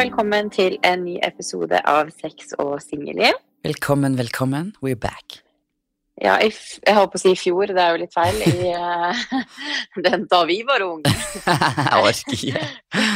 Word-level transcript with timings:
Velkommen 0.00 0.46
til 0.48 0.78
en 0.86 1.02
ny 1.04 1.18
episode 1.26 1.76
av 1.84 2.08
Sex 2.22 2.54
og 2.62 2.78
singelliv. 2.80 3.36
Velkommen, 3.66 4.14
velkommen. 4.16 4.70
We're 4.80 4.96
back. 4.96 5.42
Ja, 6.16 6.38
f 6.40 6.78
jeg 6.86 6.96
holdt 6.96 7.10
på 7.12 7.18
å 7.18 7.20
si 7.20 7.32
i 7.34 7.36
fjor, 7.36 7.68
det 7.68 7.82
er 7.82 7.90
jo 7.92 7.98
litt 8.00 8.14
feil. 8.14 8.38
I, 8.48 8.70
uh, 8.72 9.50
den 10.06 10.24
da 10.30 10.38
vi 10.48 10.56
var 10.64 10.86
unge. 10.86 11.12
Jeg 11.90 11.98
orker 11.98 12.38
ikke. 12.38 12.62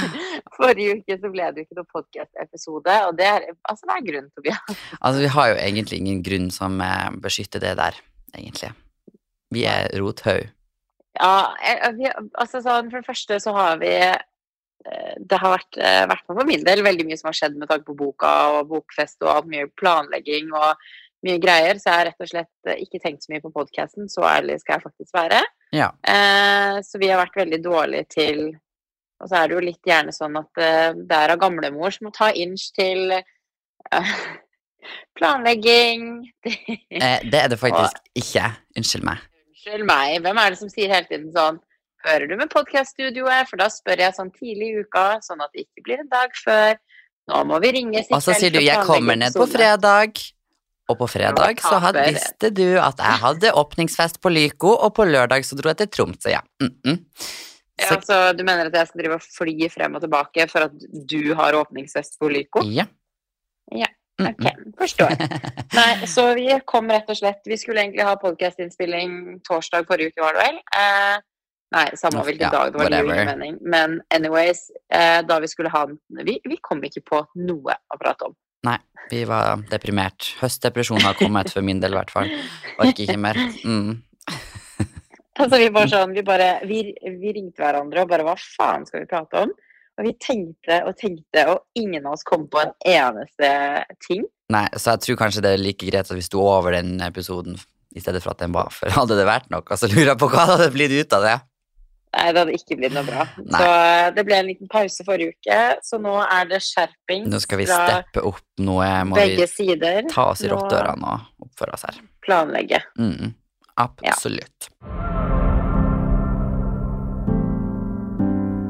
Forrige 0.58 0.98
uke 0.98 1.18
så 1.22 1.30
ble 1.32 1.46
det 1.54 1.62
jo 1.62 1.66
ikke 1.70 1.78
noen 1.78 1.88
podkast-episode, 1.94 2.98
og 3.08 3.16
det 3.22 3.30
er 3.30 3.48
altså 3.54 3.88
det 3.88 3.96
er 3.96 4.04
grunn, 4.10 4.28
Tobias? 4.36 4.76
Altså, 5.00 5.24
vi 5.24 5.32
har 5.38 5.50
jo 5.54 5.56
egentlig 5.62 6.02
ingen 6.02 6.20
grunn 6.28 6.52
som 6.52 6.76
eh, 6.84 7.08
beskytter 7.24 7.64
det 7.64 7.72
der, 7.80 8.02
egentlig. 8.36 8.74
Vi 9.56 9.64
er 9.72 9.88
rothaug. 10.04 10.52
Ja, 11.16 11.34
jeg, 11.64 11.96
vi, 11.96 12.12
altså 12.34 12.60
sånn, 12.60 12.92
for 12.92 13.00
det 13.00 13.08
første 13.08 13.40
så 13.40 13.56
har 13.56 13.80
vi 13.80 13.96
eh, 14.02 14.20
det 14.84 15.38
har 15.40 15.54
vært, 15.54 15.78
eh, 15.80 16.02
med 16.10 16.20
for 16.26 16.46
min 16.48 16.64
del 16.64 16.82
veldig 16.84 17.06
mye 17.08 17.16
som 17.16 17.30
har 17.30 17.38
skjedd 17.38 17.56
med 17.56 17.70
tanke 17.70 17.86
på 17.88 17.96
boka 17.96 18.32
og 18.58 18.68
bokfest 18.72 19.22
og 19.24 19.32
alt 19.32 19.48
mye 19.50 19.70
planlegging 19.80 20.52
og 20.52 20.74
mye 21.24 21.40
greier, 21.40 21.78
så 21.80 21.88
jeg 21.88 21.98
har 21.98 22.06
rett 22.10 22.24
og 22.24 22.30
slett 22.30 22.68
eh, 22.68 22.82
ikke 22.84 23.00
tenkt 23.02 23.24
så 23.24 23.32
mye 23.32 23.42
på 23.44 23.52
podkasten, 23.54 24.10
så 24.12 24.26
ærlig 24.28 24.58
skal 24.60 24.76
jeg 24.76 24.84
faktisk 24.84 25.16
være. 25.16 25.40
Ja. 25.74 25.90
Eh, 26.04 26.78
så 26.84 27.00
vi 27.00 27.10
har 27.10 27.22
vært 27.22 27.40
veldig 27.44 27.62
dårlige 27.64 28.10
til 28.18 28.44
Og 29.22 29.28
så 29.30 29.38
er 29.38 29.48
det 29.48 29.54
jo 29.54 29.60
litt 29.62 29.86
gjerne 29.88 30.12
sånn 30.12 30.34
at 30.36 30.58
eh, 30.60 30.96
det 30.98 31.16
er 31.16 31.32
av 31.32 31.38
gamlemor 31.40 31.92
som 31.94 32.08
må 32.08 32.10
ta 32.12 32.32
inch 32.34 32.66
til 32.76 33.14
eh, 33.14 34.10
planlegging 35.16 36.26
Eh, 36.44 37.22
det 37.30 37.38
er 37.38 37.48
det 37.48 37.60
faktisk 37.60 38.02
ikke. 38.18 38.50
Unnskyld 38.76 39.06
meg. 39.06 39.22
Unnskyld 39.46 39.86
meg, 39.88 40.18
hvem 40.26 40.42
er 40.42 40.52
det 40.52 40.60
som 40.60 40.72
sier 40.72 40.92
hele 40.92 41.08
tiden 41.08 41.30
sånn 41.32 41.62
Hører 42.04 42.28
du 42.28 42.36
med 42.36 42.50
podkaststudioet? 42.52 43.48
For 43.48 43.60
da 43.60 43.70
spør 43.72 44.02
jeg 44.04 44.16
sånn 44.16 44.32
tidlig 44.34 44.70
i 44.72 44.84
uka, 44.84 45.06
sånn 45.24 45.40
at 45.44 45.52
det 45.54 45.64
ikke 45.64 45.86
blir 45.86 46.02
en 46.04 46.10
dag 46.12 46.36
før. 46.36 46.76
Nå 47.32 47.40
må 47.48 47.60
vi 47.64 47.70
ringe 47.78 48.02
Og 48.10 48.20
så 48.20 48.36
sier 48.36 48.52
du 48.52 48.60
'jeg 48.60 48.84
kommer 48.84 49.16
ned 49.16 49.32
på 49.32 49.46
fredag'. 49.48 50.32
Og 50.92 50.98
på 50.98 51.06
fredag 51.08 51.62
så 51.64 51.78
hadde, 51.80 52.02
visste 52.12 52.50
du 52.52 52.76
at 52.76 52.98
jeg 53.00 53.16
hadde 53.22 53.52
åpningsfest 53.56 54.20
på 54.20 54.28
Lyco, 54.28 54.68
og 54.68 54.94
på 54.94 55.06
lørdag 55.08 55.40
så 55.40 55.56
dro 55.56 55.72
jeg 55.72 55.76
til 55.76 55.88
Tromsø, 55.88 56.28
ja. 56.28 56.40
Mm 56.60 56.74
-mm. 56.84 56.98
Ja, 57.80 57.88
Så, 57.88 58.00
så 58.06 58.36
du 58.36 58.44
mener 58.44 58.66
at 58.66 58.74
jeg 58.74 58.86
skal 58.86 59.00
drive 59.00 59.14
og 59.14 59.22
fly 59.22 59.68
frem 59.68 59.94
og 59.94 60.02
tilbake 60.02 60.48
for 60.50 60.58
at 60.58 60.72
du 61.08 61.34
har 61.34 61.54
åpningsfest 61.54 62.20
på 62.20 62.28
Lyco? 62.28 62.60
ja. 62.62 62.86
Ja, 63.72 63.86
Mm 64.20 64.26
Ok, 64.28 64.46
forstår. 64.78 65.10
Nei, 65.78 66.06
så 66.06 66.34
vi 66.34 66.46
kom 66.66 66.90
rett 66.90 67.08
og 67.10 67.16
slett 67.16 67.40
Vi 67.46 67.56
skulle 67.56 67.80
egentlig 67.80 68.04
ha 68.06 68.14
podkastinnspilling 68.14 69.40
torsdag 69.48 69.86
forrige 69.86 70.12
uke, 70.12 70.22
var 70.22 70.32
det 70.36 70.44
vel? 70.46 70.60
Eh, 70.80 71.16
nei, 71.74 71.84
samme 71.98 72.20
Ja, 72.22 72.24
hvilken 72.30 72.54
dag, 72.54 72.72
det 72.72 72.78
var 72.80 72.88
whatever. 72.88 73.18
ingen 73.18 73.30
mening. 73.32 73.58
Men 73.60 73.98
anyways, 74.14 74.68
eh, 74.94 75.20
da 75.26 75.38
vi 75.42 75.50
skulle 75.50 75.72
ha 75.74 75.84
den 75.90 75.98
vi, 76.24 76.38
vi 76.46 76.58
kom 76.62 76.82
ikke 76.86 77.02
på 77.10 77.20
noe 77.42 77.76
å 77.92 78.00
prate 78.00 78.30
om. 78.30 78.36
Nei, 78.64 78.78
vi 79.10 79.24
var 79.28 79.60
deprimert. 79.68 80.30
Høstdepresjonen 80.40 81.04
har 81.04 81.18
kommet 81.18 81.52
for 81.52 81.66
min 81.66 81.82
del, 81.82 81.92
i 81.92 81.98
hvert 82.00 82.14
fall. 82.14 82.30
Orker 82.78 83.04
ikke 83.04 83.20
mer. 83.20 83.40
Mm. 83.64 83.98
Altså, 85.34 85.58
vi 85.58 85.66
bare 85.74 85.90
sånn, 85.90 86.12
vi 86.14 86.22
bare 86.22 86.44
vi, 86.62 86.76
vi 87.02 87.32
ringte 87.34 87.64
hverandre 87.64 88.04
og 88.04 88.10
bare 88.12 88.22
Hva 88.22 88.36
faen 88.38 88.84
skal 88.86 89.02
vi 89.02 89.08
prate 89.10 89.40
om? 89.42 89.50
Og 89.98 90.06
vi 90.06 90.12
tenkte 90.22 90.76
og 90.86 90.94
tenkte, 90.98 91.42
og 91.50 91.64
ingen 91.78 92.06
av 92.06 92.14
oss 92.16 92.22
kom 92.26 92.44
på 92.50 92.60
en 92.62 92.70
eneste 92.86 93.50
ting. 94.06 94.24
Nei, 94.54 94.66
så 94.78 94.94
jeg 94.94 95.02
tror 95.04 95.18
kanskje 95.24 95.42
det 95.42 95.52
er 95.54 95.62
like 95.62 95.86
greit 95.86 96.06
at 96.10 96.14
vi 96.14 96.22
sto 96.22 96.38
over 96.42 96.74
den 96.74 97.02
episoden 97.02 97.58
i 97.94 98.02
stedet 98.02 98.22
for 98.22 98.34
at 98.34 98.42
den 98.42 98.54
var 98.54 98.70
for 98.74 98.90
hadde 98.98 99.18
det 99.18 99.26
vært 99.26 99.50
noe, 99.54 99.78
så 99.78 99.90
lurer 99.90 100.12
jeg 100.12 100.20
på 100.22 100.30
hva 100.30 100.46
det 100.46 100.56
hadde 100.56 100.72
blitt 100.74 100.94
ut 100.94 101.18
av 101.18 101.26
det. 101.26 101.34
Nei, 102.14 102.26
det 102.30 102.42
hadde 102.44 102.54
ikke 102.54 102.76
blitt 102.78 102.94
noe 102.94 103.06
bra. 103.08 103.24
Nei. 103.42 103.58
Så 103.58 103.70
eh, 103.74 104.08
det 104.14 104.24
ble 104.28 104.36
en 104.38 104.48
liten 104.52 104.70
pause 104.70 105.06
forrige 105.06 105.34
uke, 105.34 105.60
så 105.82 105.98
nå 106.02 106.14
er 106.22 106.46
det 106.52 106.60
skjerping 106.62 107.26
Nå 107.32 107.40
skal 107.42 107.60
vi 107.60 107.66
steppe 107.70 108.22
opp 108.30 108.42
noe, 108.62 108.90
må 109.08 109.18
begge 109.18 109.42
vi 109.42 109.50
sider. 109.50 110.06
ta 110.12 110.28
oss 110.32 110.44
i 110.44 110.50
Nå 110.50 110.54
rottørene 110.58 111.16
og 111.16 111.48
oppføre 111.48 111.74
oss 111.74 111.86
her. 111.88 111.98
Planlegge. 112.24 112.80
Mm, 113.00 113.34
absolutt. 113.82 114.70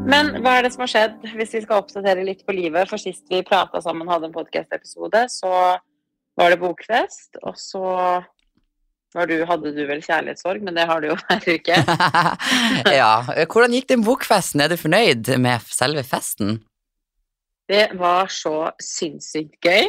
Men 0.04 0.34
hva 0.44 0.58
er 0.58 0.66
det 0.66 0.74
som 0.74 0.84
har 0.84 0.92
skjedd, 0.92 1.22
hvis 1.32 1.54
vi 1.56 1.62
skal 1.64 1.80
oppdatere 1.80 2.24
litt 2.26 2.42
på 2.44 2.54
livet? 2.56 2.88
For 2.90 3.00
sist 3.00 3.24
vi 3.32 3.40
prata 3.46 3.80
sammen, 3.84 4.08
hadde 4.10 4.28
en 4.28 4.36
podkast-episode, 4.36 5.24
så 5.32 5.52
var 6.36 6.50
det 6.52 6.60
bokfest, 6.60 7.38
og 7.46 7.56
så 7.60 7.84
var 9.14 9.30
du, 9.30 9.36
hadde 9.46 9.72
du 9.76 9.82
vel 9.88 10.02
kjærlighetssorg, 10.02 10.62
men 10.66 10.76
det 10.76 10.86
har 10.90 11.02
du 11.02 11.10
jo 11.12 11.16
hver 11.22 11.48
uke. 11.56 11.80
ja, 13.00 13.12
hvordan 13.46 13.76
gikk 13.76 13.90
den 13.92 14.06
bokfesten? 14.06 14.64
Er 14.64 14.72
du 14.72 14.78
fornøyd 14.80 15.34
med 15.42 15.68
selve 15.70 16.04
festen? 16.06 16.58
Det 17.70 17.86
var 17.96 18.28
så 18.32 18.70
sinnssykt 18.82 19.56
gøy. 19.64 19.88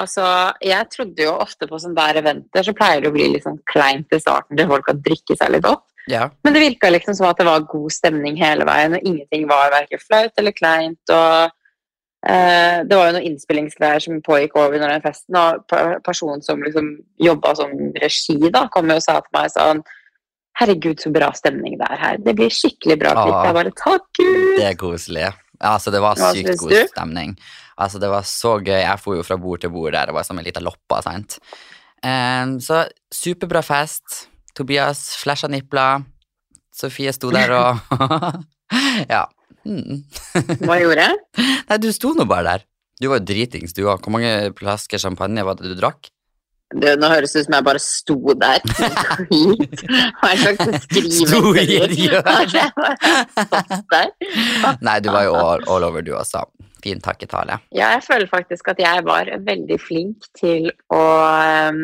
Altså, 0.00 0.24
jeg 0.62 0.86
trodde 0.92 1.24
jo 1.24 1.34
ofte 1.42 1.66
på 1.66 1.78
sånne 1.82 1.98
der 1.98 2.20
eventer, 2.22 2.64
så 2.66 2.74
pleier 2.78 3.02
det 3.02 3.10
å 3.10 3.14
bli 3.14 3.28
litt 3.32 3.46
sånn 3.46 3.58
kleint 3.70 4.10
i 4.14 4.20
starten 4.22 4.58
til 4.58 4.68
folk 4.70 4.86
kan 4.86 5.00
drikke 5.02 5.36
seg 5.38 5.54
litt 5.54 5.66
opp. 5.66 5.86
Ja. 6.10 6.28
Men 6.46 6.54
det 6.54 6.62
virka 6.62 6.90
liksom 6.90 7.14
som 7.18 7.28
at 7.28 7.38
det 7.38 7.46
var 7.46 7.66
god 7.70 7.94
stemning 7.94 8.38
hele 8.40 8.66
veien, 8.66 8.96
og 8.96 9.06
ingenting 9.06 9.48
var 9.50 9.74
verken 9.74 10.02
flaut 10.02 10.38
eller 10.40 10.54
kleint. 10.56 11.02
og 11.14 11.56
Det 12.20 12.96
var 12.96 13.06
jo 13.08 13.14
noen 13.16 13.26
innspillingsgreier 13.30 14.02
som 14.04 14.18
pågikk 14.20 14.56
over 14.60 14.74
under 14.76 14.90
den 14.92 15.00
festen, 15.04 15.36
og 15.40 15.62
per- 15.70 16.00
personen 16.04 16.42
som 16.44 16.60
liksom 16.60 16.90
jobba 17.16 17.54
som 17.56 17.70
regi, 18.02 18.36
da, 18.52 18.66
kom 18.68 18.90
jo 18.92 18.98
og 19.00 19.02
sa 19.06 19.14
til 19.24 19.32
meg 19.38 19.48
sånn 19.54 19.80
Herregud, 20.60 20.98
så 21.00 21.08
bra 21.14 21.30
stemning 21.32 21.78
det 21.80 21.86
er 21.88 21.96
her. 22.02 22.16
Det 22.20 22.34
blir 22.36 22.50
skikkelig 22.52 22.98
bra 23.00 23.14
klipp. 23.16 23.36
Ah. 23.38 23.44
Jeg 23.46 23.56
bare 23.56 23.72
takk 23.78 24.02
Gud! 24.18 24.58
Det 24.58 24.66
er 24.68 24.74
koselig. 24.76 25.30
Altså, 25.60 25.92
det 25.94 26.00
var 26.04 26.18
Hva 26.20 26.32
sykt 26.36 26.58
god 26.60 26.74
du? 26.74 26.80
stemning. 26.90 27.32
Altså, 27.80 28.00
det 28.02 28.10
var 28.12 28.26
så 28.28 28.52
gøy. 28.58 28.80
Jeg 28.82 29.00
for 29.00 29.16
jo 29.16 29.22
fra 29.24 29.38
bord 29.40 29.62
til 29.62 29.72
bord 29.72 29.94
der. 29.94 30.10
Det 30.10 30.16
var 30.18 30.26
som 30.28 30.36
en 30.36 30.44
liten 30.44 30.66
loppa, 30.66 30.98
sant. 31.06 31.38
Um, 32.04 32.58
så 32.60 32.82
superbra 33.14 33.62
fest. 33.64 34.26
Tobias 34.58 35.14
flasha 35.22 35.48
nipler. 35.48 36.04
Sofie 36.76 37.12
sto 37.16 37.30
der 37.32 37.54
og 37.56 37.80
Ja. 39.14 39.24
Mm. 39.66 40.00
Hva 40.64 40.78
gjorde 40.80 41.08
jeg? 41.08 41.18
Nei, 41.68 41.78
du 41.82 41.90
sto 41.94 42.14
nå 42.16 42.26
bare 42.28 42.46
der. 42.54 42.66
Du 43.00 43.08
var 43.08 43.20
jo 43.20 43.28
dritings, 43.30 43.72
du 43.76 43.86
òg. 43.86 44.00
Hvor 44.04 44.12
mange 44.12 44.32
flasker 44.58 45.00
champagne 45.00 45.44
var 45.46 45.56
det 45.60 45.72
du 45.72 45.76
drakk? 45.78 46.10
Du, 46.70 46.86
nå 47.00 47.08
høres 47.10 47.32
det 47.34 47.42
ut 47.42 47.46
som 47.48 47.54
jeg 47.56 47.66
bare 47.66 47.80
sto 47.82 48.16
der. 48.38 48.60
Skit. 48.78 49.80
Hva 50.20 50.32
slags 50.38 50.60
bare 52.76 53.62
satt 53.66 53.86
der. 53.90 54.12
Nei, 54.84 54.98
du 55.02 55.10
var 55.10 55.24
jo 55.26 55.34
all, 55.34 55.64
all 55.66 55.88
over, 55.88 56.04
du 56.06 56.12
også. 56.14 56.44
Fin 56.84 57.00
takketale. 57.02 57.58
Ja, 57.74 57.90
jeg 57.96 58.04
føler 58.06 58.30
faktisk 58.30 58.70
at 58.72 58.78
jeg 58.80 59.02
var 59.08 59.32
veldig 59.48 59.80
flink 59.82 60.30
til 60.38 60.70
å 60.94 61.02
um, 61.72 61.82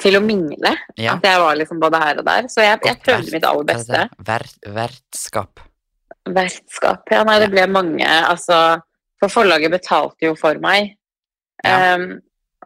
til 0.00 0.16
å 0.18 0.22
mingle. 0.24 0.72
Ja. 0.96 1.16
At 1.16 1.26
jeg 1.26 1.40
var 1.42 1.58
liksom 1.60 1.80
både 1.82 2.00
her 2.02 2.20
og 2.22 2.26
der. 2.26 2.48
Så 2.52 2.64
jeg, 2.64 2.80
jeg 2.86 3.00
prøvde 3.04 3.34
mitt 3.36 3.46
aller 3.48 3.68
beste. 3.68 3.92
det? 3.92 4.24
Vert, 4.28 4.58
vertskap. 4.80 5.62
Vertskap. 6.30 7.06
Ja, 7.10 7.22
nei, 7.26 7.38
det 7.42 7.50
ble 7.52 7.64
mange. 7.70 8.06
Altså, 8.06 8.80
for 9.20 9.32
forlaget 9.32 9.72
betalte 9.74 10.28
jo 10.28 10.34
for 10.38 10.58
meg. 10.62 10.94
Ja. 11.66 11.96
Um, 11.96 12.20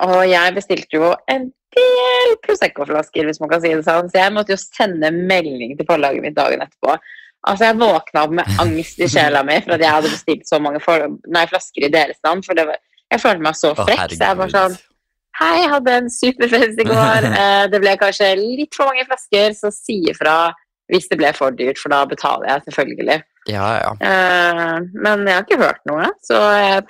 og 0.05 0.27
jeg 0.29 0.53
bestilte 0.57 0.99
jo 0.99 1.13
en 1.33 1.49
del 1.77 2.35
Prosecco-flasker, 2.45 3.29
hvis 3.29 3.41
man 3.41 3.53
kan 3.53 3.63
si 3.63 3.73
det 3.73 3.85
sånn. 3.87 4.11
Så 4.13 4.21
jeg 4.21 4.35
måtte 4.35 4.55
jo 4.55 4.61
sende 4.61 5.13
melding 5.15 5.77
til 5.77 5.89
forlaget 5.89 6.25
mitt 6.25 6.37
dagen 6.37 6.65
etterpå. 6.65 6.97
Altså, 7.47 7.69
jeg 7.69 7.79
våkna 7.79 8.27
opp 8.27 8.35
med 8.41 8.61
angst 8.63 9.01
i 9.01 9.09
sjela 9.11 9.45
mi 9.47 9.61
for 9.63 9.77
at 9.77 9.85
jeg 9.85 9.95
hadde 9.99 10.11
bestilt 10.11 10.49
så 10.49 10.59
mange 10.63 10.81
nei, 11.31 11.47
flasker 11.47 11.87
i 11.87 11.93
deres 11.93 12.19
navn. 12.27 12.43
For 12.45 12.59
det 12.59 12.67
var, 12.69 12.81
jeg 13.13 13.23
følte 13.23 13.47
meg 13.47 13.59
så 13.59 13.73
Å, 13.73 13.87
frekk. 13.87 14.17
så 14.17 14.23
jeg 14.25 14.41
var 14.41 14.53
sånn. 14.53 14.77
Hei, 15.37 15.55
jeg 15.61 15.71
hadde 15.75 15.95
en 16.01 16.13
superfest 16.13 16.81
i 16.81 16.89
går. 16.89 17.29
Eh, 17.37 17.65
det 17.73 17.81
ble 17.83 17.93
kanskje 18.01 18.33
litt 18.41 18.77
for 18.77 18.89
mange 18.89 19.05
flasker, 19.09 19.53
så 19.57 19.73
si 19.75 20.01
ifra 20.11 20.37
hvis 20.93 21.09
det 21.11 21.19
ble 21.21 21.33
for 21.37 21.55
dyrt, 21.55 21.81
for 21.83 21.93
da 21.93 22.05
betaler 22.09 22.49
jeg 22.49 22.69
selvfølgelig. 22.69 23.21
Ja, 23.47 23.69
ja. 23.79 23.93
Uh, 24.01 24.83
men 24.93 25.23
jeg 25.27 25.39
har 25.39 25.47
ikke 25.47 25.61
hørt 25.61 25.83
noe, 25.89 26.11
så 26.25 26.41
jeg, 26.57 26.85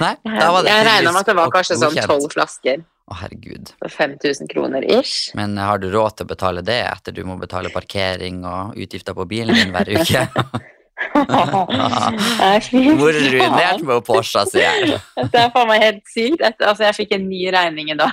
Nei, 0.00 0.14
jeg, 0.22 0.86
regna 0.86 1.10
med 1.10 1.20
at 1.22 1.30
det 1.30 1.36
var 1.38 1.52
kanskje 1.52 1.78
sånn 1.80 1.96
tolv 2.04 2.28
flasker. 2.32 2.82
Å, 3.10 3.16
herregud. 3.24 3.72
For 3.82 3.90
5000 3.90 4.50
kroner 4.52 4.84
ish. 4.86 5.32
Men 5.38 5.56
eh, 5.58 5.66
har 5.66 5.80
du 5.82 5.88
råd 5.90 6.20
til 6.20 6.28
å 6.28 6.30
betale 6.30 6.62
det 6.62 6.78
etter 6.86 7.16
du 7.16 7.24
må 7.26 7.34
betale 7.40 7.72
parkering 7.74 8.44
og 8.46 8.76
utgifter 8.78 9.16
på 9.18 9.26
bilen 9.30 9.56
din 9.58 9.74
hver 9.74 9.90
uke? 9.90 10.26
Hvor 13.00 13.14
er 13.16 13.26
ruinert 13.32 13.82
med 13.86 14.02
Porscha 14.06 14.44
sier 14.48 14.84
jeg. 14.84 14.98
Det 15.16 15.40
er 15.40 15.52
faen 15.54 15.68
meg 15.70 15.84
helt 15.84 16.02
sykt. 16.12 16.42
Altså, 16.44 16.84
jeg 16.88 16.96
fikk 16.98 17.14
en 17.16 17.28
ny 17.30 17.46
regning 17.54 17.92
i 17.94 17.96
dag 17.98 18.12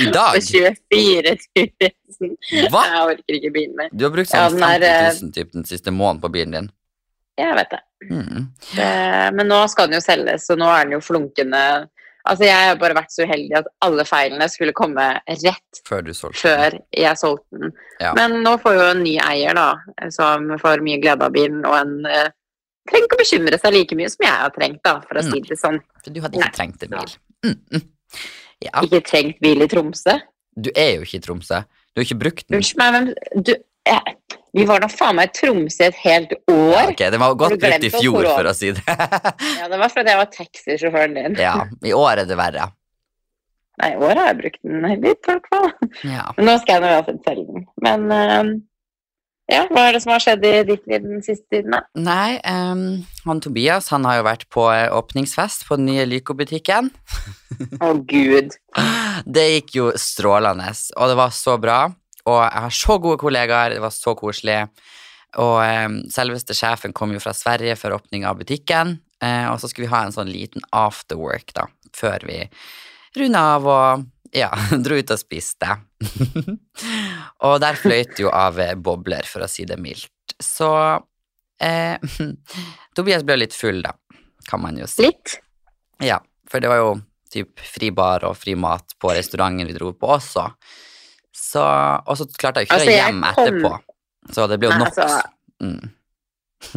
I 0.00 0.06
på 0.06 0.14
dag? 0.14 0.38
24 0.40 1.34
000. 2.20 2.36
Hva? 2.72 2.84
Jeg 2.88 3.02
orker 3.10 3.38
ikke 3.38 3.52
bilen 3.54 3.76
mer. 3.78 3.92
Du 3.92 4.06
har 4.06 4.14
brukt 4.14 4.32
Ja, 4.32 4.46
sånn 4.48 4.64
er, 4.64 4.86
50 5.10 5.28
000 5.28 5.36
typ, 5.36 5.52
den 5.58 5.68
siste 5.68 5.92
måneden 5.94 6.22
på 6.24 6.32
bilen 6.34 6.56
din. 6.56 6.72
Jeg 7.38 7.56
vet 7.58 7.70
det. 7.72 7.82
Mm. 8.10 8.42
det. 8.76 8.90
Men 9.34 9.48
nå 9.50 9.58
skal 9.72 9.88
den 9.88 9.98
jo 9.98 10.04
selges, 10.04 10.46
så 10.46 10.56
nå 10.58 10.68
er 10.70 10.86
den 10.86 10.96
jo 10.96 11.02
flunkende 11.02 11.62
Altså, 12.24 12.46
jeg 12.48 12.68
har 12.70 12.78
bare 12.80 12.96
vært 12.96 13.12
så 13.12 13.26
uheldig 13.26 13.56
at 13.58 13.66
alle 13.84 14.04
feilene 14.08 14.46
skulle 14.48 14.72
komme 14.76 15.02
rett 15.28 15.80
Før 15.84 16.04
du 16.06 16.14
solgte 16.16 16.40
før 16.40 16.76
jeg 16.96 17.20
solgte 17.20 17.60
den. 17.60 17.74
Ja. 18.00 18.14
Men 18.16 18.38
nå 18.46 18.54
får 18.62 18.78
jo 18.78 18.86
en 18.94 19.02
ny 19.04 19.18
eier, 19.20 19.58
da, 19.58 20.08
som 20.14 20.54
får 20.62 20.80
mye 20.86 21.02
glede 21.02 21.26
av 21.26 21.34
bilen, 21.34 21.60
og 21.68 21.76
en 21.82 22.08
eh, 22.08 22.30
trenger 22.88 23.10
ikke 23.10 23.18
å 23.18 23.20
bekymre 23.20 23.60
seg 23.60 23.76
like 23.76 23.98
mye 23.98 24.08
som 24.12 24.24
jeg 24.24 24.40
har 24.40 24.54
trengt, 24.56 24.80
da, 24.86 24.94
for 25.04 25.20
å 25.20 25.26
si 25.26 25.42
det 25.44 25.60
sånn. 25.60 25.76
For 26.00 26.16
du 26.16 26.22
hadde 26.24 26.40
ikke 26.40 26.48
Nei. 26.48 26.56
trengt 26.56 26.86
en 26.88 26.96
bil. 26.96 27.14
Mm, 27.44 27.60
mm. 27.76 27.84
Ja, 28.64 28.80
Ikke 28.86 29.02
trengt 29.04 29.44
bil 29.44 29.60
i 29.60 29.68
Tromsø. 29.68 30.16
du 30.56 30.70
er 30.72 30.94
jo 30.96 31.04
ikke 31.04 31.20
i 31.20 31.24
Tromsø. 31.28 31.60
Du 31.92 32.00
har 32.00 32.08
ikke 32.08 32.20
brukt 32.24 32.46
den. 32.48 32.56
Unnskyld 32.56 32.80
meg, 32.80 32.96
men 32.96 33.44
du 33.44 33.52
jeg, 33.84 34.14
Vi 34.54 34.64
var 34.68 34.84
da 34.84 34.88
faen 34.92 35.16
meg 35.18 35.32
i 35.32 35.34
Tromsø 35.40 35.88
et 35.88 35.96
helt 36.04 36.34
Ja, 36.36 36.54
år. 36.54 36.92
ok, 36.92 37.00
det 37.10 37.18
var 37.20 37.34
godt 37.40 37.56
brukt 37.58 37.86
i 37.88 37.90
fjor, 37.90 38.28
for 38.30 38.50
å 38.50 38.54
si 38.54 38.70
det. 38.76 38.84
Ja, 39.58 39.66
Det 39.72 39.80
var 39.80 39.90
fordi 39.90 40.12
jeg 40.12 40.20
var 40.20 40.30
taxisjåføren 40.36 41.16
din. 41.18 41.38
Ja, 41.42 41.56
I 41.82 41.94
år 41.96 42.22
er 42.22 42.28
det 42.30 42.38
verre. 42.38 42.68
Nei, 43.82 43.88
i 43.96 43.98
år 43.98 44.20
har 44.20 44.28
jeg 44.30 44.38
brukt 44.44 44.60
den 44.62 44.84
litt, 45.02 45.18
i 45.26 45.32
hvert 45.32 45.48
fall. 45.50 45.72
Ja. 46.06 46.28
Men 46.36 46.46
nå 46.46 46.54
skal 46.62 46.76
jeg 46.78 46.84
nå 46.84 46.92
uansett 46.94 47.26
selge 47.26 47.46
den. 47.48 47.64
Men 47.82 48.04
uh, 48.14 48.52
ja, 49.50 49.64
hva 49.74 49.88
er 49.88 49.96
det 49.96 50.04
som 50.04 50.14
har 50.14 50.22
skjedd 50.22 50.46
i 50.46 50.52
ditt 50.70 50.86
liv 50.88 51.02
den 51.02 51.24
siste 51.26 51.44
tiden, 51.52 51.74
da? 51.74 51.82
Nei, 51.98 52.38
um, 52.46 52.84
han 53.26 53.42
Tobias 53.44 53.90
han 53.92 54.06
har 54.08 54.20
jo 54.20 54.28
vært 54.28 54.46
på 54.54 54.68
eh, 54.72 54.86
åpningsfest 54.94 55.66
på 55.68 55.76
den 55.80 55.90
nye 55.90 56.06
Lyko-butikken. 56.08 56.88
Å, 57.82 57.90
gud. 58.08 58.54
Det 59.34 59.44
gikk 59.56 59.74
jo 59.76 59.90
strålende, 60.00 60.70
og 60.96 61.10
det 61.10 61.18
var 61.18 61.34
så 61.34 61.58
bra. 61.60 61.82
Og 62.30 62.40
jeg 62.40 62.62
har 62.64 62.74
så 62.74 62.98
gode 63.02 63.20
kollegaer, 63.20 63.74
det 63.74 63.82
var 63.84 63.92
så 63.92 64.14
koselig. 64.16 64.62
Og 65.42 65.58
ehm, 65.64 65.98
selveste 66.12 66.56
sjefen 66.56 66.94
kom 66.96 67.12
jo 67.14 67.22
fra 67.22 67.34
Sverige 67.36 67.76
for 67.78 67.96
åpning 67.96 68.24
av 68.28 68.38
butikken, 68.40 68.98
eh, 69.24 69.46
og 69.50 69.58
så 69.60 69.70
skulle 69.70 69.88
vi 69.88 69.94
ha 69.94 70.04
en 70.06 70.14
sånn 70.14 70.30
liten 70.30 70.64
afterwork 70.70 71.50
da, 71.56 71.66
før 71.96 72.26
vi 72.28 72.38
runda 73.18 73.42
av 73.56 73.66
og 73.70 74.04
ja, 74.34 74.50
dro 74.84 74.98
ut 74.98 75.14
og 75.14 75.20
spiste. 75.20 75.78
og 77.46 77.58
der 77.62 77.80
fløyt 77.80 78.22
jo 78.22 78.30
av 78.34 78.60
eh, 78.62 78.76
bobler, 78.78 79.26
for 79.28 79.46
å 79.46 79.50
si 79.50 79.66
det 79.68 79.78
mildt. 79.82 80.36
Så 80.42 80.70
eh, 81.62 81.98
Tobias 82.96 83.26
ble 83.26 83.42
litt 83.42 83.58
full, 83.58 83.82
da, 83.84 83.94
kan 84.48 84.62
man 84.62 84.78
jo 84.80 84.88
si. 84.90 85.06
Litt? 85.06 85.38
Ja, 86.02 86.20
for 86.50 86.62
det 86.62 86.70
var 86.70 86.82
jo 86.82 86.96
typ 87.34 87.58
fri 87.66 87.90
bar 87.94 88.26
og 88.28 88.36
fri 88.38 88.54
mat 88.58 88.94
på 89.02 89.10
restauranten 89.14 89.66
vi 89.66 89.74
dro 89.74 89.90
på 89.98 90.14
også. 90.16 90.46
Så, 91.34 91.62
og 92.06 92.16
så 92.20 92.26
klarte 92.38 92.62
jeg 92.62 92.68
ikke 92.68 92.78
Altså, 92.78 92.90
å 92.90 92.94
hjem 92.94 93.20
kom- 93.26 93.44
etterpå. 93.44 93.74
Så 94.34 94.46
det 94.48 94.58
ble 94.62 94.70
jo 94.70 94.78
nok. 94.78 94.88
altså- 94.94 95.22
mm. 95.60 95.92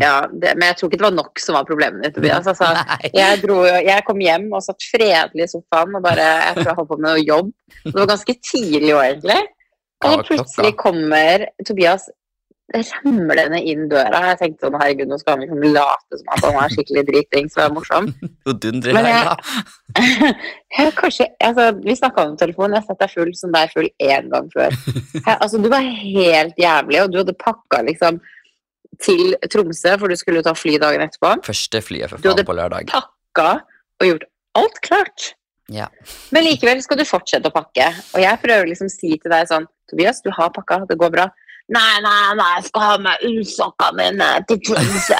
Ja, 0.03 0.27
det, 0.27 0.49
men 0.59 0.65
jeg 0.67 0.75
tror 0.77 0.89
ikke 0.89 0.97
det 0.99 1.05
var 1.05 1.13
nok 1.15 1.39
som 1.39 1.55
var 1.55 1.63
problemet 1.69 2.03
ditt, 2.03 2.15
Tobias. 2.17 2.47
Altså, 2.51 2.71
jeg, 3.13 3.37
dro, 3.45 3.61
jeg 3.63 4.03
kom 4.07 4.19
hjem 4.19 4.49
og 4.51 4.63
satt 4.65 4.83
fredelig 4.91 5.45
i 5.45 5.51
sofaen 5.53 5.95
og 5.95 6.03
bare 6.03 6.25
Jeg 6.25 6.57
tror 6.57 6.67
jeg 6.71 6.75
holdt 6.81 6.89
på 6.91 6.97
med 6.99 7.07
noe 7.07 7.23
jobb. 7.23 7.53
Det 7.85 7.93
var 7.95 8.09
ganske 8.11 8.35
tidlig 8.51 8.91
òg, 8.97 9.03
egentlig. 9.13 9.39
Og 10.03 10.11
så 10.11 10.25
plutselig 10.27 10.73
kommer 10.77 11.45
Tobias 11.65 12.09
ramlende 12.75 13.59
inn 13.63 13.85
døra. 13.89 14.19
Jeg 14.33 14.37
tenkte 14.41 14.67
sånn, 14.67 14.75
herregud, 14.81 15.07
nå 15.07 15.17
skal 15.21 15.37
han 15.37 15.43
liksom 15.45 15.61
late 15.73 16.19
som 16.19 16.31
at 16.35 16.43
han 16.45 16.57
er 16.63 16.73
skikkelig 16.75 17.03
dritings 17.07 17.55
og 17.57 17.63
er 17.63 17.75
morsom. 17.77 18.09
Men 18.45 19.05
i 19.07 19.13
jeg- 19.13 20.35
Jeg, 20.77 20.93
kanskje, 21.01 21.27
altså, 21.41 21.69
vi 21.83 21.95
snakka 21.95 22.25
om 22.27 22.35
telefonen, 22.37 22.75
jeg 22.75 22.83
har 22.83 22.87
sett 22.91 22.99
deg 23.05 23.13
full 23.15 23.31
som 23.39 23.53
deg 23.55 23.71
full 23.73 23.87
én 24.03 24.27
gang 24.33 24.49
før. 24.53 24.75
Jeg, 25.15 25.37
altså, 25.39 25.61
du 25.63 25.69
var 25.71 25.81
helt 25.87 26.59
jævlig, 26.59 27.01
og 27.05 27.11
du 27.13 27.17
hadde 27.23 27.37
pakka 27.39 27.81
liksom 27.87 28.19
til 29.03 29.35
Tromsø, 29.53 29.95
for 30.01 30.09
du 30.11 30.15
skulle 30.19 30.43
ta 30.45 30.53
fly 30.57 30.77
dagen 30.81 31.03
etterpå. 31.05 31.35
Første 31.45 31.81
flyet 31.85 32.09
for 32.11 32.21
faen 32.23 32.45
på 32.47 32.55
lørdag. 32.57 32.87
Du 32.89 32.93
hadde 32.93 33.07
Pakka 33.33 33.49
og 34.01 34.07
gjort 34.11 34.23
alt 34.57 34.79
klart. 34.85 35.31
Ja. 35.69 35.87
Men 36.33 36.45
likevel 36.47 36.79
skal 36.81 36.97
du 36.97 37.03
fortsette 37.05 37.49
å 37.49 37.53
pakke. 37.53 37.89
Og 38.15 38.21
jeg 38.23 38.39
prøver 38.41 38.69
liksom 38.71 38.87
å 38.89 38.93
si 38.93 39.11
til 39.19 39.33
deg 39.33 39.49
sånn 39.49 39.67
Tobias, 39.91 40.21
du 40.25 40.29
har 40.35 40.49
pakka, 40.55 40.81
det 40.89 40.97
går 40.99 41.11
bra. 41.13 41.25
Nei, 41.67 41.97
nei, 41.99 42.35
nei, 42.39 42.47
jeg 42.55 42.69
skal 42.69 42.83
ha 42.85 42.93
med 43.03 43.23
ullsokkene 43.27 43.97
mine 43.97 44.27
til 44.47 44.59
Tromsø. 44.69 45.17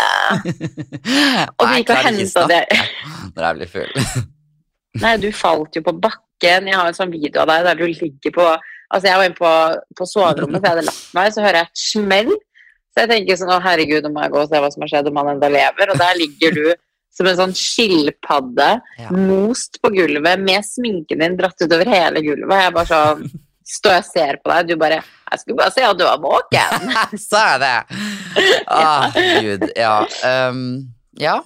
Og 1.60 1.66
vi 1.68 1.82
gikk 1.82 1.92
og 1.92 2.02
henta 2.06 2.46
det. 2.48 2.62
snakke 2.72 3.36
Når 3.36 3.44
jeg 3.48 3.58
blir 3.60 3.72
full. 3.74 4.24
Nei, 5.04 5.12
du 5.22 5.28
falt 5.36 5.76
jo 5.78 5.84
på 5.86 5.94
bakken. 6.02 6.70
Jeg 6.72 6.78
har 6.80 6.88
en 6.90 6.96
sånn 6.98 7.12
video 7.14 7.44
av 7.44 7.52
deg 7.52 7.68
der 7.68 7.80
du 7.82 7.86
ligger 7.90 8.34
på 8.40 8.48
Altså, 8.88 9.10
jeg 9.10 9.20
var 9.20 9.26
inne 9.28 9.36
på, 9.36 9.50
på 10.00 10.06
soverommet, 10.08 10.62
for 10.62 10.64
jeg 10.64 10.72
hadde 10.78 10.84
lagt 10.88 11.08
meg, 11.18 11.32
så 11.36 11.42
hører 11.44 11.58
jeg 11.60 11.68
et 11.68 11.80
smell. 11.82 12.30
Så 12.96 13.02
jeg 13.04 13.10
tenker 13.12 13.36
sånn 13.42 13.50
Å, 13.52 13.58
herregud, 13.66 14.06
nå 14.08 14.12
må 14.16 14.22
jeg 14.24 14.32
gå 14.32 14.40
og 14.46 14.48
se 14.48 14.62
hva 14.64 14.70
som 14.72 14.86
har 14.86 14.92
skjedd, 14.94 15.10
om 15.12 15.20
han 15.20 15.32
enda 15.34 15.50
lever. 15.52 15.92
Og 15.92 16.00
der 16.00 16.16
ligger 16.22 16.56
du 16.56 16.62
som 17.18 17.28
en 17.28 17.36
sånn 17.42 17.56
skilpadde, 17.58 18.70
Ja. 19.02 19.10
most 19.12 19.82
på 19.84 19.92
gulvet, 19.92 20.40
med 20.40 20.64
sminken 20.64 21.20
din 21.20 21.36
dratt 21.36 21.60
utover 21.60 21.92
hele 21.92 22.24
gulvet. 22.24 22.48
Og 22.48 22.64
jeg 22.64 22.76
bare 22.78 22.92
sånn 22.94 23.28
Står 23.68 23.98
jeg 23.98 24.04
og 24.06 24.08
ser 24.14 24.38
på 24.44 24.52
deg, 24.54 24.70
du 24.70 24.78
bare 24.80 25.02
Jeg 25.02 25.42
skulle 25.42 25.58
bare 25.60 25.74
se 25.76 25.84
at 25.84 25.98
du 26.00 26.06
var 26.08 26.22
våken. 26.24 26.94
Sa 27.30 27.42
jeg 27.54 27.62
det? 27.66 28.00
Å, 28.78 28.84
gud. 29.44 29.66
Ja. 29.76 29.96
Um, 30.24 30.62
ja. 31.20 31.38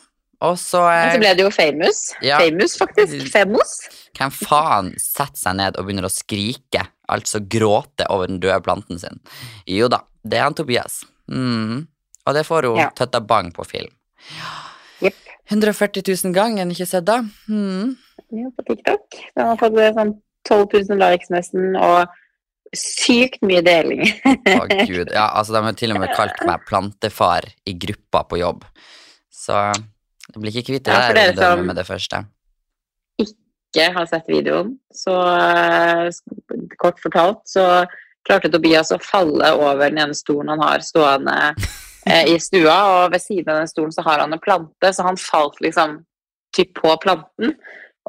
Og 0.42 0.58
så 0.58 0.82
Men 0.86 1.08
eh, 1.08 1.16
så 1.16 1.22
ble 1.22 1.32
det 1.38 1.44
jo 1.46 1.52
famous. 1.54 2.00
Ja. 2.26 2.38
Famous, 2.42 2.76
faktisk. 2.82 3.28
Femos. 3.34 3.74
Hvem 4.18 4.34
faen 4.34 4.92
setter 5.02 5.38
seg 5.38 5.58
ned 5.60 5.78
og 5.78 5.86
begynner 5.88 6.06
å 6.10 6.14
skrike, 6.14 6.84
altså 7.10 7.42
gråte 7.46 8.06
over 8.14 8.30
den 8.30 8.40
døde 8.42 8.58
planten 8.66 9.02
sin? 9.02 9.22
Jo 9.70 9.90
da, 9.92 10.02
det 10.26 10.40
er 10.42 10.48
han 10.48 10.58
Tobias. 10.58 11.02
Mm. 11.32 11.86
Og 12.26 12.38
det 12.38 12.46
får 12.46 12.70
hun 12.70 12.82
Ja. 12.82 12.90
tøtta 12.98 13.22
bang 13.26 13.50
på 13.54 13.66
film. 13.66 13.94
Yep. 15.02 15.16
140 15.54 16.04
000 16.26 16.34
ganger, 16.38 16.70
ikke 16.74 16.90
sett 16.90 17.06
da? 17.10 17.20
Mm. 17.50 17.96
Ja, 18.32 18.50
på 18.58 18.66
TikTok. 18.68 19.18
Den 19.36 19.50
har 19.50 19.58
fått 19.62 19.78
det 19.78 19.94
sånn 19.98 20.14
12 20.50 20.68
000 20.90 21.00
likes 21.02 21.30
nesten, 21.34 21.76
og 21.78 22.08
sykt 22.76 23.42
mye 23.44 23.62
deling. 23.66 24.06
Å 24.26 24.66
gud, 24.88 25.10
ja, 25.12 25.28
altså 25.36 25.54
de 25.58 25.64
har 25.66 25.74
til 25.80 25.92
og 25.94 26.00
med 26.04 26.14
kalt 26.16 26.38
meg 26.48 26.64
plantefar 26.70 27.48
i 27.68 27.74
gruppa 27.76 28.24
på 28.30 28.40
jobb. 28.40 28.64
Så 29.32 29.58
det 30.32 30.40
blir 30.40 30.54
ikke 30.54 30.70
kvitt 30.72 30.86
det 30.88 30.94
Ja, 30.96 31.12
der 31.14 31.34
som- 31.36 31.66
med 31.68 31.76
det 31.76 31.86
første. 31.88 32.24
ikke 33.20 33.94
har 33.96 34.06
sett 34.08 34.28
videoen, 34.28 34.78
så 34.92 35.14
eh, 35.32 36.10
kort 36.80 37.00
fortalt, 37.00 37.44
så 37.48 37.86
klarte 38.28 38.52
Tobias 38.52 38.92
å 38.92 39.00
falle 39.02 39.54
over 39.56 39.90
den 39.90 39.98
ene 40.04 40.16
stolen 40.18 40.50
han 40.54 40.60
har 40.64 40.80
stående 40.86 41.36
eh, 42.06 42.26
i 42.34 42.38
stua, 42.40 42.76
og 43.06 43.12
ved 43.14 43.22
siden 43.24 43.50
av 43.54 43.62
den 43.62 43.68
stolen 43.72 43.92
så 43.96 44.04
har 44.04 44.20
han 44.24 44.34
en 44.36 44.40
plante, 44.44 44.92
så 44.94 45.04
han 45.08 45.18
falt 45.20 45.60
liksom 45.64 46.02
typ 46.56 46.74
på 46.82 46.96
planten. 47.04 47.56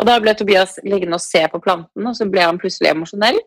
Og 0.00 0.08
da 0.08 0.18
ble 0.22 0.34
Tobias 0.36 0.78
liggende 0.86 1.18
og 1.18 1.24
se 1.24 1.42
på 1.52 1.60
planten, 1.62 2.06
og 2.08 2.16
så 2.16 2.26
ble 2.30 2.44
han 2.46 2.60
plutselig 2.60 2.92
emosjonell. 2.92 3.40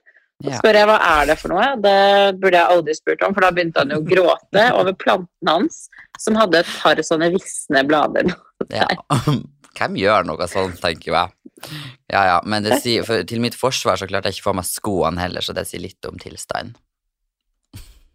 Så 0.43 0.57
spør 0.59 0.77
jeg 0.77 0.87
hva 0.89 0.97
er 0.99 1.29
det 1.29 1.37
for 1.39 1.53
noe. 1.53 1.67
Det 1.81 1.97
burde 2.41 2.59
jeg 2.59 2.75
aldri 2.75 2.95
spurt 2.97 3.23
om, 3.23 3.33
for 3.35 3.45
da 3.45 3.51
begynte 3.55 3.81
han 3.81 3.93
jo 3.95 4.01
å 4.01 4.05
gråte 4.05 4.65
over 4.79 4.97
planten 4.99 5.51
hans, 5.51 5.85
som 6.21 6.37
hadde 6.39 6.61
et 6.61 6.71
par 6.81 7.01
sånne 7.07 7.31
visne 7.33 7.85
blader. 7.87 8.35
Ja. 8.73 8.89
Hvem 9.75 9.97
gjør 9.99 10.27
noe 10.27 10.47
sånt, 10.47 10.79
tenker 10.83 11.11
jeg. 11.11 11.33
Ja, 12.11 12.21
ja, 12.27 12.39
men 12.47 12.63
det 12.63 12.79
sier, 12.83 13.03
for, 13.07 13.23
til 13.27 13.41
mitt 13.43 13.55
forsvar 13.57 13.99
så 13.99 14.07
klarte 14.07 14.29
jeg 14.29 14.37
ikke 14.37 14.45
å 14.45 14.51
få 14.51 14.57
meg 14.59 14.67
skoene 14.67 15.23
heller, 15.23 15.43
så 15.43 15.55
det 15.55 15.65
sier 15.67 15.83
litt 15.83 16.07
om 16.07 16.19
tilstanden. 16.21 16.75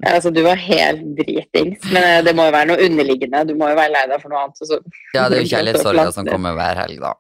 Ja, 0.01 0.15
altså, 0.15 0.31
du 0.33 0.41
var 0.47 0.57
helt 0.57 1.03
dritings, 1.19 1.83
men 1.93 2.01
eh, 2.01 2.23
det 2.25 2.33
må 2.37 2.47
jo 2.49 2.55
være 2.55 2.71
noe 2.71 2.87
underliggende. 2.87 3.43
Du 3.51 3.53
må 3.61 3.69
jo 3.69 3.77
være 3.77 3.93
lei 3.93 4.07
deg 4.09 4.23
for 4.23 4.33
noe 4.33 4.47
annet. 4.47 4.87
Ja, 5.13 5.27
det 5.29 5.37
er 5.37 5.43
jo 5.43 5.51
kjærlighetssorga 5.55 6.07
som 6.17 6.29
kommer 6.29 6.57
hver 6.57 6.81
helg, 6.87 7.03
da. 7.03 7.13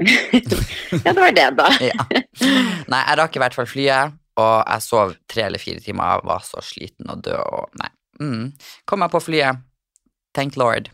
Ja, 0.00 1.12
det 1.12 1.14
var 1.20 1.34
det, 1.36 1.48
da. 1.58 1.68
Ja. 1.90 2.06
Nei, 2.90 3.00
jeg 3.08 3.18
rakk 3.20 3.36
i 3.38 3.42
hvert 3.44 3.54
fall 3.54 3.68
flyet, 3.70 4.16
og 4.40 4.56
jeg 4.66 4.82
sov 4.88 5.14
tre 5.30 5.46
eller 5.46 5.62
fire 5.62 5.80
timer. 5.84 6.16
Jeg 6.16 6.26
var 6.32 6.42
så 6.46 6.62
sliten 6.64 7.10
og 7.14 7.22
død 7.26 7.38
og 7.44 7.70
Nei. 7.80 7.90
Mm. 8.22 8.44
Kom 8.86 9.02
meg 9.02 9.10
på 9.14 9.20
flyet. 9.22 9.62
Thank 10.34 10.56
lord. 10.58 10.90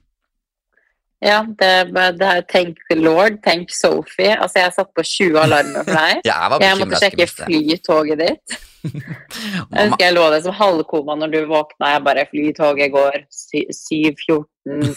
Ja, 1.21 1.42
det, 1.45 1.92
det 1.92 2.25
er 2.25 2.38
Tenk 2.49 2.78
Lord, 2.97 3.42
tenk 3.45 3.69
Sophie. 3.76 4.33
Altså, 4.40 4.62
jeg 4.62 4.73
satte 4.73 4.95
på 4.97 5.04
20 5.04 5.37
alarmer 5.42 5.85
for 5.85 5.92
deg. 5.92 6.23
Ja, 6.30 6.38
jeg 6.49 6.62
Jeg 6.64 6.78
måtte 6.80 7.00
sjekke 7.02 7.26
flytoget 7.35 8.23
ditt. 8.25 8.57
Jeg 8.80 9.90
husker 9.90 10.00
jeg 10.07 10.14
lå 10.16 10.23
der 10.33 10.40
som 10.40 10.54
halvkoma 10.57 11.12
når 11.21 11.35
du 11.35 11.38
våkna. 11.50 11.90
Jeg 11.92 12.04
bare 12.07 12.23
Flytoget 12.30 12.88
går 12.95 13.19
sy- 13.28 13.69
7.14. 13.69 14.95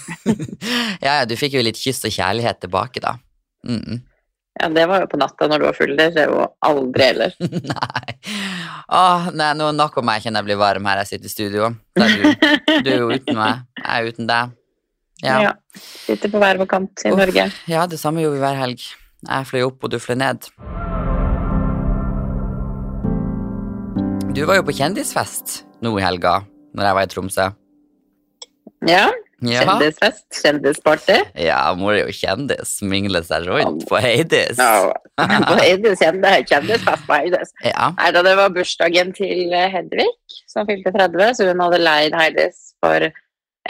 ja, 1.04 1.18
ja, 1.20 1.26
du 1.28 1.36
fikk 1.36 1.58
jo 1.58 1.64
litt 1.68 1.76
kyss 1.82 2.00
og 2.08 2.14
kjærlighet 2.16 2.62
tilbake, 2.64 3.04
da. 3.04 3.18
Mm. 3.68 4.02
Ja, 4.60 4.68
det 4.70 4.84
var 4.86 5.02
jo 5.02 5.08
på 5.10 5.18
natta 5.18 5.48
når 5.50 5.62
du 5.62 5.66
var 5.66 5.78
full. 5.78 5.94
Det 5.98 6.10
skjer 6.14 6.30
jo 6.30 6.44
aldri 6.68 7.06
ellers. 7.10 7.38
nei. 7.74 8.18
Åh, 8.94 9.30
nei, 9.34 9.52
nå 9.58 9.72
nok 9.74 9.96
om 10.02 10.12
jeg 10.14 10.26
kjenner 10.28 10.44
jeg 10.44 10.50
blir 10.52 10.60
varm 10.62 10.90
her 10.92 11.02
jeg 11.02 11.14
sitter 11.16 11.32
i 11.32 11.34
studio. 11.34 11.70
Du, 11.98 12.04
du 12.86 12.92
er 12.92 13.00
jo 13.00 13.10
uten 13.10 13.40
meg, 13.40 13.64
jeg 13.80 13.90
er 13.96 14.12
uten 14.12 14.30
deg. 14.30 14.54
Ja. 15.24 15.38
Ja. 15.48 15.54
Sitter 15.80 16.30
på 16.30 16.42
hver 16.44 16.60
vår 16.60 16.70
kant 16.70 17.02
i 17.06 17.10
Uff. 17.10 17.18
Norge. 17.18 17.48
ja, 17.72 17.88
det 17.90 18.00
samme 18.02 18.22
gjorde 18.22 18.38
vi 18.38 18.44
hver 18.44 18.60
helg. 18.60 18.86
Jeg 19.24 19.48
fløy 19.48 19.62
opp, 19.70 19.80
og 19.88 19.94
du 19.94 19.98
fløy 20.04 20.18
ned. 20.20 20.50
Du 24.34 24.42
var 24.50 24.58
jo 24.60 24.66
på 24.68 24.74
kjendisfest 24.76 25.62
nå 25.86 25.94
i 25.98 26.04
helga, 26.04 26.42
når 26.76 26.88
jeg 26.90 26.98
var 26.98 27.06
i 27.08 27.12
Tromsø. 27.14 27.46
Ja. 28.90 29.06
Ja, 29.44 29.64
Kjendisfest. 29.66 30.26
Kjendisparty. 30.40 31.18
ja 31.40 31.60
mor 31.80 31.96
er 31.96 32.08
jo 32.08 32.16
kjendis. 32.16 32.78
Mingler 32.86 33.26
seg 33.28 33.48
rundt 33.50 33.88
på 33.90 34.00
Heidis. 34.04 34.60
Ja, 34.60 34.94
på 35.18 35.58
Heidis 35.60 36.04
kjendisfest 36.04 37.08
på 37.10 37.18
Heidis. 37.18 37.54
Ja. 37.74 37.92
Nei 37.98 38.12
da, 38.16 38.24
det 38.26 38.36
var 38.40 38.54
bursdagen 38.56 39.14
til 39.16 39.54
eh, 39.56 39.70
Hedvig, 39.74 40.08
som 40.52 40.68
fylte 40.70 40.94
30, 40.96 41.36
så 41.38 41.48
hun 41.50 41.64
hadde 41.64 41.82
leid 41.82 42.16
Heidis 42.18 42.74
for 42.84 43.10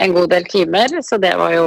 en 0.02 0.14
god 0.16 0.32
del 0.34 0.46
timer, 0.50 0.94
så 1.06 1.20
det 1.22 1.34
var 1.38 1.54
jo 1.54 1.66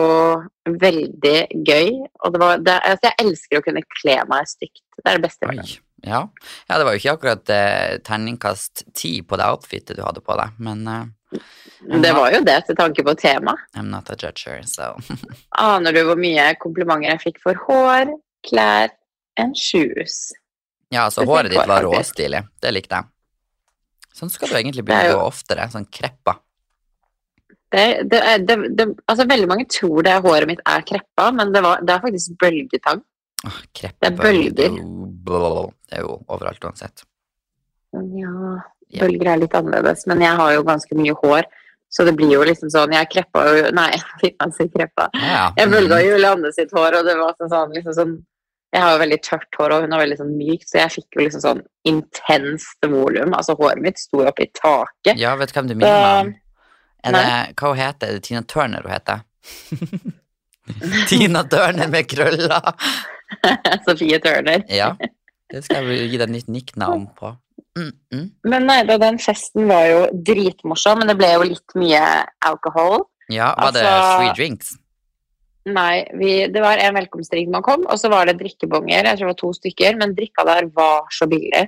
veldig 0.67 1.37
gøy. 1.67 1.91
Og 2.25 2.35
det 2.35 2.43
var, 2.43 2.63
det, 2.63 2.79
altså 2.83 3.11
jeg 3.11 3.27
elsker 3.27 3.61
å 3.61 3.67
kunne 3.67 3.85
kle 4.01 4.17
meg 4.31 4.49
stygt. 4.51 4.83
Det 4.99 5.07
er 5.07 5.21
det 5.21 5.27
beste. 5.29 5.47
jeg 5.47 5.61
vet. 5.63 5.77
Ja. 6.07 6.21
ja, 6.69 6.79
det 6.79 6.85
var 6.87 6.95
jo 6.95 7.01
ikke 7.01 7.15
akkurat 7.17 7.53
eh, 7.55 7.99
terningkast 8.07 8.85
ti 8.95 9.19
på 9.27 9.39
det 9.41 9.47
outfitet 9.49 9.97
du 9.99 10.05
hadde 10.05 10.23
på 10.23 10.37
deg, 10.39 10.59
men 10.63 10.83
eh, 10.91 11.07
Det 11.33 12.13
var 12.15 12.31
jo 12.33 12.41
det, 12.47 12.55
til 12.69 12.77
tanke 12.79 13.03
på 13.05 13.15
temaet. 13.19 13.59
I'm 13.77 13.91
not 13.91 14.09
a 14.11 14.17
judger, 14.17 14.63
so 14.67 14.93
Aner 15.59 15.93
du 15.93 16.03
hvor 16.07 16.17
mye 16.21 16.53
komplimenter 16.63 17.11
jeg 17.11 17.23
fikk 17.25 17.41
for 17.43 17.59
hår, 17.67 18.13
klær 18.47 18.95
and 19.37 19.57
shoes? 19.59 20.33
Ja, 20.95 21.09
så 21.11 21.25
Det 21.25 21.29
håret 21.29 21.51
ditt 21.53 21.67
var 21.67 21.83
råstilig. 21.85 22.45
Det 22.63 22.73
likte 22.73 23.01
jeg. 23.01 23.11
Sånn 24.17 24.31
skal 24.33 24.49
du 24.49 24.55
egentlig 24.61 24.85
bli 24.87 24.95
å 24.97 25.09
jo- 25.11 25.17
gå 25.19 25.25
oftere. 25.27 25.67
Sånn 25.73 25.85
kreppa. 25.93 26.39
Det, 27.75 27.83
det, 28.09 28.21
er- 28.23 28.45
det, 28.47 28.57
det, 28.79 28.87
altså 29.11 29.27
Veldig 29.29 29.49
mange 29.51 29.67
tror 29.69 30.07
det 30.07 30.15
håret 30.25 30.47
mitt 30.49 30.63
er 30.65 30.85
kreppa, 30.87 31.27
men 31.35 31.51
det, 31.53 31.61
var, 31.67 31.83
det 31.85 31.93
er 31.97 32.05
faktisk 32.07 32.39
bølgetang. 32.41 33.03
Åh, 33.45 33.59
kreppa, 33.77 33.99
Det 34.01 34.13
er 34.13 34.17
bølger. 34.23 34.79
Det 35.91 35.99
er 35.99 36.07
jo 36.07 36.15
overalt 36.33 36.65
uansett. 36.65 37.03
Ja, 37.93 38.63
Ja. 38.95 39.03
bølger 39.05 39.33
er 39.33 39.41
litt 39.43 39.55
annerledes, 39.57 40.07
men 40.07 40.23
jeg 40.23 40.39
har 40.39 40.53
jo 40.55 40.67
ganske 40.67 40.99
mye 40.99 41.15
hår. 41.23 41.49
Så 41.89 42.05
det 42.05 42.17
blir 42.19 42.33
jo 42.35 42.43
liksom 42.43 42.71
sånn 42.73 42.91
Jeg 42.97 43.07
kreppa 43.13 43.45
jo 43.47 43.69
Nei, 43.79 43.93
jeg 43.95 44.71
kreppa. 44.75 45.07
Ja. 45.15 45.45
Jeg 45.57 45.71
bølga 45.71 46.01
jo 46.03 46.17
Julianne 46.17 46.51
sitt 46.55 46.75
hår, 46.75 46.99
og 46.99 47.07
det 47.07 47.15
var 47.19 47.37
sånn, 47.39 47.53
sånn, 47.53 47.77
liksom 47.79 47.95
sånn 47.97 48.15
Jeg 48.75 48.83
har 48.83 48.97
jo 48.97 49.03
veldig 49.05 49.19
tørt 49.23 49.59
hår, 49.61 49.75
og 49.75 49.87
hun 49.87 49.95
har 49.95 50.03
veldig 50.03 50.19
sånn 50.19 50.35
mykt, 50.37 50.67
så 50.69 50.81
jeg 50.83 50.95
fikk 50.97 51.17
jo 51.19 51.23
liksom 51.23 51.45
sånn 51.45 51.63
intenst 51.87 52.91
volum. 52.91 53.33
Altså, 53.39 53.55
håret 53.57 53.81
mitt 53.81 54.03
sto 54.03 54.25
opp 54.27 54.43
i 54.43 54.49
taket. 54.59 55.15
Ja, 55.23 55.37
vet 55.39 55.55
du 55.55 55.57
hvem 55.57 55.71
du 55.71 55.77
minner 55.77 56.03
meg 56.03 56.19
om? 56.27 56.35
Er 57.07 57.15
det, 57.15 57.25
hva 57.61 57.71
hun 57.71 57.79
heter 57.79 58.11
Er 58.11 58.19
det 58.19 58.25
Tina 58.27 58.43
Turner 58.43 58.83
hun 58.83 58.93
heter? 58.93 59.23
Tina 61.09 61.45
Turner 61.47 61.89
med 61.95 62.11
krøller! 62.11 62.73
Sofie 63.87 64.19
Turner. 64.23 64.67
Ja, 64.71 64.93
det 65.51 65.63
skal 65.65 65.87
jeg 65.87 66.11
gi 66.11 66.19
deg 66.19 66.27
et 66.29 66.35
nytt 66.35 66.51
nicknavn 66.51 67.07
på. 67.17 67.33
Mm, 67.77 67.93
mm. 68.15 68.27
Men 68.49 68.67
nei, 68.67 68.79
da, 68.89 68.97
den 68.99 69.19
festen 69.21 69.67
var 69.69 69.85
jo 69.91 70.01
dritmorsom, 70.27 70.99
men 71.03 71.09
det 71.13 71.17
ble 71.21 71.29
jo 71.35 71.43
litt 71.51 71.75
mye 71.77 72.03
alkohol. 72.49 73.05
Ja, 73.29 73.51
var 73.59 73.73
det 73.73 73.83
Altså- 73.85 74.19
free 74.21 74.33
drinks? 74.39 74.77
Nei, 75.67 76.07
vi, 76.15 76.47
det 76.47 76.61
var 76.63 76.79
en 76.79 76.95
velkomstdrink 76.95 77.49
man 77.51 77.63
kom, 77.67 77.83
og 77.91 77.99
så 77.99 78.09
var 78.09 78.27
det 78.27 78.37
drikkebonger. 78.39 79.03
Jeg 79.03 79.19
tror 79.19 79.27
det 79.27 79.33
var 79.35 79.41
to 79.41 79.53
stykker, 79.53 79.97
men 79.99 80.15
drikka 80.15 80.45
der 80.47 80.69
var 80.77 81.09
så 81.11 81.27
billig. 81.27 81.65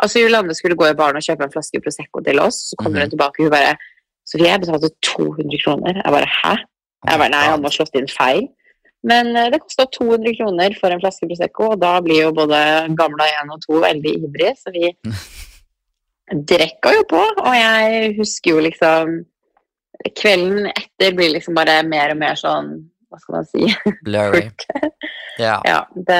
Altså, 0.00 0.22
Julianne 0.22 0.54
skulle 0.56 0.74
gå 0.74 0.88
i 0.88 0.94
baren 0.96 1.16
og 1.20 1.22
kjøpe 1.22 1.44
en 1.44 1.52
flaske 1.52 1.82
Prosecco 1.84 2.22
til 2.24 2.40
oss, 2.40 2.70
så 2.72 2.76
kommer 2.80 2.96
Mhm. 2.98 3.02
hun 3.02 3.10
tilbake 3.10 3.38
og 3.40 3.44
hun 3.44 3.50
bare 3.50 3.76
Sofie, 4.24 4.46
jeg 4.48 4.60
betalte 4.62 4.88
200 5.02 5.58
kroner. 5.64 5.94
Jeg 5.98 6.12
bare 6.14 6.26
hæ? 6.30 6.56
Jeg 7.10 7.18
bare 7.18 7.28
nei, 7.28 7.44
han 7.50 7.60
må 7.60 7.64
ha 7.68 7.70
slått 7.74 7.94
inn 7.98 8.06
feil. 8.06 8.48
Men 9.04 9.34
eh, 9.36 9.50
det 9.50 9.60
kosta 9.60 9.84
200 9.84 10.36
kroner 10.38 10.74
for 10.80 10.88
en 10.94 11.00
flaske 11.00 11.26
Prosecco, 11.28 11.72
og 11.72 11.80
da 11.80 12.00
blir 12.00 12.22
jo 12.22 12.32
både 12.32 12.56
gamla 12.96 13.26
1 13.42 13.50
og 13.50 13.60
2 13.66 13.80
veldig 13.82 14.12
ivrige, 14.16 14.54
så 14.56 14.70
vi 14.72 14.92
drekka 16.30 16.94
jo 16.96 17.04
på. 17.10 17.20
Og 17.20 17.52
jeg 17.56 18.14
husker 18.20 18.56
jo 18.56 18.64
liksom 18.68 19.20
Kvelden 20.18 20.66
etter 20.72 21.12
blir 21.14 21.30
liksom 21.36 21.54
bare 21.54 21.76
mer 21.86 22.10
og 22.10 22.18
mer 22.18 22.38
sånn 22.38 22.72
Hva 23.12 23.20
skal 23.20 23.36
man 23.36 23.50
si? 23.50 23.68
Blurry. 24.06 24.48
Ja. 25.40 25.54
Ja, 25.64 25.78
det, 25.96 26.16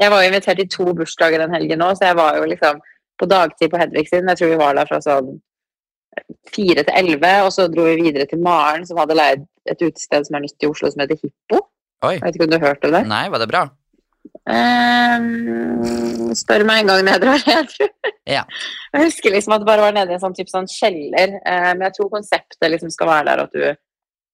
jeg 0.00 0.10
var 0.10 0.22
jo 0.22 0.28
invitert 0.32 0.58
i 0.58 0.64
to 0.66 0.90
bursdager 0.98 1.38
den 1.38 1.52
helgen 1.54 1.78
nå, 1.78 1.92
så 1.94 2.08
jeg 2.08 2.16
var 2.18 2.40
jo 2.40 2.48
liksom 2.50 2.80
på 3.22 3.28
dagtid 3.30 3.70
på 3.70 3.78
Hedvig 3.78 4.08
sin. 4.10 4.26
Jeg 4.26 4.40
tror 4.40 4.50
vi 4.50 4.58
var 4.58 4.74
der 4.74 4.88
fra 4.88 4.98
sånn 4.98 5.28
fire 6.50 6.82
til 6.82 6.96
elleve, 6.98 7.30
og 7.46 7.52
så 7.54 7.68
dro 7.70 7.86
vi 7.86 8.00
videre 8.02 8.26
til 8.26 8.42
Maren, 8.42 8.86
som 8.86 8.98
hadde 8.98 9.14
leid 9.14 9.44
et 9.70 9.84
utested 9.84 10.26
som 10.26 10.38
er 10.38 10.42
nytt 10.46 10.66
i 10.66 10.70
Oslo, 10.70 10.90
som 10.90 11.04
heter 11.04 11.20
Hippo. 11.22 11.62
Oi. 12.06 12.16
Jeg 12.16 12.24
vet 12.24 12.38
ikke 12.38 12.48
om 12.48 12.52
du 12.52 12.58
har 12.58 12.66
hørt 12.72 12.88
om 12.88 12.94
det? 12.94 13.04
Nei, 13.10 13.24
var 13.30 13.42
det 13.42 13.50
bra? 13.50 13.62
Ehm, 14.48 16.30
spør 16.38 16.64
meg 16.68 16.82
en 16.82 16.92
gang 16.92 17.02
når 17.04 17.16
jeg 17.16 17.24
drar 17.24 17.44
ned. 17.48 17.74
Ja. 18.28 18.44
Jeg 18.94 19.08
husker 19.08 19.34
liksom 19.34 19.54
at 19.56 19.62
det 19.62 19.68
bare 19.68 19.84
var 19.84 19.96
nede 19.96 20.14
i 20.14 20.16
en 20.16 20.22
sånn, 20.22 20.36
type 20.36 20.52
sånn 20.52 20.70
kjeller, 20.70 21.36
Uh, 21.48 21.72
men 21.76 21.86
jeg 21.88 21.96
tror 21.96 22.10
konseptet 22.12 22.70
liksom 22.72 22.90
skal 22.92 23.08
være 23.08 23.26
der 23.28 23.42
at 23.44 23.54
du 23.54 23.62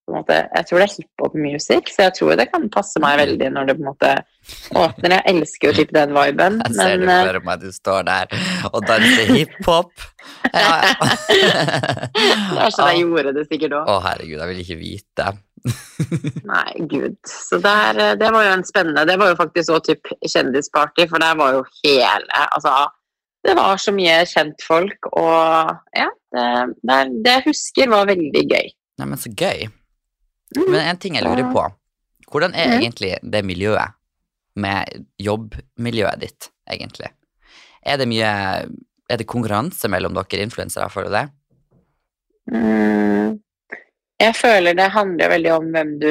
på 0.04 0.12
en 0.12 0.18
måte, 0.20 0.36
Jeg 0.52 0.66
tror 0.68 0.80
det 0.80 0.84
er 0.84 0.94
hiphop-music, 0.98 1.92
så 1.94 2.02
jeg 2.06 2.14
tror 2.18 2.34
det 2.36 2.46
kan 2.50 2.66
passe 2.72 3.00
meg 3.00 3.16
veldig 3.22 3.48
når 3.54 3.68
det 3.70 3.76
på 3.78 3.84
en 3.84 3.88
måte 3.88 4.10
åpner. 4.76 5.14
Jeg 5.14 5.32
elsker 5.32 5.70
jo 5.70 5.76
typ 5.78 5.94
den 5.96 6.12
viben, 6.12 6.58
Jeg 6.60 6.76
ser 6.76 6.98
men 6.98 7.08
det 7.08 7.14
eh, 7.14 7.28
for 7.30 7.46
meg, 7.48 7.64
du 7.64 7.72
står 7.72 8.04
der 8.10 8.36
og 8.70 8.84
danser 8.90 9.32
hiphop. 9.32 10.04
Ja, 10.52 10.74
ja. 10.84 11.08
det 12.58 12.68
sånn 12.76 12.92
jeg 12.92 13.00
gjorde 13.06 13.32
det 13.38 13.46
sikkert 13.48 13.78
òg. 13.80 13.88
Å, 13.88 13.98
herregud, 14.10 14.36
jeg 14.42 14.52
vil 14.52 14.62
ikke 14.66 14.80
vite. 14.82 15.32
Nei, 16.50 16.72
gud. 16.90 17.14
Så 17.28 17.58
der, 17.64 17.96
eh, 18.02 18.14
det 18.20 18.28
var 18.34 18.44
jo 18.44 18.52
en 18.52 18.64
spennende 18.68 19.06
Det 19.08 19.14
var 19.20 19.30
jo 19.32 19.36
faktisk 19.38 19.72
òg 19.72 19.86
typ 19.86 20.10
kjendisparty, 20.28 21.06
for 21.08 21.22
der 21.22 21.38
var 21.40 21.54
jo 21.56 21.62
hele 21.82 22.42
Altså, 22.50 22.72
det 23.44 23.54
var 23.56 23.76
så 23.80 23.92
mye 23.92 24.18
kjentfolk, 24.28 25.08
og 25.12 25.72
ja, 25.96 26.06
det, 26.32 26.44
det, 26.88 26.98
det 27.24 27.32
jeg 27.38 27.44
husker, 27.50 27.90
var 27.92 28.06
veldig 28.08 28.42
gøy. 28.50 28.70
Nei, 29.00 29.06
men 29.10 29.20
så 29.20 29.32
gøy. 29.36 29.66
Mhm. 30.56 30.70
Men 30.70 30.80
en 30.88 31.00
ting 31.02 31.16
jeg 31.18 31.26
lurer 31.26 31.50
på. 31.52 31.64
Hvordan 32.32 32.54
er 32.56 32.70
Mhm. 32.72 32.80
egentlig 32.80 33.10
det 33.22 33.44
miljøet 33.44 33.92
med 34.56 35.04
jobbmiljøet 35.20 36.20
ditt, 36.24 36.48
egentlig? 36.70 37.10
Er 37.84 37.96
det 38.00 38.08
mye 38.08 38.30
Er 39.10 39.16
det 39.20 39.26
konkurranse 39.28 39.88
mellom 39.92 40.14
dere 40.16 40.40
influensere, 40.40 40.88
føler 40.88 41.10
du 41.10 41.16
det? 41.18 41.26
Mm, 42.52 43.38
jeg 44.22 44.34
føler 44.38 44.76
det 44.78 44.88
handler 44.94 45.32
veldig 45.34 45.52
om 45.56 45.68
hvem 45.74 45.92
du 46.02 46.10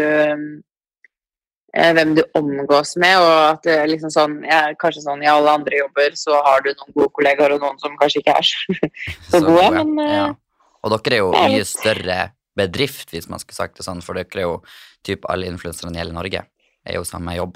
eh, 1.73 1.91
hvem 1.97 2.13
du 2.17 2.21
omgås 2.37 2.95
med, 3.01 3.17
og 3.17 3.33
at 3.47 3.63
det 3.65 3.75
er 3.81 3.89
liksom 3.89 4.11
sånn, 4.13 4.35
ja, 4.45 4.61
kanskje 4.79 5.05
sånn 5.07 5.23
i 5.25 5.29
alle 5.31 5.55
andre 5.57 5.79
jobber 5.79 6.13
så 6.19 6.37
har 6.45 6.61
du 6.61 6.69
noen 6.69 6.93
gode 6.93 7.11
kollegaer 7.17 7.55
og 7.55 7.63
noen 7.63 7.81
som 7.81 7.97
kanskje 7.97 8.21
ikke 8.21 8.35
er 8.37 8.45
så, 8.45 8.77
så 9.31 9.41
gode, 9.45 9.69
men 9.79 9.93
eh, 10.03 10.15
ja. 10.19 10.29
Og 10.83 10.91
dere 10.97 11.15
er 11.15 11.23
jo 11.23 11.31
mye 11.33 11.59
litt- 11.61 11.71
større 11.71 12.17
bedrift, 12.59 13.09
hvis 13.13 13.29
man 13.31 13.41
skulle 13.41 13.57
sagt 13.57 13.79
det 13.79 13.85
sånn, 13.87 14.03
for 14.05 14.19
dere 14.19 14.41
er 14.41 14.45
jo 14.45 14.57
typ 15.05 15.25
alle 15.31 15.47
influenserne 15.49 15.95
i 15.95 16.01
hele 16.03 16.13
Norge. 16.13 16.43
Er 16.85 16.99
jo 16.99 17.05
samme 17.07 17.33
jobb. 17.37 17.55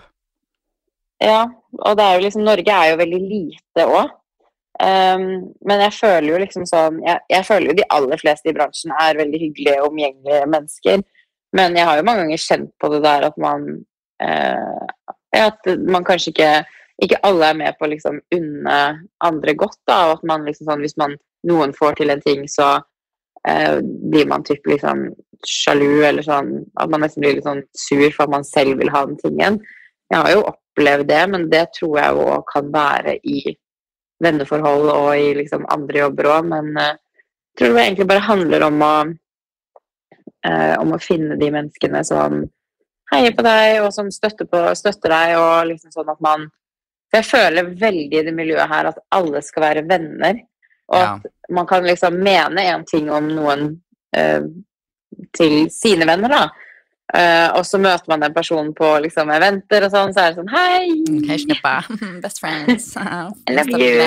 Ja, 1.22 1.44
og 1.84 1.98
det 2.00 2.06
er 2.06 2.18
jo 2.18 2.24
liksom 2.24 2.46
Norge 2.48 2.74
er 2.74 2.94
jo 2.94 3.00
veldig 3.02 3.20
lite 3.26 3.86
òg. 3.86 4.16
Men 4.80 5.82
jeg 5.82 5.94
føler 5.96 6.28
jo 6.30 6.40
liksom 6.42 6.66
sånn 6.70 7.00
jeg, 7.02 7.22
jeg 7.32 7.46
føler 7.48 7.72
jo 7.72 7.78
de 7.80 7.86
aller 7.96 8.20
fleste 8.22 8.52
i 8.52 8.54
bransjen 8.54 8.92
er 8.94 9.18
veldig 9.18 9.40
hyggelige 9.42 9.86
omgjengelige 9.88 10.50
mennesker. 10.54 11.06
Men 11.58 11.78
jeg 11.80 11.88
har 11.88 11.98
jo 11.98 12.06
mange 12.06 12.26
ganger 12.26 12.44
kjent 12.44 12.74
på 12.82 12.90
det 12.92 13.04
der 13.06 13.28
at 13.30 13.38
man 13.42 13.70
uh, 14.24 15.14
At 15.38 15.70
man 15.88 16.06
kanskje 16.08 16.34
ikke 16.34 16.52
Ikke 17.04 17.22
alle 17.28 17.52
er 17.52 17.58
med 17.62 17.78
på 17.78 17.88
å 17.88 17.92
liksom 17.94 18.20
unne 18.36 18.78
andre 19.24 19.56
godt, 19.56 19.80
da. 19.88 19.98
Og 20.10 20.18
at 20.18 20.28
man 20.28 20.46
liksom 20.48 20.70
sånn 20.70 20.84
Hvis 20.84 20.98
man, 21.00 21.16
noen 21.48 21.74
får 21.78 22.00
til 22.00 22.12
en 22.14 22.24
ting, 22.26 22.44
så 22.52 22.78
uh, 22.82 23.78
blir 23.82 24.28
man 24.30 24.46
typ 24.48 24.66
liksom 24.68 25.08
sjalu, 25.48 26.04
eller 26.10 26.26
sånn 26.26 26.52
At 26.82 26.92
man 26.92 27.06
nesten 27.06 27.24
blir 27.24 27.38
litt 27.38 27.48
sånn 27.48 27.64
sur 27.78 28.10
for 28.10 28.26
at 28.28 28.36
man 28.36 28.48
selv 28.48 28.82
vil 28.82 28.92
ha 28.94 29.06
den 29.08 29.20
tingen. 29.22 29.62
Jeg 30.12 30.24
har 30.24 30.34
jo 30.34 30.48
opplevd 30.52 31.10
det, 31.10 31.24
men 31.32 31.50
det 31.52 31.68
tror 31.78 31.98
jeg 32.00 32.18
jo 32.18 32.42
kan 32.52 32.70
være 32.74 33.18
i 33.28 33.56
venneforhold 34.24 34.90
og 34.94 35.10
i 35.18 35.34
liksom 35.38 35.66
andre 35.74 36.04
jobber 36.06 36.30
òg. 36.34 36.50
Men 36.54 36.70
eh, 36.82 36.94
jeg 36.94 37.62
tror 37.62 37.74
det 37.76 37.86
egentlig 37.86 38.10
bare 38.12 38.28
handler 38.28 38.68
om 38.68 38.84
å, 38.86 38.94
eh, 40.48 40.76
om 40.82 40.94
å 40.96 41.02
finne 41.02 41.38
de 41.40 41.50
menneskene 41.54 42.04
som 42.08 42.44
heier 43.14 43.34
på 43.36 43.46
deg, 43.46 43.80
og 43.86 43.94
som 43.96 44.10
støtter, 44.12 44.50
på, 44.52 44.62
støtter 44.76 45.14
deg, 45.14 45.38
og 45.40 45.70
liksom 45.72 45.94
sånn 45.96 46.14
at 46.14 46.24
man 46.24 46.50
For 47.08 47.22
jeg 47.22 47.30
føler 47.30 47.70
veldig 47.80 48.18
i 48.20 48.24
det 48.28 48.34
miljøet 48.36 48.68
her 48.68 48.90
at 48.90 48.98
alle 49.16 49.40
skal 49.40 49.64
være 49.64 49.86
venner. 49.88 50.42
Og 50.92 50.98
Ja. 51.00 51.14
at 51.16 51.52
man 51.56 51.66
kan 51.66 51.86
liksom 51.88 52.18
mene 52.20 52.66
en 52.68 52.84
ting 52.84 53.08
om 53.10 53.30
noen 53.32 53.82
eh, 54.14 54.42
til 55.32 55.70
sine 55.72 56.04
venner, 56.06 56.28
da. 56.28 56.50
Eh, 57.16 57.50
og 57.56 57.64
så 57.64 57.80
møter 57.80 58.10
man 58.12 58.26
den 58.26 58.34
personen 58.36 58.74
på 58.76 58.88
liksom, 59.06 59.30
eventer 59.32 59.86
og 59.88 59.94
sånn, 59.94 60.16
så 60.16 60.26
er 60.26 60.34
det 60.34 60.42
sånn 60.42 60.50
Hei! 60.52 61.22
Hei, 61.30 61.38
snuppa. 61.40 61.78
Best 62.24 62.42
friends. 62.44 62.90
I 63.48 63.56
love 63.56 63.80
you. 63.80 64.02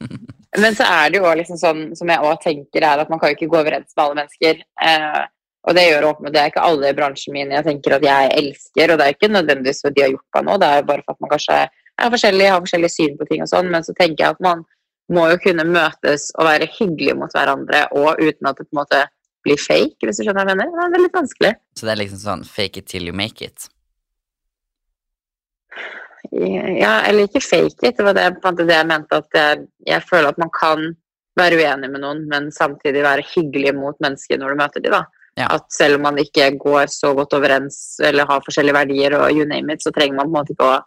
Men 0.60 0.74
så 0.74 0.86
er 0.88 1.10
det 1.10 1.20
jo 1.20 1.26
også 1.28 1.40
liksom 1.42 1.60
sånn, 1.60 1.82
som 1.98 2.08
jeg 2.10 2.24
òg 2.26 2.40
tenker, 2.42 2.82
er 2.82 3.02
at 3.02 3.12
man 3.12 3.20
kan 3.20 3.30
jo 3.30 3.36
ikke 3.36 3.50
gå 3.52 3.60
overens 3.60 3.92
med 3.92 4.02
alle 4.04 4.16
mennesker. 4.22 4.64
Uh, 4.82 5.20
og 5.68 5.76
det 5.76 5.84
gjør 5.84 6.08
åpenbart, 6.08 6.34
det 6.34 6.40
er 6.40 6.50
ikke 6.50 6.64
alle 6.64 6.88
i 6.90 6.96
bransjen 6.96 7.34
min 7.36 7.52
jeg 7.52 7.66
tenker 7.66 7.94
at 7.98 8.04
jeg 8.06 8.32
elsker, 8.40 8.90
og 8.90 8.98
det 8.98 9.06
er 9.06 9.14
ikke 9.14 9.28
nødvendigvis 9.28 9.82
fordi 9.84 9.98
de 9.98 10.04
har 10.06 10.12
gjort 10.14 10.36
meg 10.38 10.46
noe, 10.46 10.60
det 10.62 10.70
er 10.72 10.86
bare 10.88 11.04
for 11.04 11.14
at 11.14 11.20
man 11.20 11.32
kanskje 11.34 11.58
er 11.60 12.12
forskjellig, 12.14 12.46
har 12.48 12.62
forskjellig 12.64 12.90
syn 12.94 13.18
på 13.18 13.26
ting 13.28 13.44
og 13.44 13.50
sånn, 13.50 13.68
men 13.74 13.84
så 13.84 13.94
tenker 13.98 14.24
jeg 14.24 14.38
at 14.38 14.40
man 14.46 14.64
må 15.12 15.26
jo 15.28 15.40
kunne 15.44 15.66
møtes 15.68 16.30
og 16.38 16.48
være 16.48 16.70
hyggelig 16.78 17.16
mot 17.20 17.36
hverandre, 17.36 17.82
og 17.92 18.22
uten 18.22 18.48
at 18.48 18.56
det 18.56 18.66
på 18.66 18.72
en 18.72 18.80
måte 18.80 19.02
blir 19.46 19.60
fake, 19.60 19.98
hvis 20.04 20.20
du 20.20 20.24
skjønner 20.24 20.46
hva 20.46 20.54
jeg 20.54 20.60
mener. 20.62 20.72
Det 20.76 20.86
er 20.86 20.96
veldig 20.96 21.12
vanskelig. 21.16 21.52
Så 21.76 21.86
det 21.86 21.92
er 21.92 22.00
liksom 22.02 22.22
sånn 22.24 22.48
fake 22.48 22.82
it 22.82 22.88
till 22.92 23.06
you 23.08 23.16
make 23.16 23.44
it. 23.44 23.68
Ja, 26.30 27.00
eller 27.08 27.24
ikke 27.26 27.42
fake 27.42 27.88
it, 27.88 27.96
det 27.96 28.04
var 28.06 28.14
det, 28.14 28.26
på 28.38 28.48
en 28.48 28.54
måte 28.54 28.68
det 28.68 28.76
jeg 28.76 28.88
mente. 28.90 29.22
At 29.22 29.38
jeg, 29.40 29.64
jeg 29.88 30.04
føler 30.06 30.30
at 30.30 30.42
man 30.42 30.52
kan 30.54 30.90
være 31.40 31.58
uenig 31.60 31.90
med 31.92 32.04
noen, 32.04 32.26
men 32.30 32.50
samtidig 32.54 33.02
være 33.06 33.24
hyggelig 33.32 33.72
mot 33.78 33.98
mennesker 34.02 34.38
når 34.38 34.52
du 34.52 34.60
møter 34.60 34.84
dem. 34.84 34.94
da. 34.98 35.04
Ja. 35.38 35.48
At 35.56 35.66
selv 35.72 35.96
om 35.98 36.06
man 36.08 36.18
ikke 36.20 36.50
går 36.60 36.90
så 36.92 37.14
godt 37.16 37.34
overens 37.38 37.98
eller 38.04 38.28
har 38.28 38.44
forskjellige 38.44 38.76
verdier 38.76 39.16
og 39.18 39.30
you 39.32 39.46
name 39.48 39.72
it, 39.72 39.84
så 39.84 39.92
trenger 39.94 40.18
man 40.18 40.28
på 40.28 40.34
en 40.34 40.38
måte 40.40 40.56
ikke 40.56 40.68
å 40.68 40.78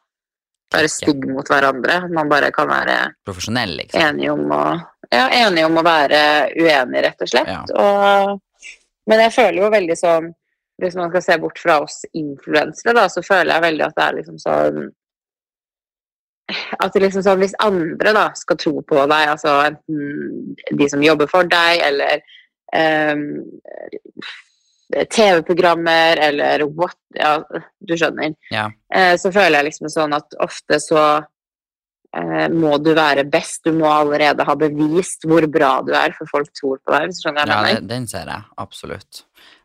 være 0.73 0.89
stygg 0.91 1.27
mot 1.31 1.49
hverandre. 1.49 1.99
Man 2.13 2.31
bare 2.31 2.51
kan 2.53 2.69
være 2.69 2.97
Profesjonell, 3.25 3.77
liksom. 3.79 4.01
enige 4.01 4.33
om 4.33 4.51
å, 4.53 4.63
ja, 5.13 5.27
enige 5.43 5.67
om 5.69 5.77
å 5.77 5.85
være 5.85 6.23
uenige, 6.57 7.03
rett 7.05 7.21
og 7.21 7.29
slett. 7.29 7.51
Ja. 7.53 7.61
Og, 7.77 8.71
men 9.09 9.23
jeg 9.25 9.35
føler 9.35 9.59
jo 9.59 9.73
veldig 9.73 9.95
sånn 9.99 10.31
Hvis 10.79 10.95
man 10.97 11.09
skal 11.11 11.21
se 11.21 11.35
bort 11.37 11.59
fra 11.61 11.75
oss 11.83 11.99
influensere, 12.17 12.95
da, 12.97 13.03
så 13.11 13.21
føler 13.21 13.53
jeg 13.53 13.65
veldig 13.67 13.85
at 13.85 13.97
det 13.97 14.05
er 14.05 14.15
liksom 14.19 14.39
sånn 14.41 14.79
at 16.83 16.93
det 16.93 17.03
liksom 17.05 17.23
sånn, 17.23 17.41
Hvis 17.41 17.55
andre 17.63 18.13
da 18.15 18.25
skal 18.37 18.59
tro 18.59 18.81
på 18.85 19.03
deg, 19.05 19.33
altså 19.35 19.57
enten 19.67 20.55
de 20.79 20.89
som 20.91 21.03
jobber 21.03 21.29
for 21.31 21.47
deg, 21.49 21.83
eller 21.87 22.23
um, 22.75 23.43
TV-programmer, 24.93 26.19
eller 26.29 26.65
what 26.67 26.97
Ja, 27.15 27.37
du 27.79 27.95
skjønner. 27.97 28.35
Ja. 28.53 28.67
Uh, 28.93 29.13
så 29.21 29.31
føler 29.33 29.59
jeg 29.59 29.71
liksom 29.71 29.89
sånn 29.93 30.17
at 30.17 30.35
ofte 30.43 30.81
så 30.83 31.03
eh, 32.17 32.47
må 32.53 32.77
du 32.83 32.91
være 32.97 33.25
best. 33.29 33.63
Du 33.67 33.75
må 33.77 33.89
allerede 33.91 34.45
ha 34.47 34.55
bevist 34.59 35.27
hvor 35.29 35.45
bra 35.51 35.75
du 35.85 35.93
er, 35.97 36.15
for 36.17 36.29
folk 36.31 36.51
tror 36.57 36.81
på 36.81 36.95
deg. 36.95 37.07
hvis 37.09 37.21
du 37.21 37.27
skjønner 37.27 37.53
Ja, 37.53 37.61
det, 37.69 37.87
den 37.89 38.09
ser 38.09 38.29
jeg. 38.29 38.49
Absolutt. 38.61 39.23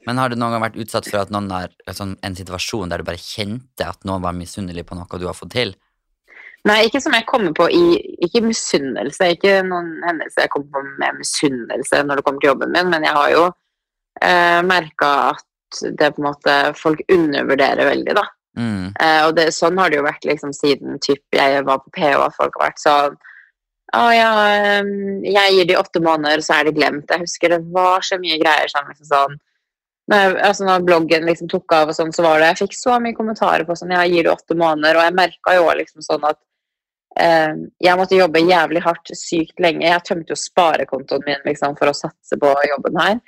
Men 0.09 0.21
har 0.21 0.31
du 0.31 0.39
noen 0.39 0.57
gang 0.57 0.65
vært 0.65 0.79
utsatt 0.81 1.09
for 1.11 1.21
at 1.21 1.33
noen 1.35 1.51
har 1.53 1.75
sånn, 1.93 2.17
en 2.25 2.39
situasjon 2.39 2.89
der 2.89 3.03
du 3.03 3.09
bare 3.09 3.21
kjente 3.21 3.85
at 3.85 4.07
noen 4.09 4.25
var 4.25 4.37
misunnelig 4.37 4.87
på 4.89 4.97
noe 4.97 5.21
du 5.21 5.29
har 5.29 5.37
fått 5.37 5.53
til? 5.57 5.75
Nei, 6.67 6.81
ikke 6.89 7.01
som 7.01 7.15
jeg 7.15 7.27
kommer 7.29 7.53
på 7.55 7.69
i 7.71 7.83
Ikke 8.27 8.43
misunnelse. 8.45 9.31
Ikke 9.37 9.61
noen 9.67 9.93
hendelse 10.05 10.43
jeg 10.43 10.53
kommer 10.53 10.73
på 10.75 10.83
med 11.01 11.21
misunnelse 11.21 12.03
når 12.05 12.19
det 12.19 12.25
kommer 12.27 12.43
til 12.43 12.53
jobben 12.53 12.75
min, 12.75 12.91
men 12.93 13.07
jeg 13.07 13.15
har 13.15 13.29
jo 13.35 13.45
eh, 14.25 14.59
merka 14.67 15.13
at 15.35 15.83
det 16.01 16.11
på 16.17 16.23
en 16.23 16.29
måte 16.31 16.57
folk 16.81 17.03
undervurderer 17.13 17.91
veldig, 17.91 18.17
da. 18.17 18.25
Mm. 18.57 18.93
Eh, 19.01 19.23
og 19.27 19.35
det, 19.37 19.51
sånn 19.55 19.79
har 19.79 19.91
det 19.91 20.01
jo 20.01 20.07
vært 20.07 20.25
liksom 20.27 20.55
siden 20.57 20.97
typ, 21.05 21.23
jeg 21.37 21.65
var 21.67 21.83
på 21.83 21.93
PH, 21.95 22.31
folk 22.37 22.57
har 22.59 22.71
vært 22.71 22.81
sånn 22.83 23.19
Å 23.97 24.07
ja, 24.13 24.31
eh, 24.53 24.89
jeg 25.25 25.53
gir 25.55 25.69
de 25.69 25.77
åtte 25.81 26.01
måneder, 26.05 26.43
så 26.45 26.59
er 26.59 26.69
det 26.69 26.75
glemt. 26.77 27.09
Jeg 27.09 27.25
husker 27.25 27.55
det 27.55 27.63
var 27.73 28.05
så 28.05 28.19
mye 28.21 28.41
greier 28.41 28.69
sånn, 28.69 28.89
liksom 28.91 29.09
sånn 29.13 29.39
når, 30.09 30.39
altså 30.41 30.65
når 30.65 30.85
bloggen 30.89 31.27
liksom 31.29 31.51
tok 31.53 31.73
av, 31.77 31.91
og 31.91 31.97
sånn, 31.97 32.13
så 32.17 32.25
var 32.25 32.41
det 32.41 32.53
Jeg 32.53 32.61
fikk 32.63 32.77
så 32.79 32.97
mye 33.03 33.17
kommentarer 33.17 33.67
på 33.69 33.77
sånn 33.77 33.93
Jeg 33.93 34.13
gir 34.15 34.29
det 34.29 34.33
åtte 34.33 34.57
måneder, 34.57 34.97
og 34.97 35.05
jeg 35.05 35.17
merka 35.19 35.57
jo 35.59 35.67
liksom 35.81 36.05
sånn 36.05 36.25
at 36.29 36.39
eh, 37.21 37.59
jeg 37.85 38.01
måtte 38.01 38.17
jobbe 38.17 38.45
jævlig 38.45 38.85
hardt 38.85 39.13
sykt 39.17 39.61
lenge. 39.61 39.85
Jeg 39.85 40.07
tømte 40.07 40.33
jo 40.33 40.41
sparekontoen 40.41 41.27
min 41.27 41.45
liksom, 41.49 41.77
for 41.81 41.93
å 41.93 41.97
satse 41.97 42.41
på 42.41 42.55
jobben 42.71 43.01
her. 43.03 43.21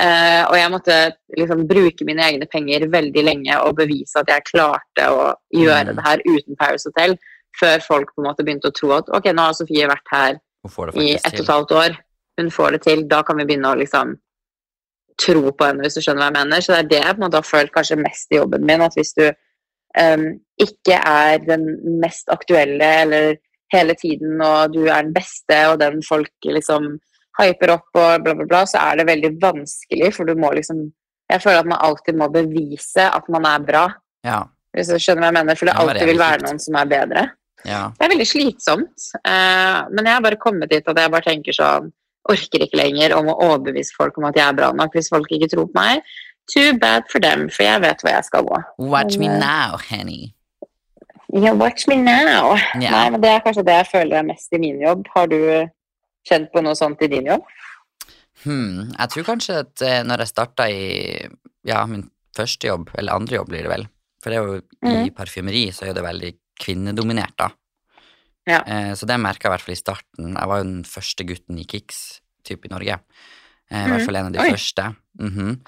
Eh, 0.00 0.42
og 0.48 0.56
jeg 0.58 0.70
måtte 0.72 0.94
liksom 1.38 1.66
bruke 1.70 2.06
mine 2.08 2.24
egne 2.24 2.46
penger 2.50 2.86
veldig 2.90 3.22
lenge 3.24 3.58
og 3.62 3.76
bevise 3.78 4.18
at 4.18 4.30
jeg 4.32 4.46
klarte 4.48 5.06
å 5.12 5.34
gjøre 5.54 5.92
Mm. 5.92 5.96
det 5.96 6.04
her 6.06 6.22
uten 6.26 6.56
Paris 6.58 6.84
Hotel, 6.88 7.16
før 7.60 7.82
folk 7.84 8.14
på 8.14 8.22
en 8.22 8.28
måte 8.30 8.42
begynte 8.44 8.70
å 8.72 8.74
tro 8.74 8.90
at 8.96 9.08
ok, 9.08 9.30
nå 9.32 9.42
har 9.46 9.54
Sofie 9.54 9.86
vært 9.86 10.10
her 10.10 10.40
i 10.98 11.14
ett 11.14 11.34
og 11.34 11.40
et 11.44 11.52
halvt 11.54 11.72
år. 11.72 11.96
Hun 12.40 12.50
får 12.50 12.70
det 12.72 12.82
til. 12.82 13.08
Da 13.08 13.22
kan 13.22 13.36
vi 13.36 13.44
begynne 13.44 13.70
å 13.70 13.78
liksom 13.78 14.16
tro 15.20 15.52
på 15.52 15.64
henne, 15.68 15.84
hvis 15.84 15.94
du 15.94 16.00
skjønner 16.02 16.24
hva 16.24 16.30
jeg 16.32 16.38
mener. 16.40 16.60
Så 16.60 16.72
det 16.72 16.78
er 16.78 16.88
det 16.90 17.02
jeg 17.04 17.14
på 17.14 17.20
en 17.20 17.26
måte 17.28 17.38
har 17.38 17.46
følt 17.46 17.72
kanskje 17.74 18.00
mest 18.02 18.32
i 18.32 18.40
jobben 18.40 18.66
min. 18.66 18.82
At 18.82 18.96
hvis 18.98 19.14
du 19.14 19.28
um, 20.00 20.24
ikke 20.58 20.98
er 20.98 21.38
den 21.46 21.68
mest 22.02 22.26
aktuelle 22.34 22.88
eller 23.04 23.36
hele 23.72 23.94
tiden, 23.94 24.40
og 24.42 24.74
du 24.74 24.88
er 24.88 25.02
den 25.02 25.14
beste, 25.14 25.60
og 25.70 25.78
den 25.80 26.02
folk 26.02 26.32
liksom 26.42 26.98
hyper 27.40 27.72
opp 27.74 27.88
og 27.98 28.24
bla, 28.24 28.34
bla, 28.34 28.44
bla, 28.46 28.60
så 28.70 28.78
er 28.80 28.96
det 29.00 29.06
veldig 29.08 29.30
vanskelig, 29.42 30.12
for 30.14 30.24
du 30.28 30.34
må 30.38 30.52
liksom 30.54 30.92
Jeg 31.30 31.40
føler 31.40 31.60
at 31.62 31.66
man 31.66 31.78
alltid 31.80 32.18
må 32.20 32.26
bevise 32.28 33.06
at 33.08 33.28
man 33.32 33.46
er 33.48 33.58
bra, 33.64 33.86
Ja. 34.24 34.42
hvis 34.76 34.88
du 34.92 34.98
skjønner 35.00 35.22
hva 35.24 35.30
jeg 35.32 35.38
mener. 35.38 35.54
For 35.56 35.64
det 35.66 35.74
Ja, 35.74 35.80
alltid 35.80 36.06
vil 36.06 36.18
være 36.20 36.42
noen 36.44 36.58
som 36.60 36.74
er 36.76 36.84
bedre. 36.86 37.22
ja. 37.64 37.88
Det 37.98 38.04
er 38.04 38.12
veldig 38.12 38.26
slitsomt. 38.28 39.06
Eh, 39.24 39.78
men 39.90 40.04
jeg 40.04 40.12
har 40.14 40.20
bare 40.20 40.36
kommet 40.36 40.68
dit 40.70 40.84
at 40.86 40.96
jeg 40.98 41.10
bare 41.10 41.22
tenker 41.22 41.52
sånn 41.56 41.92
Orker 42.28 42.62
ikke 42.64 42.76
lenger 42.80 43.12
om 43.18 43.26
å 43.28 43.34
overbevise 43.40 43.92
folk 43.96 44.16
om 44.16 44.24
at 44.24 44.34
jeg 44.36 44.46
er 44.48 44.52
bra 44.56 44.70
nok. 44.72 44.92
Hvis 44.94 45.08
folk 45.12 45.26
ikke 45.30 45.48
tror 45.52 45.66
på 45.66 45.74
meg, 45.74 46.00
too 46.50 46.72
bad 46.78 47.04
for 47.10 47.18
dem, 47.20 47.48
for 47.50 47.62
jeg 47.64 47.80
vet 47.82 48.00
hvor 48.00 48.10
jeg 48.10 48.24
skal 48.24 48.42
gå. 48.44 48.62
Watch 48.78 49.18
me 49.18 49.26
eh, 49.28 49.38
now, 49.38 49.76
honey. 49.90 50.34
Yeah, 51.32 51.52
watch 51.52 51.86
me 51.88 51.96
now. 51.96 52.54
Yeah. 52.80 52.90
Nei, 52.92 53.10
men 53.10 53.20
Det 53.20 53.30
er 53.30 53.40
kanskje 53.40 53.64
det 53.66 53.74
jeg 53.74 53.86
føler 53.92 54.18
er 54.20 54.22
mest 54.28 54.52
i 54.52 54.58
min 54.58 54.80
jobb. 54.80 55.06
Har 55.14 55.26
du 55.26 55.68
kjent 56.28 56.50
på 56.52 56.62
noe 56.64 56.74
sånt 56.78 57.02
i 57.02 57.08
din 57.12 57.26
jobb? 57.30 57.44
Hmm. 58.44 58.90
Jeg 58.98 59.10
tror 59.12 59.26
kanskje 59.28 59.58
at 59.62 59.82
eh, 59.86 60.02
når 60.04 60.24
jeg 60.24 60.32
starta 60.32 60.66
i 60.68 61.28
ja, 61.64 61.84
min 61.88 62.06
første 62.36 62.68
jobb, 62.68 62.90
eller 62.98 63.14
andre 63.16 63.38
jobb 63.38 63.48
blir 63.52 63.62
det 63.64 63.70
vel, 63.72 63.86
for 64.22 64.30
det 64.32 64.38
er 64.40 64.48
jo 64.48 64.56
i 64.58 64.62
Mhm. 65.08 65.14
parfymeri 65.16 65.66
så 65.72 65.86
er 65.88 65.94
det 65.94 66.02
veldig 66.04 66.32
kvinnedominert, 66.60 67.36
da. 67.38 67.48
Ja. 68.46 68.60
Eh, 68.66 68.92
så 68.94 69.06
det 69.06 69.16
merka 69.20 69.48
jeg 69.48 69.50
i 69.50 69.54
hvert 69.54 69.64
fall 69.64 69.72
i 69.76 69.80
starten. 69.80 70.34
Jeg 70.36 70.48
var 70.50 70.58
jo 70.60 70.64
den 70.68 70.84
første 70.84 71.24
gutten 71.26 71.58
i 71.58 71.64
Kicks 71.64 72.20
typ 72.44 72.66
i 72.66 72.68
Norge. 72.68 72.98
Eh, 73.70 73.86
I 73.86 73.88
hvert 73.88 74.00
Mhm. 74.00 74.04
fall 74.06 74.16
en 74.16 74.26
av 74.26 74.32
de 74.32 74.38
Oi. 74.40 74.50
første. 74.50 74.96
Mhm. 75.18 75.60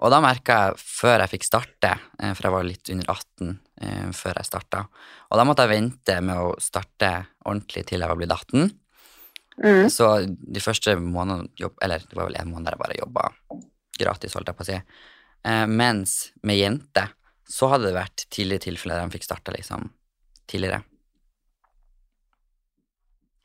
Og 0.00 0.10
da 0.10 0.20
merka 0.20 0.68
jeg, 0.68 0.74
før 0.76 1.18
jeg 1.20 1.30
fikk 1.30 1.44
starte, 1.44 1.98
eh, 2.20 2.34
for 2.34 2.42
jeg 2.42 2.52
var 2.52 2.62
litt 2.64 2.90
under 2.90 3.06
18 3.08 3.58
eh, 3.80 4.10
før 4.12 4.34
jeg 4.36 4.44
starta, 4.46 4.86
og 5.30 5.38
da 5.38 5.44
måtte 5.44 5.66
jeg 5.66 5.80
vente 5.80 6.20
med 6.22 6.36
å 6.36 6.54
starte 6.60 7.26
ordentlig 7.46 7.86
til 7.86 8.00
jeg 8.00 8.08
var 8.08 8.16
blitt 8.16 8.30
18. 8.30 8.70
Mm. 9.58 9.88
Så 9.90 10.06
de 10.28 10.62
første 10.62 10.94
månedene 11.02 11.50
jobb, 11.58 11.74
Eller 11.82 12.04
det 12.06 12.14
var 12.14 12.28
vel 12.28 12.36
en 12.38 12.52
måned 12.52 12.68
der 12.68 12.76
jeg 12.76 12.82
bare 12.84 12.98
jobba 13.00 13.24
gratis, 13.98 14.34
holdt 14.38 14.52
jeg 14.52 14.58
på 14.58 14.66
å 14.66 14.68
si. 14.68 14.76
Eh, 15.48 15.64
mens 15.66 16.18
med 16.46 16.60
jenter 16.60 17.14
så 17.48 17.70
hadde 17.72 17.88
det 17.88 17.96
vært 17.96 18.26
tidligere 18.30 18.68
tilfeller 18.68 18.98
der 18.98 19.08
de 19.08 19.16
fikk 19.16 19.26
starta 19.26 19.54
liksom 19.54 19.88
tidligere. 20.50 20.82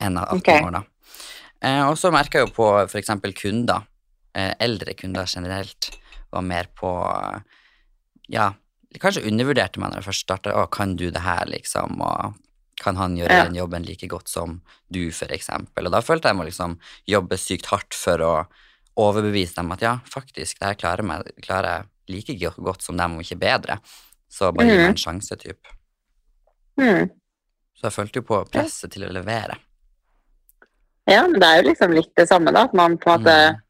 Enn 0.04 0.18
av 0.20 0.36
18 0.36 0.42
okay. 0.42 0.66
år, 0.66 0.76
da. 0.76 0.82
Eh, 1.64 1.82
og 1.88 1.96
så 1.98 2.12
merka 2.14 2.40
jeg 2.40 2.50
jo 2.50 2.54
på 2.56 2.68
eksempel 3.00 3.34
kunder, 3.36 3.86
eh, 4.36 4.52
eldre 4.62 4.94
kunder 4.98 5.26
generelt, 5.30 5.90
var 6.30 6.44
mer 6.46 6.70
på 6.76 6.92
Ja, 8.32 8.54
kanskje 9.02 9.26
undervurderte 9.28 9.80
meg 9.80 9.90
når 9.90 10.00
jeg 10.00 10.06
først 10.06 10.24
starta. 10.24 10.52
Å, 10.56 10.68
kan 10.72 10.94
du 10.96 11.10
det 11.12 11.20
her, 11.20 11.44
liksom? 11.50 12.00
Og 12.00 12.38
kan 12.80 12.96
han 12.96 13.16
gjøre 13.16 13.30
Ja. 13.32 13.44
den 13.44 13.54
jobben 13.58 13.84
like 13.86 14.06
godt 14.08 14.28
som 14.28 14.60
du, 14.90 15.10
for 15.12 15.26
eksempel? 15.32 15.86
Og 15.86 15.92
da 15.92 16.00
følte 16.00 16.28
jeg 16.28 16.36
må 16.36 16.44
liksom 16.44 16.78
jobbe 17.06 17.38
sykt 17.38 17.66
hardt 17.66 17.94
for 17.94 18.18
å 18.18 18.46
overbevise 18.96 19.56
dem 19.56 19.72
at 19.72 19.80
ja, 19.82 19.98
faktisk, 20.06 20.58
det 20.60 20.66
her 20.66 20.74
klarer, 20.74 21.02
meg, 21.02 21.30
klarer 21.42 21.86
jeg 22.08 22.24
like 22.36 22.54
godt 22.62 22.82
som 22.82 22.96
dem, 22.96 23.16
og 23.16 23.22
ikke 23.24 23.40
bedre. 23.40 23.78
Så 24.30 24.52
bare 24.54 24.66
gi 24.68 24.76
meg 24.78 24.90
en 24.92 24.96
sjanse, 25.00 25.36
typ. 25.38 25.66
Mm. 26.80 27.10
Så 27.74 27.88
jeg 27.88 27.92
følte 27.92 28.20
jo 28.20 28.26
på 28.28 28.40
presset 28.50 28.92
til 28.94 29.04
å 29.06 29.12
levere. 29.12 29.56
Ja, 31.10 31.26
men 31.26 31.38
det 31.40 31.48
er 31.48 31.60
jo 31.62 31.68
liksom 31.68 31.92
litt 31.92 32.12
det 32.16 32.28
samme, 32.30 32.52
da. 32.54 32.64
At 32.64 32.74
man 32.74 32.98
på 32.98 33.10
en 33.12 33.20
måte 33.20 33.36
Mm. 33.54 33.60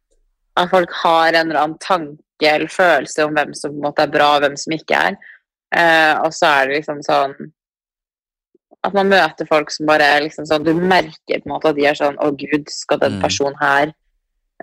At 0.56 0.70
folk 0.70 0.92
har 1.02 1.32
en 1.34 1.48
eller 1.50 1.60
annen 1.64 1.78
tanke 1.82 2.46
eller 2.46 2.68
følelse 2.70 3.24
om 3.26 3.32
hvem 3.34 3.54
som 3.58 3.72
på 3.72 3.80
en 3.80 3.82
måte 3.88 4.04
er 4.04 4.10
bra, 4.12 4.36
og 4.36 4.44
hvem 4.44 4.54
som 4.56 4.70
ikke 4.76 4.94
er. 5.08 5.16
Eh, 5.74 6.12
og 6.22 6.30
så 6.30 6.46
er 6.46 6.68
det 6.68 6.76
liksom 6.76 7.00
sånn 7.02 7.34
At 8.84 8.92
man 8.96 9.08
møter 9.08 9.46
folk 9.48 9.70
som 9.72 9.86
bare 9.88 10.04
er 10.16 10.24
liksom 10.26 10.44
sånn 10.48 10.64
Du 10.66 10.74
merker 10.76 11.40
på 11.40 11.46
en 11.48 11.52
måte 11.54 11.70
at 11.72 11.76
de 11.78 11.86
er 11.88 11.96
sånn 11.96 12.18
Å, 12.20 12.30
gud, 12.36 12.68
skal 12.72 12.98
den 13.00 13.18
Mm. 13.18 13.22
personen 13.24 13.56
her 13.60 13.94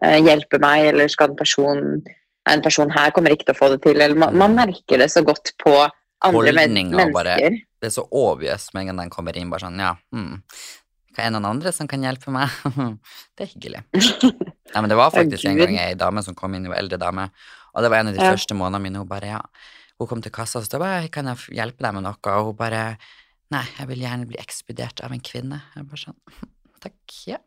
eh, 0.01 0.17
hjelpe 0.21 0.59
meg, 0.61 0.85
eller 0.93 1.07
skal 1.11 1.27
den 1.31 1.37
personen 1.39 2.03
en 2.49 2.61
person 2.65 2.89
her 2.89 3.11
kommer 3.13 3.29
ikke 3.35 3.45
til 3.45 3.53
å 3.53 3.57
få 3.59 3.67
det 3.69 3.81
til. 3.83 3.99
Eller 4.01 4.15
man, 4.17 4.33
man 4.37 4.55
merker 4.57 4.97
det 4.97 5.11
så 5.13 5.21
godt 5.25 5.51
på 5.61 5.73
andre 6.25 6.53
Holdninger 6.53 7.03
og 7.07 7.11
bare- 7.13 7.35
Det 7.37 7.87
er 7.89 7.93
så 7.93 8.07
obvious 8.11 8.69
med 8.73 8.81
en 8.81 8.87
gang 8.87 8.97
den 9.03 9.09
kommer 9.13 9.35
inn, 9.37 9.49
bare 9.49 9.59
sånn 9.67 9.77
ja, 9.79 9.95
hmm. 10.13 10.41
Hva 11.11 11.25
er 11.25 11.31
noen 11.35 11.45
andre 11.45 11.71
som 11.75 11.87
kan 11.91 12.01
hjelpe 12.01 12.31
meg? 12.31 12.49
det 13.37 13.43
er 13.45 13.51
hyggelig. 13.51 13.83
Nei, 14.73 14.79
men 14.81 14.87
det 14.89 14.97
var 14.97 15.11
faktisk 15.11 15.45
en 15.49 15.57
gang 15.59 15.75
ei 15.77 15.93
dame 15.99 16.23
som 16.23 16.33
kom 16.33 16.53
inn, 16.55 16.65
en 16.69 16.73
eldre 16.77 16.97
dame, 16.97 17.29
og 17.75 17.83
det 17.83 17.89
var 17.91 17.99
en 17.99 18.07
av 18.07 18.15
de 18.15 18.23
Ja. 18.23 18.31
første 18.31 18.55
månedene 18.55 18.81
mine, 18.85 18.97
hun 19.03 19.07
bare 19.09 19.27
ja, 19.33 19.41
hun 19.99 20.07
kom 20.07 20.21
til 20.23 20.31
kassa, 20.31 20.59
og 20.61 20.65
sa 20.65 20.79
kan 21.11 21.25
jeg 21.33 21.37
hjelpe 21.57 21.83
deg 21.83 21.93
med 21.93 22.03
noe, 22.07 22.15
og 22.31 22.45
hun 22.45 22.55
bare 22.55 22.97
nei, 23.51 23.63
jeg 23.77 23.89
vil 23.91 24.03
gjerne 24.05 24.27
bli 24.29 24.39
ekspedert 24.41 25.01
av 25.05 25.13
en 25.15 25.23
kvinne. 25.23 25.61
Jeg 25.75 25.87
bare 25.89 26.03
sånn, 26.05 26.19
takk, 26.83 26.99
ja. 27.29 27.39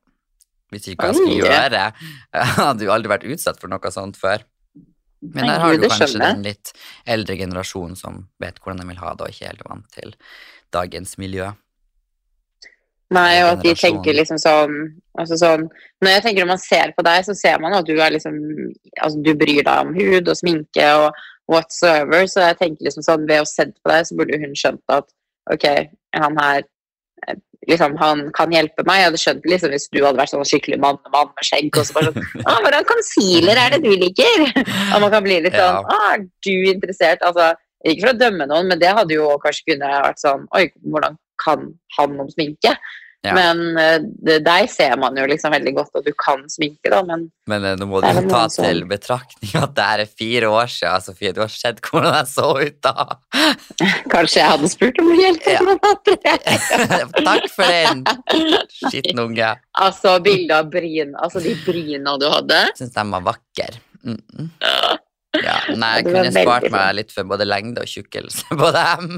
Hvis 0.73 0.89
ikke 0.91 1.07
hva 1.07 1.13
jeg 1.13 1.21
skulle 1.21 1.53
gjøre. 1.53 1.83
Jeg 2.35 2.53
hadde 2.57 2.87
jo 2.87 2.91
aldri 2.91 3.11
vært 3.13 3.27
utsatt 3.31 3.61
for 3.61 3.71
noe 3.71 3.91
sånt 3.95 4.17
før. 4.19 4.43
Men 5.25 5.47
der 5.47 5.61
har 5.63 5.73
du 5.73 5.85
kanskje 5.85 6.09
skjønner 6.11 6.35
den 6.35 6.47
litt 6.49 6.73
eldre 7.15 7.37
generasjonen 7.39 7.95
som 7.97 8.25
vet 8.43 8.59
hvordan 8.61 8.83
de 8.83 8.89
vil 8.91 8.99
ha 9.01 9.13
det, 9.15 9.27
og 9.27 9.37
ikke 9.37 9.53
helt 9.53 9.63
vant 9.69 9.95
til 9.95 10.17
dagens 10.75 11.15
miljø. 11.21 11.53
Nei, 13.15 13.33
og 13.45 13.51
at 13.55 13.63
de 13.63 13.75
tenker 13.79 14.17
liksom 14.17 14.41
sånn, 14.41 14.75
altså 15.21 15.37
sånn 15.39 15.67
Når 16.03 16.15
jeg 16.15 16.23
tenker 16.25 16.43
når 16.43 16.51
man 16.55 16.63
ser 16.63 16.95
på 16.97 17.05
deg, 17.05 17.21
så 17.27 17.35
ser 17.37 17.61
man 17.63 17.77
at 17.77 17.87
du 17.87 17.93
er 17.95 18.15
liksom 18.15 18.39
Altså, 18.97 19.21
du 19.21 19.35
bryr 19.39 19.61
deg 19.61 19.75
om 19.85 19.93
hud 19.95 20.31
og 20.33 20.39
sminke 20.41 20.87
og 21.03 21.21
whatsoever, 21.53 22.25
så 22.31 22.49
jeg 22.49 22.59
tenker 22.63 22.89
liksom 22.89 23.05
sånn 23.07 23.29
Ved 23.29 23.45
å 23.45 23.49
sett 23.49 23.77
på 23.85 23.93
deg, 23.93 24.09
så 24.09 24.17
burde 24.19 24.41
hun 24.41 24.57
skjønt 24.59 24.97
at 24.97 25.13
ok, 25.53 25.67
han 26.15 26.39
her 26.41 26.63
eh, 27.27 27.37
liksom, 27.69 27.97
han 28.01 28.31
kan 28.37 28.53
hjelpe 28.55 28.85
meg. 28.87 29.01
Jeg 29.01 29.09
hadde 29.11 29.23
skjønt 29.23 29.49
liksom, 29.51 29.75
hvis 29.75 29.89
du 29.93 30.01
hadde 30.05 30.21
vært 30.21 30.33
sånn 30.33 30.47
skikkelig 30.49 30.81
mannemann 30.83 31.33
med 31.33 31.49
skjegg. 31.49 31.71
og 31.77 31.87
så 31.89 31.97
bare 31.99 32.13
sånn, 32.13 32.31
ah, 32.49 32.59
'Hvordan 32.63 32.89
concealer 32.89 33.61
er 33.61 33.77
det 33.77 33.83
du 33.85 33.93
liker?' 33.93 34.49
Og 34.95 34.99
man 35.05 35.11
kan 35.11 35.25
bli 35.27 35.41
litt 35.45 35.57
sånn 35.57 35.81
Ja. 35.81 35.85
ah, 35.85 36.11
'Er 36.15 36.27
du 36.47 36.55
interessert?' 36.73 37.23
Altså, 37.25 37.53
ikke 37.85 38.07
for 38.07 38.15
å 38.15 38.19
dømme 38.19 38.47
noen, 38.49 38.69
men 38.69 38.81
det 38.81 38.95
hadde 38.97 39.13
jo 39.17 39.35
kanskje 39.43 39.75
kunne 39.75 39.95
vært 40.09 40.21
sånn 40.23 40.47
'Oi, 40.57 40.69
hvordan 40.85 41.17
kan 41.45 41.73
han 41.99 42.21
om 42.21 42.29
sminke?' 42.33 42.77
Ja. 43.25 43.33
Men 43.33 43.79
eh, 43.81 44.39
deg 44.45 44.69
ser 44.69 44.99
man 45.01 45.17
jo 45.17 45.25
liksom 45.31 45.55
veldig 45.55 45.73
godt 45.79 45.95
og 45.97 46.05
du 46.05 46.13
kan 46.21 46.43
sminke, 46.53 46.91
da, 46.93 47.01
men 47.09 47.31
Men 47.49 47.65
eh, 47.65 47.77
nå 47.81 47.87
må 47.89 48.03
du 48.05 48.09
jo 48.09 48.25
ta 48.29 48.43
som- 48.53 48.67
til 48.67 48.83
betraktning 48.89 49.55
at 49.63 49.73
det 49.79 49.87
er 49.95 50.05
fire 50.07 50.51
år 50.53 50.69
siden, 50.69 51.05
Sofie. 51.07 51.33
Du 51.33 51.41
har 51.41 51.49
sett 51.53 51.81
hvordan 51.81 52.15
jeg 52.19 52.29
så 52.35 52.49
ut 52.61 52.81
da. 52.85 53.07
kanskje 54.15 54.43
jeg 54.43 54.51
hadde 54.53 54.69
spurt 54.73 55.01
om 55.01 55.13
hjelp 55.17 55.49
Ja. 55.49 55.61
Takk 57.29 57.49
for 57.55 57.65
den, 57.65 58.05
skitten 58.69 59.25
unge. 59.25 59.55
Altså, 59.81 60.19
bildet 60.25 60.55
av 60.59 60.69
bryn, 60.73 61.17
altså 61.17 61.41
de 61.45 61.57
bryna 61.65 62.19
du 62.21 62.29
hadde. 62.31 62.61
Syns 62.79 62.93
de 62.95 63.07
var 63.17 63.25
vakre. 63.33 63.81
Mm 64.05 64.21
-mm. 64.21 64.49
Ja, 65.43 65.57
nei, 65.75 65.91
jeg 65.99 66.07
kunne 66.09 66.33
spart 66.35 66.67
meg 66.73 66.97
litt 66.99 67.13
for 67.15 67.27
både 67.29 67.47
lengde 67.49 67.83
og 67.83 67.91
tjukkelse 67.91 68.55
på 68.61 68.71
dem. 68.77 69.15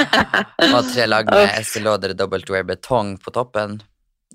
Og 0.70 0.90
tre 0.92 1.06
lag 1.08 1.30
med 1.30 1.60
Uff. 1.60 2.16
dobbelt 2.18 2.50
wear 2.52 2.66
betong 2.68 3.16
på 3.18 3.32
toppen. 3.34 3.80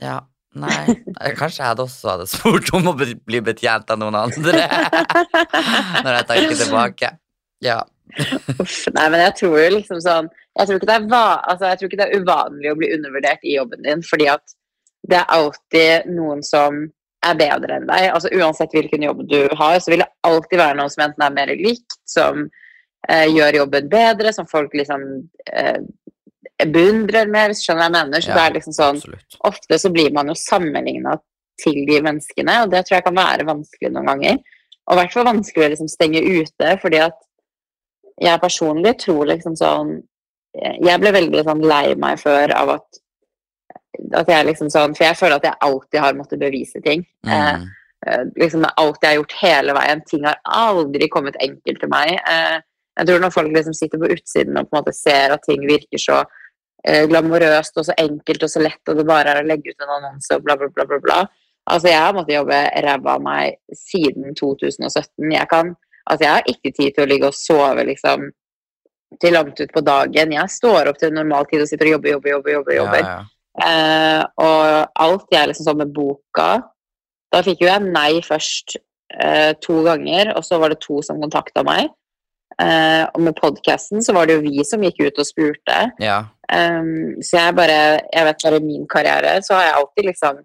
Ja, 0.01 0.19
nei. 0.59 0.97
Kanskje 1.37 1.61
jeg 1.63 1.69
hadde 1.71 1.85
også 1.85 2.15
hadde 2.15 2.29
spurt 2.29 2.71
om 2.75 2.91
å 2.91 2.95
bli 2.97 3.15
bli 3.15 3.41
betjent 3.45 3.91
av 3.93 4.01
noen 4.01 4.17
andre. 4.25 4.65
Når 6.05 6.11
jeg 6.19 6.27
tenker 6.31 6.57
tilbake. 6.63 7.13
Ja. 7.63 7.79
Uff, 8.59 8.81
nei, 8.95 9.07
men 9.09 9.21
jeg 9.23 9.37
tror 9.39 9.59
jo 9.59 9.69
liksom 9.77 10.01
sånn 10.03 10.27
jeg 10.55 10.69
tror, 10.69 10.85
altså, 10.87 11.67
jeg 11.67 11.79
tror 11.79 11.89
ikke 11.89 11.97
det 11.99 12.05
er 12.05 12.21
uvanlig 12.21 12.69
å 12.71 12.77
bli 12.79 12.91
undervurdert 12.95 13.41
i 13.43 13.57
jobben 13.57 13.81
din, 13.83 14.03
fordi 14.07 14.29
at 14.31 14.53
det 15.03 15.17
er 15.19 15.33
alltid 15.35 16.07
noen 16.15 16.43
som 16.45 16.85
er 17.25 17.37
bedre 17.39 17.79
enn 17.79 17.87
deg. 17.89 18.07
Altså 18.13 18.29
Uansett 18.37 18.73
hvilken 18.75 19.03
jobb 19.07 19.23
du 19.29 19.39
har, 19.59 19.79
så 19.81 19.91
vil 19.93 20.03
det 20.03 20.09
alltid 20.27 20.59
være 20.61 20.77
noen 20.79 20.93
som 20.93 21.05
enten 21.07 21.25
er 21.27 21.35
mer 21.35 21.53
likt, 21.59 21.97
som 22.09 22.45
eh, 23.09 23.27
gjør 23.33 23.61
jobben 23.63 23.89
bedre, 23.91 24.33
som 24.33 24.47
folk 24.49 24.73
liksom 24.77 25.05
eh, 25.51 25.79
beundrer 26.71 27.27
mer, 27.31 27.49
hvis 27.51 27.61
du 27.63 27.67
skjønner 27.69 27.83
hva 27.83 27.89
jeg 27.89 27.95
mener. 28.09 28.21
Så 28.23 28.29
Ja. 28.31 28.35
det 28.39 28.43
er 28.45 28.57
liksom 28.59 28.75
sånn 28.77 28.99
Absolutt. 29.01 29.37
ofte 29.51 29.79
så 29.81 29.91
blir 29.93 30.11
man 30.15 30.27
jo 30.31 30.35
sammenligna 30.39 31.17
til 31.61 31.85
de 31.87 32.01
menneskene, 32.03 32.57
og 32.63 32.71
det 32.71 32.85
tror 32.85 32.97
jeg 32.97 33.05
kan 33.05 33.15
være 33.15 33.45
vanskelig 33.47 33.91
noen 33.91 34.09
ganger. 34.11 34.39
Og 34.87 34.93
i 34.93 34.99
hvert 34.99 35.13
fall 35.13 35.25
vanskelig 35.25 35.65
å 35.65 35.69
liksom 35.73 35.87
stenge 35.89 36.21
ute, 36.21 36.73
fordi 36.81 36.99
at 37.05 37.15
jeg 38.21 38.39
personlig 38.41 38.97
tror 39.03 39.25
liksom 39.27 39.55
sånn 39.59 39.95
Jeg 40.55 41.01
ble 41.01 41.11
veldig 41.11 41.41
sånn 41.43 41.61
lei 41.67 41.95
meg 41.99 42.15
før 42.21 42.53
av 42.55 42.69
at 42.77 42.99
at 44.13 44.27
jeg 44.27 44.45
liksom 44.45 44.69
sånn, 44.71 44.95
For 44.97 45.05
jeg 45.05 45.17
føler 45.17 45.35
at 45.35 45.43
jeg 45.43 45.59
alltid 45.61 45.99
har 45.99 46.13
måttet 46.13 46.39
bevise 46.39 46.81
ting. 46.83 47.05
Eh, 47.27 47.57
Mm. 47.57 47.67
eh, 48.07 48.23
liksom 48.37 48.65
alt 48.77 48.97
jeg 49.01 49.09
har 49.09 49.17
gjort 49.23 49.35
hele 49.41 49.73
veien. 49.73 50.01
Ting 50.05 50.23
har 50.25 50.37
aldri 50.45 51.07
kommet 51.09 51.35
enkelt 51.41 51.79
til 51.79 51.89
meg. 51.89 52.19
Eh, 52.29 52.59
jeg 52.97 53.07
tror 53.07 53.19
når 53.19 53.33
folk 53.33 53.51
liksom 53.53 53.73
sitter 53.73 53.97
på 53.99 54.11
utsiden 54.13 54.57
og 54.57 54.69
på 54.69 54.77
en 54.77 54.83
måte 54.83 54.93
ser 54.95 55.31
at 55.33 55.41
ting 55.43 55.65
virker 55.67 55.97
så 55.99 56.23
eh, 56.87 57.07
glamorøst 57.07 57.77
og 57.77 57.85
så 57.85 57.93
enkelt 57.97 58.43
og 58.43 58.49
så 58.49 58.61
lett, 58.61 58.81
og 58.87 58.97
det 58.97 59.05
bare 59.07 59.27
er 59.33 59.43
å 59.43 59.47
legge 59.47 59.71
ut 59.73 59.81
en 59.81 59.89
annonse 59.97 60.31
og 60.35 60.43
bla, 60.43 60.55
bla, 60.55 60.67
bla, 60.69 60.85
bla, 60.85 60.99
bla. 60.99 61.27
Altså, 61.67 61.87
jeg 61.89 61.97
har 61.99 62.13
måttet 62.13 62.35
jobbe 62.37 62.59
ræva 62.85 63.15
av 63.15 63.21
meg 63.25 63.55
siden 63.73 64.35
2017. 64.35 65.31
Jeg 65.31 65.49
kan 65.49 65.75
Altså, 66.07 66.21
jeg 66.21 66.29
har 66.29 66.43
ikke 66.45 66.71
tid 66.77 66.93
til 66.93 67.01
å 67.03 67.07
ligge 67.09 67.25
og 67.25 67.33
sove 67.33 67.81
liksom 67.87 68.27
til 69.19 69.33
langt 69.33 69.57
ut 69.59 69.71
på 69.73 69.81
dagen. 69.81 70.33
Jeg 70.35 70.51
står 70.53 70.87
opp 70.91 70.99
til 71.01 71.11
normal 71.15 71.47
tid 71.49 71.63
og 71.63 71.67
sitter 71.67 71.87
og 71.87 71.91
jobber, 71.95 72.09
jobber, 72.11 72.29
jobber. 72.29 72.51
jobber, 72.53 72.73
jobber. 72.75 72.99
Ja, 72.99 73.15
ja. 73.15 73.23
Eh, 73.63 74.21
og 74.43 74.95
alt 74.99 75.29
jeg 75.31 75.47
liksom 75.47 75.69
så 75.69 75.73
med 75.79 75.93
boka 75.95 76.57
Da 77.31 77.39
fikk 77.45 77.61
jo 77.63 77.69
jeg 77.69 77.87
nei 77.87 78.19
først 78.23 78.75
eh, 79.15 79.53
to 79.63 79.77
ganger, 79.85 80.33
og 80.35 80.43
så 80.43 80.59
var 80.59 80.73
det 80.73 80.81
to 80.83 80.99
som 81.03 81.21
kontakta 81.23 81.63
meg. 81.67 81.87
Eh, 82.61 83.03
og 83.09 83.21
med 83.25 83.35
podkasten 83.39 84.03
så 84.03 84.15
var 84.15 84.27
det 84.27 84.37
jo 84.37 84.45
vi 84.45 84.63
som 84.67 84.83
gikk 84.83 85.01
ut 85.07 85.19
og 85.19 85.27
spurte. 85.27 85.79
ja. 85.99 86.23
Så 86.45 87.39
jeg 87.39 87.55
bare 87.57 88.05
Jeg 88.13 88.25
vet 88.27 88.43
bare 88.43 88.57
i 88.61 88.63
min 88.63 88.83
karriere 88.85 89.39
så 89.41 89.55
har 89.55 89.63
jeg 89.63 89.77
alltid 89.79 90.05
liksom 90.05 90.43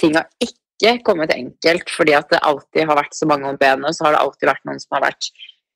Ting 0.00 0.16
har 0.16 0.26
ikke 0.42 0.96
kommet 1.06 1.30
enkelt, 1.30 1.88
fordi 1.88 2.12
at 2.18 2.26
det 2.28 2.42
alltid 2.42 2.88
har 2.88 2.98
vært 2.98 3.14
så 3.14 3.28
mange 3.30 3.48
om 3.48 3.56
benet, 3.56 3.94
så 3.96 4.04
har 4.04 4.12
det 4.12 4.24
alltid 4.24 4.48
vært 4.50 4.66
noen 4.66 4.80
som 4.82 4.96
har 4.98 5.06
vært 5.06 5.28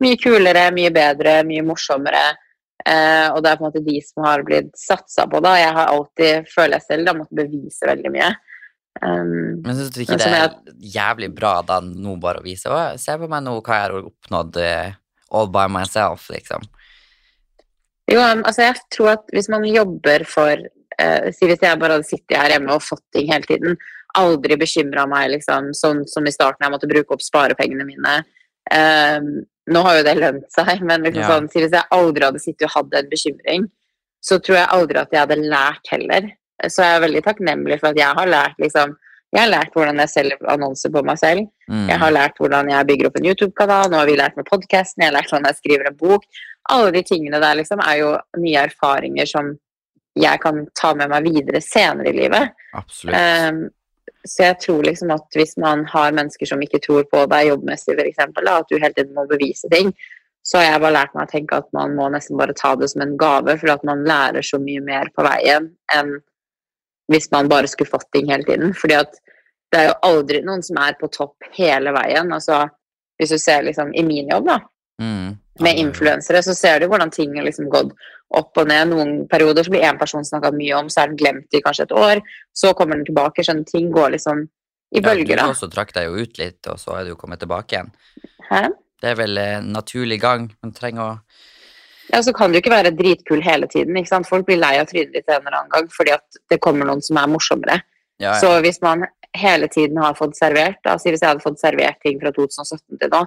mye 0.02 0.18
kulere, 0.20 0.66
mye 0.76 0.90
bedre, 0.92 1.38
mye 1.48 1.62
morsommere. 1.64 2.34
Eh, 2.88 3.28
og 3.34 3.42
det 3.44 3.50
er 3.50 3.58
på 3.58 3.64
en 3.64 3.68
måte 3.68 3.82
de 3.84 3.98
som 4.04 4.24
har 4.24 4.44
blitt 4.46 4.70
satsa 4.78 5.26
på 5.30 5.42
da. 5.44 5.56
Jeg 5.60 5.74
har 5.76 5.92
alltid, 5.92 6.48
føler 6.52 6.78
jeg 6.78 6.86
selv, 6.86 7.08
da 7.08 7.16
måttet 7.18 7.42
bevise 7.42 7.88
veldig 7.90 8.12
mye. 8.14 8.30
Um, 9.00 9.60
Men 9.62 9.76
syns 9.76 9.92
du 9.94 10.00
ikke 10.02 10.18
det 10.18 10.28
er 10.34 10.54
jævlig 10.82 11.28
bra 11.32 11.60
da 11.62 11.76
nå 11.80 12.16
bare 12.20 12.40
å 12.40 12.44
vise 12.44 12.68
Å, 12.68 12.98
se 12.98 13.14
på 13.20 13.28
meg 13.30 13.44
nå 13.46 13.52
hva 13.62 13.76
jeg 13.76 13.84
har 13.84 13.94
oppnådd 14.00 14.58
uh, 14.58 14.96
all 15.30 15.46
by 15.54 15.68
myself, 15.70 16.26
liksom. 16.34 16.66
Jo, 18.10 18.18
um, 18.18 18.42
altså 18.42 18.66
jeg 18.66 18.82
tror 18.90 19.12
at 19.14 19.30
hvis 19.30 19.48
man 19.52 19.64
jobber 19.68 20.26
for 20.28 20.52
uh, 20.58 21.30
Si 21.30 21.46
hvis 21.46 21.62
jeg 21.62 21.80
bare 21.80 22.00
hadde 22.00 22.08
sittet 22.08 22.36
her 22.36 22.56
hjemme 22.56 22.74
og 22.74 22.84
fått 22.84 23.06
ting 23.14 23.30
hele 23.30 23.46
tiden, 23.46 23.78
aldri 24.18 24.58
bekymra 24.58 25.06
meg 25.08 25.30
liksom, 25.36 25.70
sånn 25.76 26.02
som 26.10 26.26
i 26.26 26.34
starten 26.34 26.66
jeg 26.66 26.74
måtte 26.74 26.90
bruke 26.90 27.14
opp 27.14 27.22
sparepengene 27.22 27.86
mine. 27.86 28.16
Um, 28.74 29.30
nå 29.70 29.82
har 29.86 30.00
jo 30.00 30.06
det 30.08 30.16
lønt 30.18 30.48
seg, 30.52 30.82
men 30.82 31.04
liksom 31.06 31.22
Ja. 31.22 31.28
sånn, 31.28 31.48
hvis 31.52 31.70
jeg 31.76 31.84
aldri 31.90 32.24
hadde 32.26 32.42
sittet 32.42 32.66
og 32.68 32.74
hatt 32.74 32.94
en 32.98 33.10
bekymring, 33.10 33.68
så 34.22 34.38
tror 34.42 34.56
jeg 34.58 34.68
aldri 34.76 34.98
at 35.00 35.12
jeg 35.14 35.20
hadde 35.20 35.38
lært 35.48 35.86
heller. 35.90 36.32
Så 36.68 36.82
jeg 36.84 36.96
er 36.96 37.06
veldig 37.06 37.22
takknemlig 37.24 37.80
for 37.80 37.88
at 37.88 37.96
jeg 37.96 38.14
har 38.18 38.26
lært 38.26 38.58
liksom 38.60 38.96
jeg 39.32 39.44
har 39.44 39.50
lært 39.52 39.72
hvordan 39.72 40.00
jeg 40.02 40.10
selger 40.10 40.38
annonser 40.50 40.90
på 40.90 41.04
meg 41.06 41.16
selv. 41.20 41.44
Mm. 41.70 41.86
Jeg 41.86 41.98
har 42.02 42.10
lært 42.10 42.38
hvordan 42.40 42.68
jeg 42.68 42.86
bygger 42.88 43.06
opp 43.06 43.16
en 43.20 43.28
YouTube-kanal, 43.30 43.84
nå 43.88 44.00
har 44.00 44.06
vi 44.06 44.16
lært 44.18 44.36
med 44.36 44.44
podkasten, 44.48 45.04
jeg 45.04 45.06
har 45.12 45.14
lært 45.20 45.30
hvordan 45.30 45.46
jeg 45.46 45.58
skriver 45.60 45.86
en 45.86 45.98
bok. 46.00 46.24
Alle 46.68 46.90
de 46.96 47.02
tingene 47.06 47.38
der 47.40 47.54
liksom 47.54 47.78
er 47.86 47.96
jo 48.00 48.08
nye 48.42 48.64
erfaringer 48.66 49.28
som 49.30 49.52
jeg 50.18 50.40
kan 50.42 50.66
ta 50.74 50.94
med 50.98 51.12
meg 51.12 51.28
videre 51.30 51.60
senere 51.62 52.10
i 52.10 52.16
livet. 52.16 52.50
Absolutt. 52.74 53.14
Ehm, 53.14 53.68
så 54.28 54.44
jeg 54.44 54.58
tror 54.64 54.84
liksom 54.84 55.12
at 55.14 55.36
hvis 55.36 55.56
man 55.60 55.84
har 55.88 56.14
mennesker 56.16 56.48
som 56.48 56.62
ikke 56.64 56.82
tror 56.84 57.06
på 57.08 57.24
deg 57.30 57.50
jobbmessig, 57.50 57.96
f.eks., 57.96 58.20
at 58.20 58.68
du 58.68 58.76
hele 58.76 58.94
tiden 58.96 59.14
må 59.16 59.26
bevise 59.30 59.70
ting, 59.72 59.92
så 60.44 60.60
har 60.60 60.66
jeg 60.66 60.82
bare 60.82 60.96
lært 60.96 61.14
meg 61.16 61.26
å 61.26 61.30
tenke 61.30 61.60
at 61.60 61.68
man 61.76 61.94
må 61.96 62.08
nesten 62.12 62.38
bare 62.40 62.56
ta 62.56 62.74
det 62.76 62.88
som 62.92 63.04
en 63.04 63.16
gave, 63.20 63.56
for 63.60 63.72
at 63.72 63.84
man 63.86 64.04
lærer 64.08 64.44
så 64.44 64.60
mye 64.60 64.82
mer 64.84 65.10
på 65.16 65.24
veien 65.26 65.70
enn 65.94 66.18
hvis 67.10 67.28
man 67.32 67.48
bare 67.50 67.68
skulle 67.68 67.90
fått 67.90 68.08
ting 68.14 68.30
hele 68.30 68.46
tiden. 68.46 68.74
Fordi 68.76 68.96
at 69.00 69.16
det 69.70 69.80
er 69.80 69.88
jo 69.90 69.96
aldri 70.06 70.40
noen 70.46 70.62
som 70.62 70.78
er 70.82 70.96
på 71.00 71.10
topp 71.12 71.48
hele 71.56 71.92
veien. 71.94 72.30
Altså, 72.32 72.62
hvis 73.18 73.34
du 73.34 73.38
ser 73.42 73.64
liksom 73.66 73.90
i 73.94 74.04
min 74.06 74.30
jobb, 74.30 74.46
da, 74.48 74.60
Mm. 75.00 75.39
Med 75.64 75.78
influensere, 75.80 76.42
så 76.42 76.54
ser 76.56 76.80
du 76.80 76.88
hvordan 76.90 77.12
ting 77.14 77.36
har 77.36 77.46
liksom 77.46 77.68
gått 77.72 77.92
opp 78.36 78.58
og 78.60 78.68
ned. 78.70 78.92
Noen 78.92 79.12
perioder 79.30 79.66
så 79.66 79.72
blir 79.74 79.86
én 79.86 79.98
person 80.00 80.24
snakka 80.26 80.52
mye 80.56 80.78
om, 80.78 80.88
så 80.92 81.02
er 81.02 81.12
den 81.12 81.20
glemt 81.20 81.56
i 81.56 81.62
kanskje 81.64 81.88
et 81.88 81.94
år. 81.96 82.22
Så 82.56 82.72
kommer 82.78 82.98
den 82.98 83.08
tilbake. 83.08 83.44
Sånn 83.46 83.64
ting 83.68 83.90
går 83.94 84.14
liksom 84.16 84.46
i 84.90 85.02
bølger, 85.04 85.36
da. 85.36 85.44
ja, 85.44 85.50
du 85.50 85.54
også 85.54 85.70
trakk 85.70 85.92
deg 85.94 86.08
jo 86.08 86.24
ut 86.24 86.40
litt, 86.40 86.60
og 86.66 86.78
så 86.82 86.96
er 86.98 87.06
du 87.06 87.12
jo 87.12 87.18
kommet 87.20 87.42
tilbake 87.42 87.76
igjen. 87.76 87.92
Hæ? 88.50 88.64
Det 89.00 89.12
er 89.12 89.20
vel 89.20 89.38
en 89.38 89.70
naturlig 89.72 90.18
gang. 90.22 90.50
Man 90.64 90.74
trenger 90.76 91.04
å 91.04 91.12
Ja, 92.10 92.18
så 92.26 92.32
kan 92.34 92.50
du 92.50 92.58
ikke 92.58 92.72
være 92.72 92.90
dritkul 92.98 93.42
hele 93.46 93.68
tiden. 93.70 93.96
ikke 93.96 94.10
sant? 94.10 94.26
Folk 94.26 94.48
blir 94.48 94.58
lei 94.58 94.74
av 94.80 94.88
trynet 94.90 95.14
ditt 95.14 95.28
en 95.30 95.44
eller 95.44 95.60
annen 95.60 95.70
gang 95.70 95.86
fordi 95.94 96.16
at 96.16 96.40
det 96.50 96.58
kommer 96.58 96.88
noen 96.88 97.02
som 97.06 97.20
er 97.22 97.30
morsommere. 97.30 97.78
ja, 98.18 98.32
ja. 98.34 98.40
Så 98.42 98.50
hvis 98.64 98.82
man 98.82 99.06
hele 99.38 99.68
tiden 99.68 99.96
har 100.02 100.18
fått 100.18 100.34
servert, 100.36 100.80
da, 100.84 100.96
si 100.98 101.12
hvis 101.12 101.22
jeg 101.22 101.30
hadde 101.30 101.44
fått 101.44 101.60
servert 101.60 102.00
ting 102.02 102.18
fra 102.20 102.32
2017 102.34 102.98
til 102.98 103.12
nå, 103.14 103.22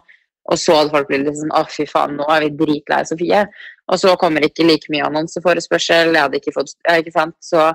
og 0.52 0.60
så 0.60 0.76
hadde 0.76 0.92
folk 0.92 1.08
blitt 1.10 1.24
litt 1.28 1.40
sånn 1.40 1.54
å 1.56 1.64
fy 1.72 1.86
faen, 1.88 2.18
nå 2.20 2.28
er 2.32 2.46
vi 2.46 2.52
dritlei 2.60 3.04
Sofie, 3.08 3.46
og 3.92 4.00
så 4.00 4.16
kommer 4.20 4.46
ikke 4.46 4.66
like 4.68 4.92
mye 4.92 5.06
annonseforespørsel, 5.08 6.12
jeg 6.12 6.26
hadde 6.26 6.40
ikke 6.40 6.56
fått, 6.56 6.76
ikke 6.84 7.16
sant, 7.16 7.36
så 7.44 7.72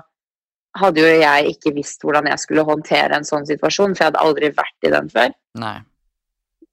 hadde 0.77 1.01
jo 1.01 1.13
jeg 1.21 1.53
ikke 1.55 1.73
visst 1.77 2.03
hvordan 2.05 2.29
jeg 2.29 2.41
skulle 2.43 2.65
håndtere 2.67 3.17
en 3.17 3.25
sånn 3.25 3.47
situasjon, 3.49 3.95
for 3.95 4.05
jeg 4.05 4.11
hadde 4.11 4.25
aldri 4.25 4.51
vært 4.53 4.85
i 4.85 4.93
den 4.93 5.09
før. 5.13 5.33
Nei. 5.59 5.79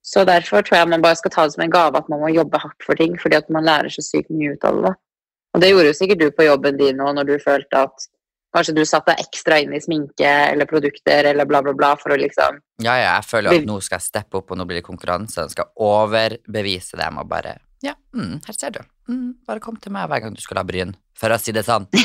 Så 0.07 0.23
derfor 0.29 0.63
tror 0.63 0.79
jeg 0.79 0.91
man 0.93 1.03
bare 1.03 1.19
skal 1.19 1.33
ta 1.35 1.47
det 1.47 1.57
som 1.57 1.65
en 1.65 1.73
gave 1.73 1.99
at 1.99 2.11
man 2.13 2.21
må 2.23 2.29
jobbe 2.31 2.61
hardt 2.63 2.85
for 2.87 2.99
ting, 2.99 3.17
fordi 3.19 3.41
at 3.41 3.49
man 3.51 3.67
lærer 3.67 3.91
så 3.91 4.05
sykt 4.05 4.31
mye 4.31 4.55
ut 4.55 4.67
av 4.69 4.83
det. 4.85 4.93
Og 5.57 5.63
det 5.63 5.71
gjorde 5.73 5.89
jo 5.89 5.97
sikkert 5.97 6.21
du 6.21 6.29
på 6.37 6.47
jobben 6.47 6.79
din 6.79 7.01
nå, 7.01 7.09
når 7.17 7.31
du 7.31 7.35
følte 7.43 7.87
at 7.89 8.07
kanskje 8.57 8.75
du 8.79 8.83
satte 8.89 9.13
deg 9.15 9.23
ekstra 9.27 9.61
inn 9.63 9.75
i 9.77 9.81
sminke 9.85 10.27
eller 10.53 10.69
produkter 10.71 11.29
eller 11.31 11.47
bla, 11.49 11.61
bla, 11.63 11.75
bla 11.77 11.93
for 12.01 12.15
å 12.17 12.19
liksom 12.21 12.59
Ja, 12.83 12.97
ja, 12.99 13.13
jeg 13.19 13.29
føler 13.29 13.55
at 13.61 13.69
nå 13.69 13.79
skal 13.85 14.01
jeg 14.01 14.09
steppe 14.09 14.41
opp, 14.41 14.51
og 14.51 14.59
nå 14.59 14.67
blir 14.69 14.81
det 14.81 14.87
konkurranse. 14.89 15.45
Jeg 15.47 15.55
skal 15.55 15.71
overbevise 15.87 16.99
dem 17.01 17.21
og 17.23 17.29
bare 17.31 17.59
Ja, 17.85 17.93
mm, 18.17 18.41
her 18.47 18.57
ser 18.57 18.73
du. 18.75 18.81
Mm, 19.13 19.35
bare 19.47 19.61
kom 19.63 19.77
til 19.77 19.93
meg 19.95 20.09
hver 20.11 20.25
gang 20.25 20.35
du 20.35 20.41
skulle 20.43 20.63
ha 20.65 20.67
bryn. 20.67 20.95
For 21.17 21.31
å 21.33 21.39
si 21.41 21.53
det 21.57 21.63
sånn. 21.69 21.87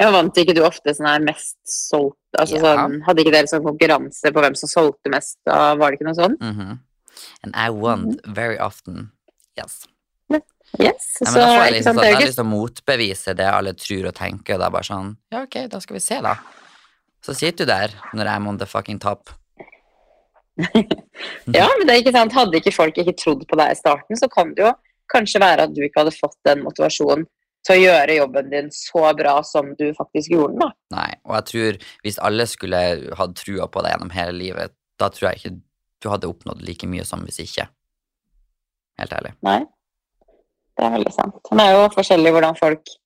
Ja, 0.00 0.06
vant 0.14 0.38
ikke 0.40 0.54
du 0.56 0.62
ofte 0.64 0.94
sånn 0.96 1.08
her 1.10 1.20
mest 1.20 1.58
solgt 1.68 2.16
altså 2.38 2.56
Ja. 2.56 2.62
sånn, 2.64 3.00
Hadde 3.04 3.20
ikke 3.20 3.34
dere 3.34 3.50
sånn 3.50 3.64
konkurranse 3.66 4.30
på 4.32 4.40
hvem 4.40 4.54
som 4.56 4.70
solgte 4.70 5.10
mest? 5.12 5.36
Da 5.44 5.74
var 5.76 5.90
det 5.90 5.98
ikke 5.98 6.06
noe 6.08 6.16
sånn? 6.16 6.36
Mhm. 6.40 6.78
And 7.44 7.52
I 7.56 7.68
won 7.68 8.16
very 8.24 8.56
often. 8.56 9.10
Yes. 9.58 9.82
Yes, 10.78 11.16
Nei, 11.24 11.32
så, 11.32 11.40
jeg 11.42 11.72
liksom 11.74 11.96
sånn, 11.96 12.04
jeg 12.06 12.14
har 12.14 12.22
lyst 12.22 12.38
til 12.38 12.44
å 12.44 12.50
motbevise 12.50 13.32
det 13.34 13.46
alle 13.50 13.72
tror 13.74 14.06
og 14.12 14.14
tenker, 14.14 14.54
og 14.54 14.60
det 14.62 14.66
er 14.68 14.74
bare 14.76 14.86
sånn 14.86 15.08
Ja, 15.34 15.42
ok, 15.42 15.56
da 15.72 15.80
skal 15.82 15.96
vi 15.96 16.02
se, 16.04 16.20
da. 16.22 16.36
Så 17.26 17.34
sitter 17.36 17.66
du 17.66 17.72
der 17.72 17.96
når 18.16 18.30
I'm 18.30 18.46
on 18.48 18.60
the 18.60 18.68
fucking 18.70 19.00
top. 19.02 19.32
Ja, 21.50 21.66
men 21.78 21.86
det 21.88 21.94
er 21.94 22.00
ikke 22.00 22.14
sant. 22.14 22.32
Hadde 22.36 22.60
ikke 22.60 22.72
folk 22.74 22.98
ikke 23.00 23.16
trodd 23.18 23.42
på 23.48 23.58
deg 23.58 23.74
i 23.74 23.78
starten, 23.78 24.16
så 24.16 24.28
kan 24.30 24.54
det 24.54 24.64
jo 24.64 24.72
kanskje 25.10 25.42
være 25.42 25.66
at 25.66 25.74
du 25.74 25.82
ikke 25.84 26.04
hadde 26.04 26.14
fått 26.14 26.38
den 26.46 26.62
motivasjonen 26.64 27.26
til 27.66 27.76
å 27.76 27.80
gjøre 27.82 28.16
jobben 28.16 28.52
din 28.52 28.70
så 28.72 29.10
bra 29.16 29.34
som 29.44 29.74
du 29.76 29.90
faktisk 29.96 30.32
gjorde 30.32 30.54
den. 30.54 30.62
da. 30.62 30.70
Nei, 30.96 31.10
og 31.26 31.34
jeg 31.36 31.48
tror 31.50 31.80
hvis 32.06 32.20
alle 32.30 32.46
skulle 32.48 32.80
hatt 33.18 33.34
trua 33.36 33.66
på 33.68 33.82
deg 33.84 33.96
gjennom 33.96 34.14
hele 34.14 34.36
livet, 34.36 34.76
da 35.00 35.10
tror 35.12 35.30
jeg 35.30 35.40
ikke 35.40 35.52
du 36.00 36.08
hadde 36.08 36.30
oppnådd 36.30 36.64
like 36.64 36.88
mye 36.88 37.04
som 37.08 37.26
hvis 37.26 37.42
ikke. 37.44 37.66
Helt 39.00 39.12
ærlig. 39.16 39.34
Nei, 39.44 39.60
det 40.80 40.86
er 40.88 40.94
veldig 40.96 41.12
sant. 41.12 41.36
Det 41.50 41.64
er 41.66 41.76
jo 41.76 41.82
forskjellig 41.92 42.32
hvordan 42.32 42.56
folk 42.56 42.96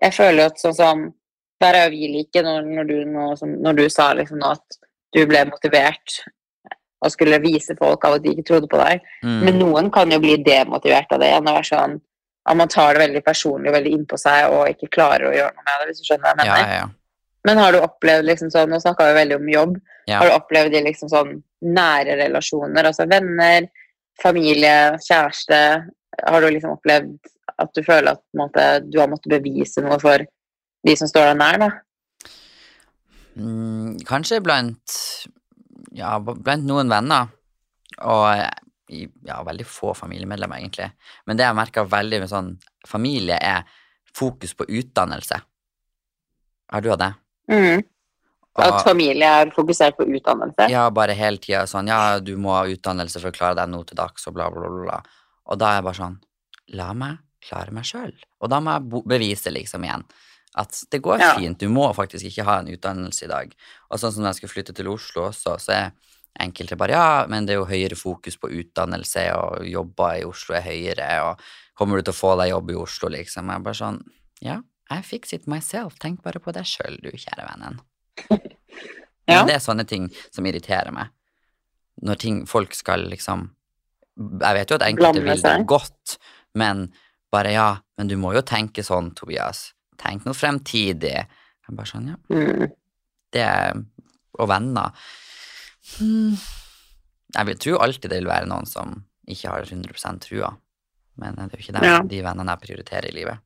Jeg 0.00 0.14
føler 0.14 0.42
jo 0.44 0.48
at 0.50 0.60
sånn 0.60 0.76
som 0.76 1.00
Der 1.64 1.76
er 1.78 1.88
jo 1.88 1.94
vi 1.96 2.10
like, 2.12 2.42
når, 2.44 2.68
når, 2.76 2.90
du, 2.90 2.98
når, 3.08 3.40
når 3.64 3.78
du 3.80 3.82
sa 3.92 4.12
liksom 4.16 4.44
at 4.46 4.78
du 5.16 5.24
ble 5.26 5.42
motivert 5.48 6.20
og 7.00 7.10
skulle 7.10 7.40
vise 7.42 7.74
folk 7.78 8.04
av 8.04 8.18
at 8.18 8.22
de 8.22 8.34
ikke 8.34 8.44
trodde 8.50 8.68
på 8.70 8.78
deg. 8.78 9.00
Mm. 9.24 9.38
Men 9.46 9.58
noen 9.58 9.90
kan 9.92 10.12
jo 10.12 10.18
bli 10.20 10.36
demotivert 10.44 11.10
av 11.16 11.20
det 11.22 11.30
igjen 11.30 11.48
og 11.48 11.56
være 11.56 11.68
sånn 11.70 11.96
at 12.50 12.56
man 12.60 12.70
tar 12.72 12.94
det 12.94 13.02
veldig 13.06 13.22
personlig 13.24 13.70
og 13.70 13.76
veldig 13.76 13.92
innpå 13.96 14.18
seg 14.20 14.52
og 14.54 14.68
ikke 14.70 14.88
klarer 14.96 15.28
å 15.28 15.34
gjøre 15.34 15.56
noe 15.56 15.64
med 15.66 15.80
det, 15.80 15.88
hvis 15.90 16.00
du 16.00 16.08
skjønner 16.08 16.26
hva 16.28 16.44
jeg 16.44 16.52
mener. 16.52 16.72
ja, 16.74 16.80
ja. 16.82 16.88
Men 17.48 17.56
har 17.56 17.72
du 17.72 17.80
opplevd 17.80 18.26
liksom 18.28 18.50
sånn, 18.52 18.68
nå 18.68 18.78
snakka 18.82 19.06
vi 19.08 19.16
veldig 19.16 19.36
om 19.40 19.48
jobb, 19.48 19.76
Ja. 20.10 20.18
har 20.20 20.28
du 20.28 20.34
opplevd 20.36 20.74
i 20.76 20.82
liksom 20.84 21.08
sånn 21.08 21.30
nære 21.64 22.16
relasjoner, 22.20 22.84
altså 22.84 23.06
venner, 23.08 23.68
familie, 24.20 24.98
kjæreste, 25.06 25.60
har 26.18 26.42
du 26.42 26.48
liksom 26.50 26.74
opplevd 26.76 27.30
at 27.60 27.72
du 27.76 27.82
føler 27.84 28.14
at 28.14 28.22
måte, 28.36 28.66
du 28.86 28.98
har 29.00 29.10
måttet 29.10 29.34
bevise 29.34 29.82
noe 29.84 29.98
for 30.02 30.24
de 30.86 30.96
som 30.96 31.10
står 31.10 31.30
deg 31.30 31.40
nær, 31.40 31.60
da? 31.60 31.70
Mm, 33.40 34.00
kanskje 34.08 34.40
blant 34.42 34.96
ja, 35.96 36.16
blant 36.20 36.66
noen 36.66 36.90
venner, 36.90 37.30
og 38.06 38.26
ja, 38.90 39.38
veldig 39.46 39.66
få 39.68 39.94
familiemedlemmer, 39.94 40.60
egentlig. 40.60 40.90
Men 41.26 41.38
det 41.38 41.46
jeg 41.46 41.58
merker 41.58 41.88
veldig 41.90 42.22
med 42.22 42.30
sånn 42.30 42.50
familie, 42.88 43.38
er 43.38 43.66
fokus 44.16 44.54
på 44.58 44.66
utdannelse. 44.66 45.38
Har 46.70 46.82
du 46.82 46.90
hatt 46.92 47.02
det? 47.02 47.12
Mm. 47.50 47.86
At 48.60 48.82
familie 48.84 49.28
er 49.40 49.52
fokusert 49.54 49.96
på 49.98 50.06
utdannelse? 50.10 50.66
Ja, 50.72 50.88
bare 50.94 51.14
hele 51.16 51.38
tida 51.40 51.62
sånn 51.70 51.88
Ja, 51.88 52.18
du 52.18 52.34
må 52.38 52.50
ha 52.56 52.64
utdannelse 52.68 53.22
for 53.22 53.30
å 53.30 53.34
klare 53.34 53.56
deg 53.60 53.70
nå 53.70 53.82
til 53.86 53.98
dags, 53.98 54.26
og 54.26 54.34
bla, 54.36 54.48
bla, 54.52 54.70
bla. 54.74 54.98
Og 55.50 55.58
da 55.58 55.70
er 55.72 55.80
jeg 55.80 55.86
bare 55.88 55.98
sånn 56.00 56.18
La 56.78 56.92
meg 56.94 57.18
klare 57.42 57.72
meg 57.72 57.86
sjøl. 57.88 58.12
Og 58.44 58.50
da 58.52 58.58
må 58.60 58.74
jeg 58.76 59.04
bevise, 59.08 59.50
liksom, 59.50 59.82
igjen, 59.86 60.04
at 60.60 60.76
det 60.92 61.00
går 61.02 61.18
Ja. 61.18 61.34
fint. 61.38 61.58
Du 61.58 61.68
må 61.72 61.86
faktisk 61.96 62.26
ikke 62.28 62.44
ha 62.44 62.58
en 62.60 62.68
utdannelse 62.68 63.24
i 63.24 63.28
dag. 63.30 63.54
Og 63.90 63.98
sånn 63.98 64.12
som 64.12 64.22
når 64.22 64.34
jeg 64.34 64.36
skulle 64.42 64.54
flytte 64.54 64.74
til 64.76 64.88
Oslo 64.92 65.28
også, 65.30 65.56
så 65.58 65.72
er 65.72 65.92
enkelte 66.38 66.76
bare 66.76 66.90
Ja, 66.94 67.26
men 67.26 67.46
det 67.46 67.54
er 67.54 67.58
jo 67.60 67.64
høyere 67.66 67.96
fokus 67.96 68.36
på 68.36 68.50
utdannelse, 68.52 69.24
og 69.34 69.64
jobber 69.66 70.20
i 70.20 70.24
Oslo 70.28 70.54
er 70.54 70.62
høyere, 70.62 71.08
og 71.24 71.40
kommer 71.74 71.96
du 71.96 72.02
til 72.02 72.12
å 72.14 72.20
få 72.20 72.36
deg 72.38 72.50
jobb 72.52 72.70
i 72.70 72.74
Oslo, 72.74 73.08
liksom? 73.08 73.46
Jeg 73.48 73.56
er 73.56 73.64
bare 73.66 73.74
sånn 73.74 74.02
Ja, 74.42 74.60
I 74.90 75.00
fix 75.02 75.32
it 75.32 75.46
myself. 75.48 75.98
Tenk 75.98 76.22
bare 76.22 76.40
på 76.40 76.52
deg 76.52 76.64
sjøl, 76.64 77.00
du, 77.02 77.10
kjære 77.10 77.48
vennen. 77.48 77.80
Ja. 79.28 79.44
Men 79.44 79.46
det 79.46 79.54
er 79.54 79.60
sånne 79.62 79.84
ting 79.86 80.08
som 80.34 80.44
irriterer 80.44 80.90
meg. 80.92 81.08
Når 82.02 82.18
ting, 82.18 82.46
folk 82.46 82.72
skal 82.74 83.04
liksom 83.06 83.50
Jeg 84.20 84.54
vet 84.54 84.70
jo 84.70 84.76
at 84.76 84.84
enkelte 84.86 85.22
vil 85.24 85.42
det 85.42 85.66
godt, 85.66 86.18
men 86.54 86.92
bare 87.32 87.52
ja, 87.54 87.68
men 87.98 88.08
du 88.10 88.16
må 88.20 88.34
jo 88.34 88.42
tenke 88.42 88.82
sånn, 88.84 89.14
Tobias. 89.16 89.72
Tenk 90.00 90.24
noe 90.26 90.34
fremtidig. 90.36 91.14
Jeg 91.24 91.76
bare 91.76 91.86
sånn, 91.86 92.08
ja, 92.08 92.16
Mm. 92.28 92.70
det 93.32 93.46
Og 94.38 94.48
venner 94.48 94.92
Mm. 96.00 96.36
Jeg 97.34 97.46
vil 97.46 97.56
tro 97.58 97.78
alltid 97.78 98.10
det 98.10 98.18
vil 98.20 98.28
være 98.28 98.46
noen 98.46 98.66
som 98.66 99.04
ikke 99.28 99.48
har 99.48 99.62
100% 99.64 100.20
trua, 100.20 100.50
men 101.16 101.34
det 101.34 101.42
er 101.44 101.56
jo 101.58 101.62
ikke 101.64 101.72
dem, 101.80 101.84
Ja. 101.84 102.00
de 102.02 102.22
vennene 102.22 102.50
jeg 102.50 102.60
prioriterer 102.60 103.08
i 103.08 103.14
livet. 103.14 103.38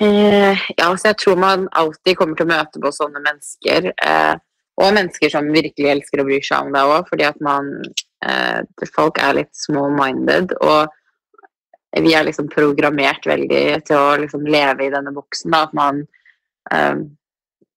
Eh, 0.00 0.56
ja, 0.78 0.86
så 0.96 1.10
jeg 1.10 1.16
tror 1.18 1.36
man 1.40 1.68
alltid 1.72 2.16
kommer 2.16 2.36
til 2.36 2.46
å 2.46 2.52
møte 2.52 2.80
på 2.80 2.92
sånne 2.92 3.20
mennesker. 3.24 3.92
Eh, 4.02 4.34
og 4.80 4.94
mennesker 4.96 5.30
som 5.30 5.48
virkelig 5.52 5.90
elsker 5.94 6.20
å 6.22 6.24
bry 6.28 6.40
seg 6.40 6.66
om 6.66 6.72
deg 6.72 6.92
òg, 6.94 7.08
fordi 7.08 7.26
at 7.28 7.40
man 7.40 7.82
Folk 8.94 9.18
er 9.22 9.34
litt 9.38 9.54
small-minded, 9.56 10.52
og 10.60 10.90
vi 11.96 12.12
er 12.14 12.26
liksom 12.26 12.48
programmert 12.52 13.24
veldig 13.26 13.62
til 13.88 13.96
å 13.96 14.16
liksom 14.20 14.44
leve 14.46 14.84
i 14.86 14.90
denne 14.92 15.12
boksen. 15.16 15.50
Da, 15.50 15.62
at 15.66 15.72
man 15.74 16.04
eh, 16.72 17.00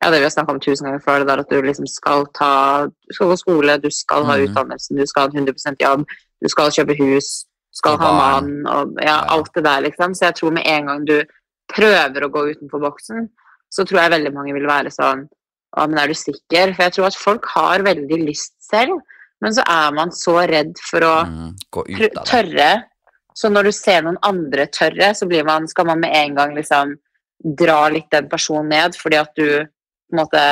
Ja, 0.04 0.10
det 0.12 0.20
vi 0.20 0.26
har 0.28 0.34
snakka 0.36 0.52
om 0.52 0.60
tusen 0.60 0.84
ganger 0.86 1.00
før, 1.00 1.20
det 1.24 1.28
der 1.30 1.40
at 1.46 1.50
du 1.50 1.62
liksom 1.64 1.88
skal 1.88 2.26
ta 2.36 2.50
Du 2.88 3.14
skal 3.16 3.30
gå 3.32 3.38
skole, 3.40 3.78
du 3.80 3.90
skal 3.90 4.26
ha 4.28 4.36
Mhm. 4.36 4.50
utdannelsen, 4.50 4.98
du 5.00 5.06
skal 5.08 5.22
ha 5.22 5.28
en 5.32 5.46
100% 5.48 5.80
jobb, 5.80 6.04
du 6.44 6.50
skal 6.50 6.72
kjøpe 6.76 6.98
hus, 7.00 7.46
du 7.72 7.78
skal 7.80 7.98
ha 7.98 8.12
mann, 8.12 8.68
og 8.68 8.98
Ja. 9.02 9.24
alt 9.30 9.54
det 9.56 9.64
der, 9.64 9.82
liksom. 9.82 10.12
Så 10.14 10.26
jeg 10.28 10.36
tror 10.36 10.52
med 10.52 10.68
en 10.68 10.86
gang 10.88 11.06
du 11.06 11.24
prøver 11.72 12.22
å 12.28 12.30
gå 12.32 12.52
utenfor 12.54 12.82
boksen, 12.82 13.30
så 13.72 13.86
tror 13.88 14.02
jeg 14.02 14.12
veldig 14.12 14.34
mange 14.34 14.54
vil 14.54 14.68
være 14.68 14.92
sånn 14.92 15.30
Å, 15.76 15.88
men 15.90 15.98
er 15.98 16.08
du 16.08 16.14
sikker? 16.14 16.76
For 16.76 16.84
jeg 16.84 16.94
tror 16.94 17.06
at 17.08 17.16
folk 17.16 17.46
har 17.48 17.80
veldig 17.80 18.28
lyst 18.28 18.54
selv, 18.62 19.00
men 19.44 19.54
så 19.56 19.64
er 19.70 19.94
man 19.96 20.12
så 20.16 20.38
redd 20.50 20.78
for 20.82 21.04
å 21.06 21.14
Mm, 21.28 21.54
tørre. 22.26 22.72
Så 23.36 23.50
når 23.50 23.70
du 23.70 23.72
ser 23.76 24.04
noen 24.06 24.20
andre 24.24 24.68
tørre, 24.72 25.14
så 25.18 25.28
blir 25.28 25.44
man, 25.46 25.68
skal 25.68 25.88
man 25.90 26.00
med 26.00 26.14
en 26.16 26.36
gang 26.38 26.54
liksom 26.56 26.96
dra 27.60 27.90
litt 27.92 28.10
den 28.14 28.30
personen 28.32 28.70
ned, 28.72 28.96
fordi 28.96 29.18
at 29.20 29.34
du 29.36 29.48
på 29.66 30.14
en 30.14 30.22
måte 30.22 30.44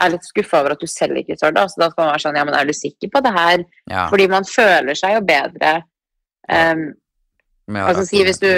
er 0.00 0.10
litt 0.14 0.24
skuffa 0.24 0.62
over 0.62 0.72
at 0.74 0.80
du 0.80 0.88
selv 0.88 1.18
ikke 1.20 1.36
tør 1.36 1.52
det. 1.52 1.66
Så 1.70 1.80
da 1.82 1.90
skal 1.90 2.04
man 2.04 2.12
være 2.14 2.22
sånn 2.24 2.38
Ja, 2.40 2.44
men 2.48 2.56
er 2.56 2.64
du 2.64 2.72
sikker 2.72 3.10
på 3.12 3.20
det 3.22 3.32
her? 3.36 3.64
Ja, 3.90 4.06
Fordi 4.08 4.26
man 4.32 4.46
føler 4.48 4.96
seg 4.96 5.14
jo 5.18 5.20
bedre. 5.28 5.74
Um, 6.48 6.86
Altså 7.70 8.06
si 8.08 8.24
hvis 8.26 8.40
du 8.42 8.48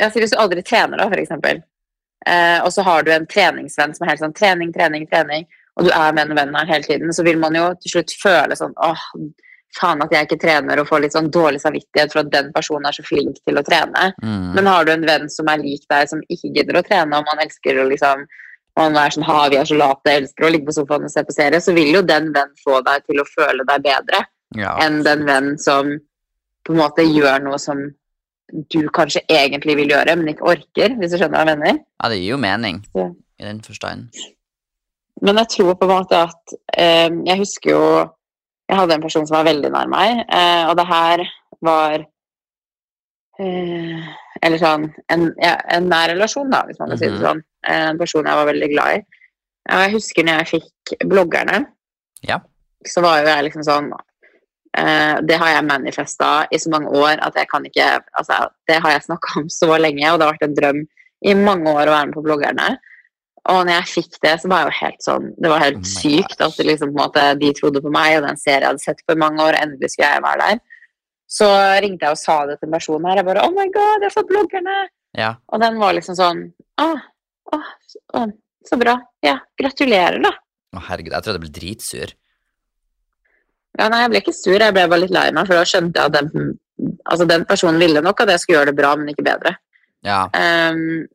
ja, 0.00 0.08
si 0.08 0.20
hvis 0.22 0.32
du 0.32 0.38
aldri 0.40 0.62
trener, 0.64 0.96
da, 0.96 1.08
for 1.10 1.20
eksempel. 1.20 1.58
Eh, 2.26 2.58
og 2.64 2.70
så 2.72 2.84
har 2.86 3.02
du 3.04 3.10
en 3.12 3.26
treningsvenn 3.28 3.92
som 3.96 4.06
er 4.06 4.12
helt 4.12 4.22
sånn 4.22 4.36
trening, 4.36 4.72
trening, 4.72 5.04
trening, 5.10 5.44
og 5.80 5.86
du 5.86 5.90
er 5.96 6.12
med 6.12 6.28
den 6.28 6.36
venn 6.36 6.52
her 6.58 6.68
hele 6.68 6.84
tiden, 6.84 7.12
så 7.16 7.24
vil 7.24 7.38
man 7.40 7.56
jo 7.56 7.70
til 7.80 7.94
slutt 7.94 8.12
føle 8.20 8.56
sånn 8.58 8.74
åh, 8.84 9.00
faen 9.78 10.02
at 10.04 10.12
jeg 10.12 10.26
ikke 10.26 10.40
trener, 10.42 10.80
og 10.82 10.88
få 10.90 10.98
litt 11.00 11.14
sånn 11.14 11.30
dårlig 11.32 11.60
samvittighet 11.62 12.12
for 12.12 12.20
at 12.24 12.30
den 12.34 12.50
personen 12.52 12.88
er 12.90 12.96
så 12.96 13.04
flink 13.06 13.38
til 13.46 13.56
å 13.56 13.62
trene. 13.64 14.10
mm, 14.20 14.50
Men 14.58 14.66
har 14.66 14.84
du 14.84 14.92
en 14.92 15.06
venn 15.06 15.28
som 15.30 15.48
er 15.48 15.62
lik 15.62 15.86
deg, 15.88 16.08
som 16.10 16.20
ikke 16.28 16.50
gidder 16.56 16.80
å 16.80 16.84
trene, 16.84 17.16
og 17.16 17.24
man 17.30 17.42
elsker 17.46 17.78
å 17.80 17.88
liksom 17.88 18.26
man 18.78 18.96
er 18.96 19.10
sånn, 19.12 19.26
ha, 19.26 19.48
vi 19.50 19.58
er 19.60 19.66
så 19.68 19.76
late, 19.76 20.12
elsker 20.14 20.46
å 20.46 20.50
ligge 20.50 20.68
på 20.68 20.72
sofaen 20.72 21.04
og 21.04 21.10
se 21.12 21.22
på 21.26 21.34
serie, 21.34 21.58
så 21.60 21.74
vil 21.76 21.90
jo 21.94 22.02
den 22.06 22.30
venn 22.32 22.52
få 22.64 22.78
deg 22.86 23.02
til 23.04 23.20
å 23.20 23.26
føle 23.28 23.66
deg 23.68 23.82
bedre 23.84 24.20
ja. 24.56 24.76
enn 24.80 25.02
den 25.04 25.24
venn 25.26 25.50
som 25.60 25.90
på 26.64 26.72
en 26.74 26.80
måte 26.80 27.04
gjør 27.04 27.42
noe 27.44 27.58
som 27.60 27.82
du 28.72 28.80
kanskje 28.94 29.22
egentlig 29.30 29.76
vil 29.78 29.92
gjøre, 29.92 30.16
men 30.18 30.32
ikke 30.32 30.48
orker, 30.54 30.94
hvis 30.98 31.12
du 31.12 31.18
skjønner 31.20 31.42
hva 31.42 31.44
jeg 31.52 31.58
mener. 31.60 31.80
ja, 32.02 32.08
det 32.10 32.18
gir 32.22 32.32
jo 32.32 32.40
mening 32.42 32.80
Ja. 32.96 33.08
i 33.38 33.44
den 33.46 33.60
forstand. 33.66 34.08
Men 35.22 35.36
jeg 35.42 35.48
tror 35.56 35.74
på 35.76 35.84
en 35.84 35.90
måte 35.92 36.16
at 36.28 36.54
eh, 36.76 37.10
Jeg 37.26 37.38
husker 37.42 37.70
jo 37.74 37.82
Jeg 38.70 38.78
hadde 38.78 38.94
en 38.94 39.02
person 39.04 39.26
som 39.26 39.36
var 39.36 39.44
veldig 39.50 39.70
nær 39.74 39.88
meg, 39.90 40.24
eh, 40.32 40.62
og 40.70 40.76
det 40.78 40.86
her 40.88 41.22
var 41.60 42.04
eh, 43.40 44.02
Eller 44.42 44.60
sånn 44.62 44.86
en, 45.12 45.26
ja, 45.42 45.56
en 45.74 45.88
nær 45.90 46.12
relasjon, 46.14 46.50
da, 46.52 46.62
hvis 46.68 46.78
man 46.80 46.92
kan 46.92 46.98
si 47.00 47.06
det 47.08 47.18
Mhm. 47.18 47.24
sånn. 47.24 47.42
En 47.68 47.98
person 47.98 48.24
jeg 48.24 48.34
var 48.38 48.46
veldig 48.46 48.68
glad 48.72 48.94
i. 48.96 49.00
Og 49.70 49.78
jeg 49.84 49.92
husker 49.92 50.24
når 50.24 50.38
jeg 50.38 50.46
fikk 50.60 51.08
bloggerne, 51.08 51.66
Ja. 52.22 52.38
så 52.86 53.02
var 53.02 53.20
jo 53.20 53.26
jeg 53.26 53.44
liksom 53.44 53.62
sånn 53.64 53.92
eh, 54.76 55.20
Det 55.20 55.36
har 55.38 55.48
jeg 55.48 55.64
manifesta 55.68 56.46
i 56.50 56.56
så 56.56 56.70
mange 56.70 56.88
år 56.88 57.18
at 57.20 57.34
jeg 57.34 57.48
kan 57.48 57.62
ikke 57.64 58.00
altså, 58.14 58.48
Det 58.68 58.80
har 58.80 58.90
jeg 58.92 59.02
snakka 59.02 59.40
om 59.40 59.48
så 59.48 59.76
lenge, 59.78 60.12
og 60.12 60.18
det 60.18 60.26
har 60.26 60.32
vært 60.34 60.48
en 60.48 60.54
drøm 60.54 60.86
i 61.22 61.34
mange 61.34 61.66
år 61.68 61.86
å 61.88 61.90
være 61.96 62.06
med 62.06 62.14
på 62.14 62.22
bloggerne. 62.24 62.78
Og 63.48 63.62
når 63.64 63.72
jeg 63.72 63.88
fikk 63.94 64.18
det, 64.20 64.34
så 64.42 64.50
var 64.52 64.62
jeg 64.62 64.68
jo 64.68 64.78
helt 64.82 65.04
sånn 65.04 65.28
Det 65.40 65.48
var 65.48 65.62
helt 65.62 65.78
Oh 65.80 65.88
sykt 65.88 66.42
at 66.44 66.58
liksom, 66.60 66.92
måte, 66.92 67.22
de 67.40 67.52
trodde 67.56 67.80
på 67.80 67.92
meg, 67.94 68.18
og 68.18 68.26
den 68.28 68.40
serien 68.40 68.66
jeg 68.66 68.72
hadde 68.74 68.84
sett 68.84 69.00
for 69.08 69.20
mange 69.20 69.40
år, 69.42 69.56
endelig 69.62 69.94
skulle 69.94 70.10
jeg 70.12 70.24
være 70.26 70.44
der. 70.44 70.60
Så 71.30 71.48
ringte 71.80 72.06
jeg 72.06 72.18
og 72.18 72.20
sa 72.20 72.36
det 72.48 72.58
til 72.58 72.68
en 72.68 72.74
person 72.76 73.08
her. 73.08 73.20
Jeg 73.20 73.28
bare 73.30 73.46
Oh 73.46 73.54
my 73.54 73.66
God, 73.72 74.04
jeg 74.04 74.10
har 74.10 74.16
fått 74.16 74.30
bloggerne! 74.32 74.78
ja. 75.18 75.34
Og 75.50 75.62
den 75.62 75.80
var 75.80 75.96
liksom 75.96 76.14
sånn 76.18 76.44
Å, 76.78 76.86
å, 77.56 77.58
å 78.20 78.26
så 78.68 78.76
bra. 78.76 78.96
Ja, 79.24 79.38
gratulerer, 79.58 80.20
da. 80.22 80.34
Å, 80.76 80.82
herregud, 80.90 81.14
jeg 81.14 81.24
tror 81.24 81.36
jeg 81.36 81.44
ble 81.44 81.54
dritsur. 81.54 82.12
Ja, 83.78 83.86
nei, 83.88 84.02
jeg 84.02 84.10
ble 84.12 84.20
ikke 84.20 84.34
sur, 84.36 84.58
jeg 84.58 84.74
ble 84.74 84.84
bare 84.90 85.00
litt 85.04 85.14
lei 85.14 85.28
meg, 85.32 85.48
for 85.48 85.56
da 85.56 85.66
skjønte 85.68 86.02
jeg 86.02 86.10
at 86.10 86.16
den, 86.18 86.50
altså, 87.08 87.26
den 87.30 87.46
personen 87.48 87.80
ville 87.80 88.02
nok 88.04 88.20
at 88.22 88.34
jeg 88.34 88.42
skulle 88.42 88.58
gjøre 88.58 88.72
det 88.72 88.78
bra, 88.80 88.92
men 88.98 89.12
ikke 89.12 89.26
bedre. 89.26 89.54
Ja. 90.06 90.24
Ehm, 90.36 91.06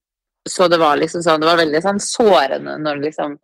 så 0.50 0.68
det 0.68 0.78
var 0.78 0.98
liksom 0.98 1.24
sånn, 1.26 1.42
det 1.42 1.50
var 1.50 1.60
veldig 1.60 1.82
sånn 1.82 2.00
sårende 2.04 2.78
når 2.82 3.02
liksom 3.08 3.38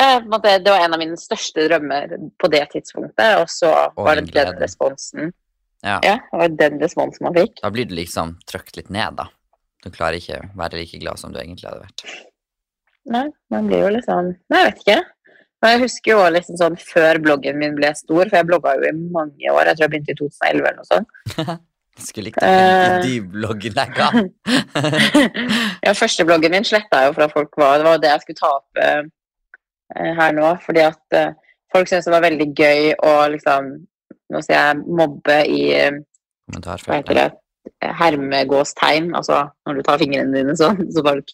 ja, 0.00 0.18
Det 0.42 0.70
var 0.70 0.80
en 0.82 0.96
av 0.96 0.98
mine 0.98 1.16
største 1.20 1.68
drømmer 1.68 2.16
på 2.40 2.48
det 2.50 2.64
tidspunktet, 2.72 3.36
og 3.38 3.50
så 3.52 3.70
Og 3.94 4.04
var 4.08 4.18
det 4.18 4.32
den 4.34 4.56
responsen. 4.58 5.30
Ja. 5.84 6.00
Ja, 6.02 6.16
det 6.32 6.40
var 6.40 6.54
den 6.58 6.80
responsen 6.82 7.28
man 7.28 7.36
fikk. 7.36 7.60
Da 7.60 7.70
blir 7.70 7.86
du 7.86 7.94
liksom 7.94 8.38
trykt 8.50 8.80
litt 8.80 8.90
ned, 8.90 9.20
da. 9.20 9.28
Du 9.84 9.92
klarer 9.94 10.18
ikke 10.18 10.40
å 10.40 10.48
være 10.58 10.80
like 10.80 10.98
glad 10.98 11.20
som 11.20 11.34
du 11.34 11.38
egentlig 11.38 11.68
hadde 11.68 11.84
vært. 11.84 12.06
Nei, 13.14 13.26
man 13.52 13.68
blir 13.68 13.84
jo 13.84 13.92
liksom 13.98 14.32
Nei, 14.32 14.62
jeg 14.62 14.70
vet 14.70 14.82
ikke. 14.82 14.98
Men 15.62 15.76
jeg 15.76 15.82
husker 15.84 16.12
jo 16.12 16.24
liksom 16.32 16.58
sånn 16.60 16.80
før 16.80 17.20
bloggen 17.24 17.60
min 17.60 17.76
ble 17.76 17.92
stor, 17.96 18.26
for 18.26 18.36
jeg 18.40 18.48
blogga 18.48 18.74
jo 18.80 18.88
i 18.88 18.96
mange 19.14 19.52
år. 19.52 19.70
Jeg 19.70 19.78
tror 19.78 19.86
jeg 19.86 19.92
begynte 19.94 20.16
i 20.16 20.18
2011 20.18 20.58
eller 20.58 20.80
noe 20.80 20.90
sånt. 20.90 21.62
Skulle 22.00 22.30
likt 22.30 22.42
å 22.42 22.46
de 22.46 23.18
Eh. 23.20 23.70
de 23.70 23.84
ga. 23.94 24.08
ja, 25.84 25.92
første 25.94 26.26
bloggen 26.26 26.50
min 26.50 26.66
sletta 26.66 27.04
jeg 27.04 27.12
jo 27.12 27.14
fra 27.14 27.28
folk 27.30 27.54
var 27.56 27.78
Det 27.78 27.86
var 27.86 28.00
det 28.02 28.10
jeg 28.10 28.24
skulle 28.24 28.40
ta 28.40 28.50
opp 28.56 28.82
eh, 28.82 29.02
eh, 29.94 30.12
her 30.18 30.34
nå. 30.34 30.48
Fordi 30.64 30.82
at 30.82 31.18
eh, 31.18 31.36
folk 31.72 31.88
syntes 31.88 32.08
det 32.08 32.16
var 32.16 32.26
veldig 32.26 32.48
gøy 32.54 32.94
å 32.98 33.14
liksom 33.36 33.74
Nå 34.34 34.40
sier 34.42 34.56
jeg 34.56 34.82
mobbe 34.88 35.36
i 35.46 35.60
eh, 35.76 35.98
hva 36.50 36.76
heter 36.96 37.18
det, 37.18 37.26
hermegåstegn, 38.00 39.10
altså 39.16 39.44
når 39.68 39.76
du 39.78 39.82
tar 39.84 40.00
fingrene 40.00 40.34
dine 40.34 40.56
sånn, 40.58 40.80
så 40.92 41.04
folk 41.04 41.30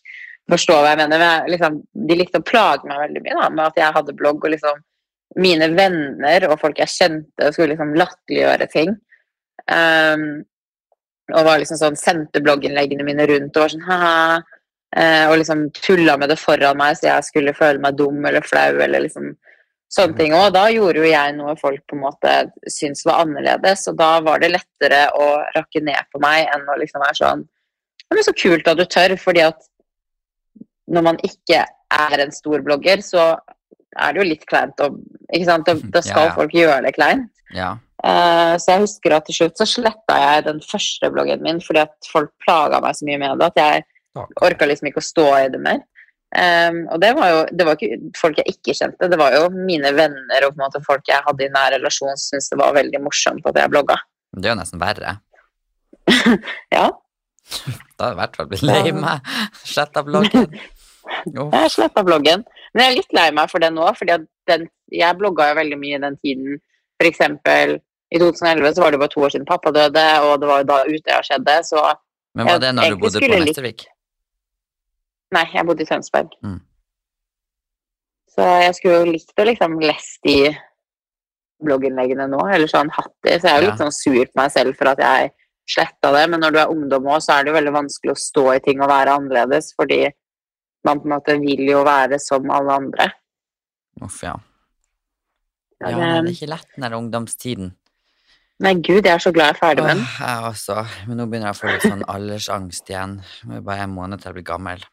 forstår 0.50 0.82
hva 0.82 0.92
jeg 0.92 1.00
mener. 1.00 1.22
Men 1.22 1.30
jeg, 1.30 1.52
liksom, 1.54 1.78
de 2.10 2.18
likte 2.18 2.40
å 2.42 2.46
plage 2.46 2.90
meg 2.90 3.00
veldig 3.04 3.22
mye 3.24 3.38
da, 3.38 3.48
med 3.54 3.64
at 3.66 3.80
jeg 3.80 3.96
hadde 3.96 4.16
blogg, 4.18 4.44
og 4.44 4.54
liksom 4.54 4.82
mine 5.38 5.70
venner 5.76 6.48
og 6.50 6.58
folk 6.62 6.82
jeg 6.82 6.92
kjente, 6.92 7.52
skulle 7.54 7.72
liksom 7.74 7.94
latterliggjøre 7.98 8.68
ting. 8.72 8.96
Um, 9.66 10.24
og 11.30 11.44
var 11.46 11.60
liksom 11.62 11.78
sånn, 11.78 11.98
sendte 11.98 12.42
blogginnleggene 12.42 13.06
mine 13.06 13.26
rundt 13.30 13.54
og 13.54 13.66
var 13.66 13.74
sånn 13.74 13.86
ha 13.86 14.08
og 15.30 15.36
liksom 15.38 15.60
tulla 15.76 16.16
med 16.18 16.32
det 16.32 16.36
foran 16.40 16.74
meg 16.74 16.96
så 16.98 17.04
jeg 17.06 17.26
skulle 17.28 17.52
føle 17.54 17.78
meg 17.78 17.94
dum 17.94 18.24
eller 18.26 18.42
flau 18.42 18.80
eller 18.82 19.04
liksom 19.04 19.28
sånne 19.94 20.16
ting. 20.18 20.34
Og 20.34 20.48
da 20.54 20.64
gjorde 20.74 21.04
jo 21.04 21.06
jeg 21.06 21.36
noe 21.36 21.54
folk 21.60 21.84
på 21.86 21.94
en 21.94 22.02
måte 22.02 22.32
syntes 22.66 23.04
var 23.06 23.22
annerledes, 23.22 23.84
og 23.90 24.00
da 24.00 24.10
var 24.26 24.42
det 24.42 24.52
lettere 24.56 25.04
å 25.14 25.28
rakke 25.54 25.82
ned 25.86 26.10
på 26.10 26.22
meg 26.22 26.50
enn 26.54 26.66
å 26.66 26.78
liksom 26.82 27.04
være 27.04 27.18
sånn 27.20 27.46
er 28.18 28.26
så 28.26 28.34
kult 28.34 28.68
at 28.70 28.78
du 28.78 28.86
tør, 28.90 29.14
fordi 29.20 29.44
at 29.46 29.66
når 30.90 31.06
man 31.06 31.20
ikke 31.26 31.62
er 31.62 32.22
en 32.24 32.32
stor 32.34 32.62
blogger, 32.66 33.02
så 33.06 33.32
er 33.98 34.14
det 34.14 34.22
jo 34.22 34.28
litt 34.28 34.46
kleint 34.50 34.82
å 34.82 34.92
Ikke 35.30 35.46
sant? 35.46 35.68
Da, 35.68 36.02
skal 36.08 36.32
folk 36.34 36.54
gjøre 36.54 36.82
det 36.86 36.94
kleint. 36.96 37.30
Ja. 37.54 37.76
Eh, 38.00 38.54
så 38.56 38.74
jeg 38.74 38.84
husker 38.86 39.12
at 39.12 39.26
til 39.28 39.36
slutt 39.36 39.60
så 39.60 39.66
sletta 39.68 40.16
jeg 40.16 40.44
den 40.46 40.60
første 40.64 41.10
bloggen 41.12 41.42
min 41.44 41.58
fordi 41.60 41.82
at 41.82 42.08
folk 42.08 42.32
plaga 42.40 42.80
meg 42.80 42.96
så 42.96 43.04
mye 43.08 43.20
med 43.20 43.42
det 43.42 43.50
at 43.50 43.60
jeg 43.60 44.28
orka 44.40 44.68
liksom 44.68 44.88
ikke 44.88 45.02
å 45.02 45.08
stå 45.10 45.26
i 45.36 45.48
det 45.52 45.60
mer. 45.62 45.82
Um, 46.30 46.84
og 46.94 47.00
det 47.02 47.08
var 47.18 47.26
jo 47.26 47.38
det 47.58 47.64
var 47.66 47.74
ikke 47.74 48.12
folk 48.14 48.36
jeg 48.38 48.52
ikke 48.52 48.74
kjente, 48.78 49.08
det 49.10 49.16
var 49.18 49.34
jo 49.34 49.48
mine 49.50 49.90
venner 49.96 50.44
og 50.46 50.52
på 50.52 50.60
en 50.60 50.62
måte 50.62 50.80
folk 50.84 51.08
jeg 51.10 51.24
hadde 51.26 51.42
i 51.42 51.50
nær 51.50 51.72
relasjon 51.74 52.12
som 52.14 52.36
syntes 52.36 52.52
det 52.52 52.58
var 52.60 52.76
veldig 52.76 53.00
morsomt 53.02 53.48
at 53.50 53.58
jeg 53.58 53.72
blogga. 53.72 53.96
Det 54.38 54.46
er 54.46 54.54
jo 54.54 54.60
nesten 54.62 54.82
verre. 54.82 55.16
Ja, 56.76 56.86
Da 57.98 58.04
har 58.04 58.12
jeg 58.12 58.14
i 58.14 58.20
hvert 58.20 58.36
fall 58.38 58.48
blitt 58.52 58.62
lei 58.62 58.92
meg. 58.94 59.32
Sletta 59.66 60.06
bloggen. 60.06 60.54
Oh. 61.10 61.48
jeg 61.50 61.72
sletta 61.72 62.04
bloggen. 62.06 62.44
Men 62.70 62.84
jeg 62.84 62.90
er 62.90 62.96
litt 63.00 63.14
lei 63.16 63.24
meg 63.34 63.48
for 63.50 63.62
det 63.62 63.70
nå, 63.74 63.82
for 63.98 64.06
jeg 64.06 65.16
blogga 65.18 65.48
jo 65.48 65.56
veldig 65.58 65.78
mye 65.80 65.98
den 66.04 66.16
tiden. 66.20 66.60
Eksempel 67.02 67.80
i 68.10 68.18
2011 68.18 68.74
så 68.74 68.82
var 68.82 68.90
det 68.90 68.98
bare 69.00 69.12
to 69.12 69.20
år 69.26 69.30
siden 69.34 69.46
pappa 69.46 69.70
døde, 69.72 70.04
og 70.26 70.40
det 70.40 70.48
var 70.50 70.62
jo 70.62 70.68
da 70.70 70.78
Utøya 70.84 71.20
skjedde, 71.26 71.56
så 71.64 71.84
Men 72.34 72.46
var 72.46 72.58
det 72.62 72.74
når 72.74 72.90
du 72.90 72.96
bodde 73.04 73.20
på 73.22 73.38
Nettervik? 73.44 73.86
Nei, 75.32 75.44
jeg 75.54 75.66
bodde 75.66 75.82
i 75.82 75.86
Tønsberg. 75.86 76.32
Mm. 76.42 76.60
Så 78.34 78.46
jeg 78.64 78.74
skulle 78.74 78.98
jo 78.98 79.12
likt 79.12 79.38
å 79.38 79.46
liksom 79.46 79.78
lest 79.82 80.18
de 80.26 80.56
blogginnleggene 81.62 82.26
nå, 82.30 82.40
eller 82.54 82.70
sånn 82.70 82.90
hatt 82.94 83.12
de. 83.26 83.36
Så 83.38 83.46
jeg 83.46 83.52
er 83.52 83.60
jo 83.60 83.66
Ja. 83.66 83.70
litt 83.70 83.80
sånn 83.82 83.92
sur 83.94 84.24
på 84.24 84.36
meg 84.40 84.50
selv 84.50 84.76
for 84.76 84.88
at 84.88 84.98
jeg 84.98 85.32
sletta 85.68 86.12
det. 86.12 86.30
Men 86.30 86.40
når 86.40 86.50
du 86.52 86.58
er 86.58 86.70
ungdom 86.72 87.04
òg, 87.06 87.20
så 87.22 87.38
er 87.38 87.44
det 87.44 87.52
jo 87.52 87.58
veldig 87.60 87.74
vanskelig 87.78 88.12
å 88.14 88.18
stå 88.18 88.56
i 88.56 88.60
ting 88.60 88.80
og 88.80 88.88
være 88.88 89.14
annerledes, 89.18 89.74
fordi 89.76 90.10
man 90.84 91.00
på 91.00 91.04
en 91.04 91.12
måte 91.18 91.38
vil 91.40 91.66
jo 91.68 91.84
være 91.84 92.18
som 92.18 92.50
alle 92.50 92.72
andre. 92.72 93.12
Uff, 94.02 94.22
ja. 94.22 94.34
Ja, 95.80 95.96
men 95.96 96.24
det- 96.24 96.32
er 96.32 96.46
ikke 96.46 96.48
lett 96.48 96.66
den 96.76 96.90
der 96.90 96.96
ungdomstiden. 96.98 97.74
Nei, 98.60 98.74
gud, 98.76 99.06
jeg 99.06 99.14
er 99.14 99.22
så 99.22 99.32
glad 99.32 99.48
jeg 99.48 99.56
er 99.56 99.58
ferdig 99.60 99.84
med 99.86 99.94
den. 99.94 100.06
Jeg 100.20 100.46
også. 100.50 100.82
Men 101.08 101.16
nå 101.16 101.26
begynner 101.30 101.48
jeg 101.48 101.56
å 101.56 101.60
få 101.62 101.68
litt 101.70 101.84
sånn 101.86 102.02
aldersangst 102.12 102.90
igjen. 102.92 103.14
Det 103.48 103.56
er 103.56 103.62
bare 103.64 103.86
en 103.86 103.94
måned 103.94 104.20
til 104.20 104.28
jeg 104.30 104.36
blir 104.36 104.46
gammel. 104.50 104.84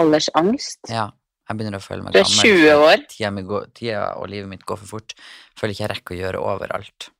Aldersangst. 0.00 0.80
Ja, 0.88 1.10
jeg 1.50 1.58
begynner 1.58 1.76
å 1.76 1.84
føle 1.84 2.06
meg 2.06 2.16
gammel. 2.16 2.32
Du 2.32 2.48
er 2.48 2.56
gammel. 2.56 2.80
20 2.80 2.86
år. 2.86 3.04
Tida, 3.12 3.44
går, 3.52 3.68
tida 3.76 4.06
og 4.16 4.32
livet 4.32 4.48
mitt 4.54 4.64
går 4.64 4.80
for 4.80 4.94
fort. 4.96 5.16
Føler 5.60 5.76
ikke 5.76 5.84
jeg 5.84 5.92
rekker 5.92 6.16
å 6.16 6.20
gjøre 6.22 6.42
overalt. 6.54 7.10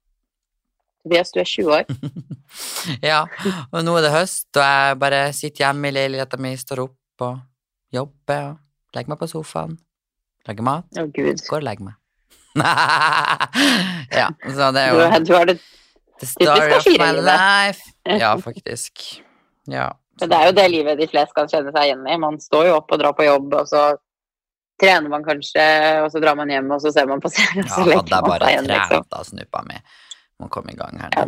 Tobias, 1.05 1.35
du 1.37 1.41
er 1.45 1.53
20 1.53 1.77
år. 1.77 1.85
ja, 3.11 3.21
og 3.69 3.85
nå 3.85 4.01
er 4.01 4.09
det 4.09 4.17
høst, 4.17 4.49
og 4.57 4.65
jeg 4.65 4.99
bare 5.05 5.23
sitter 5.37 5.67
hjemme 5.67 5.93
i 5.93 5.97
leiligheta 5.97 6.41
min, 6.41 6.57
står 6.61 6.87
opp 6.89 7.29
og 7.29 7.41
jobber 7.93 8.55
og 8.55 8.97
legger 8.97 9.13
meg 9.13 9.21
på 9.21 9.33
sofaen. 9.37 9.77
Lager 10.49 10.65
mat. 10.65 10.89
Å, 10.97 11.11
gud. 11.13 11.45
Går 11.45 11.61
og 11.61 11.67
legger 11.69 11.93
meg. 11.93 12.00
ja, 14.21 14.29
så 14.43 14.71
det 14.75 14.83
er 14.83 14.89
jo 14.91 15.21
du 15.23 15.35
har 15.37 15.47
det 15.47 15.59
the 16.21 16.27
story 16.27 16.73
of 16.77 16.87
my 16.87 16.93
A4-livet. 16.93 17.25
life. 17.25 17.83
Ja, 18.21 18.39
faktisk. 18.47 19.23
Ja. 19.65 19.99
Det 20.21 20.37
er 20.37 20.47
jo 20.51 20.53
det 20.53 20.69
livet 20.69 20.99
de 21.01 21.09
fleste 21.09 21.37
kan 21.37 21.49
kjenne 21.49 21.73
seg 21.73 21.89
igjen 21.89 22.05
i. 22.05 22.17
Man 22.21 22.37
står 22.41 22.69
jo 22.69 22.77
opp 22.77 22.93
og 22.93 23.01
drar 23.01 23.17
på 23.17 23.25
jobb, 23.25 23.55
og 23.57 23.69
så 23.71 23.85
trener 24.81 25.13
man 25.13 25.25
kanskje, 25.25 25.65
og 26.05 26.11
så 26.13 26.21
drar 26.21 26.37
man 26.37 26.53
hjem, 26.53 26.69
og 26.77 26.83
så 26.85 26.93
ser 26.93 27.09
man 27.09 27.23
på 27.25 27.33
serien, 27.33 27.65
og 27.65 27.73
så 27.73 27.85
ja, 27.85 27.89
leker 27.95 28.15
man 28.17 28.29
bare 28.29 28.45
seg 28.45 28.55
igjen, 28.55 28.69
liksom. 28.69 28.93
trent, 28.93 29.11
da, 29.15 29.25
snuppa 29.29 29.63
mi. 29.69 29.79
Må 30.41 30.49
komme 30.53 30.75
i 30.75 30.79
gang 30.79 31.01
her 31.01 31.17
nå. 31.17 31.27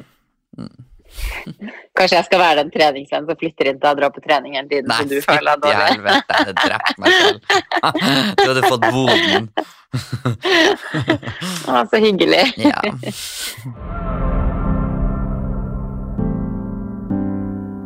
Mm. 0.60 0.84
Kanskje 1.98 2.16
jeg 2.18 2.24
skal 2.26 2.40
være 2.40 2.56
den 2.62 2.70
treningsvennen 2.72 3.28
som 3.28 3.36
flytter 3.38 3.66
inn 3.72 3.80
til 3.82 3.88
å 3.90 3.94
dra 3.98 4.08
på 4.14 4.20
trening 4.24 4.52
hele 4.56 4.68
tiden, 4.70 4.88
Nei, 4.90 5.04
du 5.10 5.16
føler 5.24 5.50
deg 5.52 5.60
dårlig. 5.66 5.86
helvete, 5.92 6.32
hadde 6.38 6.54
drept 6.62 6.96
meg 7.02 7.12
selv. 7.18 7.38
Du 8.38 8.44
hadde 8.48 8.62
fått 8.68 8.84
boden. 8.94 9.44
Å, 11.68 11.70
så 11.90 11.96
hyggelig. 12.00 12.44
Ja. 12.62 12.80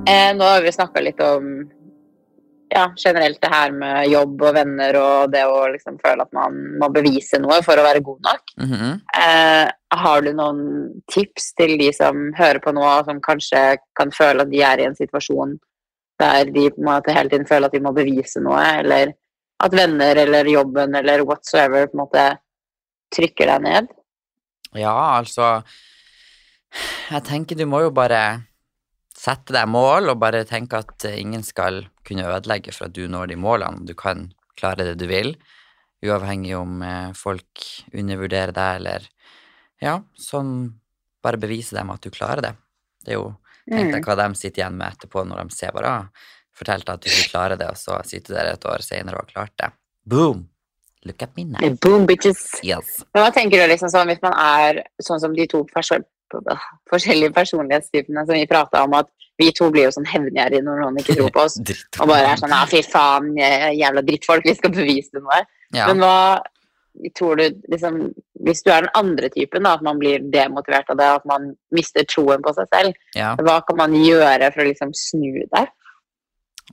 Eh, 0.07 0.31
nå 0.39 0.45
har 0.47 0.63
vi 0.63 0.71
snakka 0.73 1.01
litt 1.03 1.21
om 1.25 1.67
ja, 2.69 2.93
generelt 2.99 3.39
det 3.43 3.51
her 3.53 3.73
med 3.73 4.09
jobb 4.11 4.43
og 4.43 4.55
venner 4.57 4.99
og 5.01 5.33
det 5.33 5.45
å 5.47 5.67
liksom 5.73 5.99
føle 6.03 6.25
at 6.27 6.33
man 6.37 6.57
må 6.81 6.89
bevise 6.95 7.39
noe 7.43 7.61
for 7.67 7.79
å 7.79 7.85
være 7.87 8.03
god 8.07 8.23
nok. 8.27 8.55
Mhm. 8.63 8.95
Eh, 9.23 9.67
har 9.97 10.23
du 10.23 10.33
noen 10.35 10.63
tips 11.13 11.53
til 11.59 11.77
de 11.79 11.93
som 11.95 12.33
hører 12.37 12.61
på 12.63 12.75
nå, 12.75 12.83
og 12.83 13.07
som 13.07 13.23
kanskje 13.23 13.79
kan 13.99 14.11
føle 14.11 14.43
at 14.43 14.51
de 14.51 14.63
er 14.67 14.83
i 14.83 14.89
en 14.89 14.99
situasjon 14.99 15.57
der 16.21 16.49
de 16.49 16.71
på 16.73 16.81
en 16.81 16.89
måte 16.89 17.13
hele 17.13 17.31
tiden 17.31 17.47
føler 17.47 17.69
at 17.69 17.77
de 17.77 17.83
må 17.85 17.93
bevise 17.95 18.41
noe, 18.41 18.63
eller 18.81 19.13
at 19.63 19.73
venner 19.77 20.17
eller 20.17 20.49
jobben 20.49 20.97
eller 20.97 21.25
whatsoever 21.29 21.87
på 21.87 21.97
en 21.97 22.03
måte 22.03 22.27
trykker 23.15 23.53
deg 23.53 23.63
ned? 23.63 23.93
ja, 24.77 24.93
altså 25.17 25.63
Jeg 27.11 27.23
tenker 27.25 27.57
du 27.57 27.65
må 27.69 27.81
jo 27.87 27.91
bare 27.95 28.43
sette 29.17 29.55
deg 29.57 29.69
mål 29.73 30.11
og 30.13 30.19
bare 30.21 30.45
tenke 30.49 30.79
at 30.83 31.05
eh, 31.09 31.19
ingen 31.23 31.43
skal 31.47 31.85
kunne 32.07 32.27
ødelegge 32.29 32.75
for 32.77 32.87
at 32.89 32.95
du 32.97 33.07
når 33.09 33.33
de 33.33 33.39
målene. 33.41 33.87
Du 33.89 33.95
kan 33.99 34.29
klare 34.59 34.85
det 34.91 34.97
du 35.01 35.07
vil, 35.11 35.35
uavhengig 36.05 36.55
om 36.59 36.83
eh, 36.85 37.13
folk 37.17 37.65
undervurderer 37.95 38.53
deg 38.57 38.81
eller 38.83 39.09
Ja, 39.83 39.99
sånn 40.17 40.75
Bare 41.27 41.41
bevise 41.43 41.75
dem 41.75 41.91
at 41.91 42.05
du 42.05 42.11
klarer 42.15 42.41
det. 42.45 42.53
Det 43.05 43.13
er 43.13 43.19
jo 43.19 43.33
Tenk 43.67 43.91
deg 43.91 43.99
Mm. 43.99 44.05
hva 44.07 44.15
de 44.21 44.35
sitter 44.39 44.61
igjen 44.63 44.77
med 44.79 44.93
etterpå 44.95 45.25
når 45.27 45.41
de 45.49 45.55
ser 45.57 45.73
bare 45.75 45.95
fortalte 46.55 46.93
at 46.95 47.01
du 47.03 47.09
ikke 47.11 47.33
klarer 47.33 47.59
det, 47.59 47.67
og 47.67 47.77
så 47.77 47.97
sitter 48.07 48.37
dere 48.37 48.53
der 48.53 48.61
et 48.61 48.67
år 48.71 48.85
senere 48.87 49.19
og 49.19 49.25
har 49.27 49.33
klart 49.33 49.57
det. 49.59 49.73
Boom! 50.07 50.45
Look 51.05 51.23
at 51.23 51.35
me 51.37 51.45
now. 51.45 51.75
Boom, 51.83 52.07
bitches! 52.07 52.45
Yes. 52.63 53.03
Men 53.13 53.25
hva 53.27 53.33
tenker 53.35 53.59
du 53.59 53.67
liksom 53.73 53.91
sånn 53.91 54.07
hvis 54.13 54.23
man 54.23 54.39
er 54.39 54.85
sånn 55.03 55.21
som 55.21 55.35
de 55.35 55.49
to 55.51 55.65
perso 56.33 56.57
forskjellige 56.91 57.35
personlighetstypene 57.37 58.25
som 58.27 58.35
vi 58.35 58.49
prata 58.51 58.83
om, 58.87 58.97
at 58.99 59.11
vi 59.39 59.51
to 59.55 59.69
blir 59.73 59.89
jo 59.89 59.95
sånn 59.95 60.09
hevngjerrige 60.09 60.65
når 60.65 60.83
noen 60.83 61.01
ikke 61.03 61.17
tror 61.19 61.33
på 61.35 61.45
oss, 61.45 61.59
og 62.01 62.11
bare 62.11 62.33
er 62.33 62.41
sånn 62.41 62.55
ja, 62.55 62.65
fy 62.71 62.83
faen, 62.87 63.33
jævla 63.37 64.05
drittfolk, 64.07 64.47
vi 64.49 64.57
skal 64.57 64.75
bevise 64.75 65.21
noe. 65.21 65.43
Ja. 65.75 65.89
Men 65.91 66.03
hva 66.05 66.19
tror 67.19 67.37
du 67.37 67.63
liksom 67.69 67.97
Hvis 68.47 68.63
du 68.63 68.71
er 68.71 68.85
den 68.87 68.95
andre 68.95 69.29
typen, 69.29 69.65
da, 69.67 69.75
at 69.75 69.83
man 69.83 69.99
blir 69.99 70.23
demotivert 70.33 70.91
av 70.93 71.01
det, 71.01 71.09
at 71.19 71.25
man 71.29 71.51
mister 71.75 72.07
troen 72.09 72.45
på 72.45 72.53
seg 72.57 72.69
selv, 72.71 73.01
ja. 73.17 73.33
hva 73.43 73.59
kan 73.67 73.81
man 73.81 73.97
gjøre 73.97 74.53
for 74.55 74.63
å 74.63 74.69
liksom 74.69 74.93
snu 74.95 75.43
det? 75.51 75.65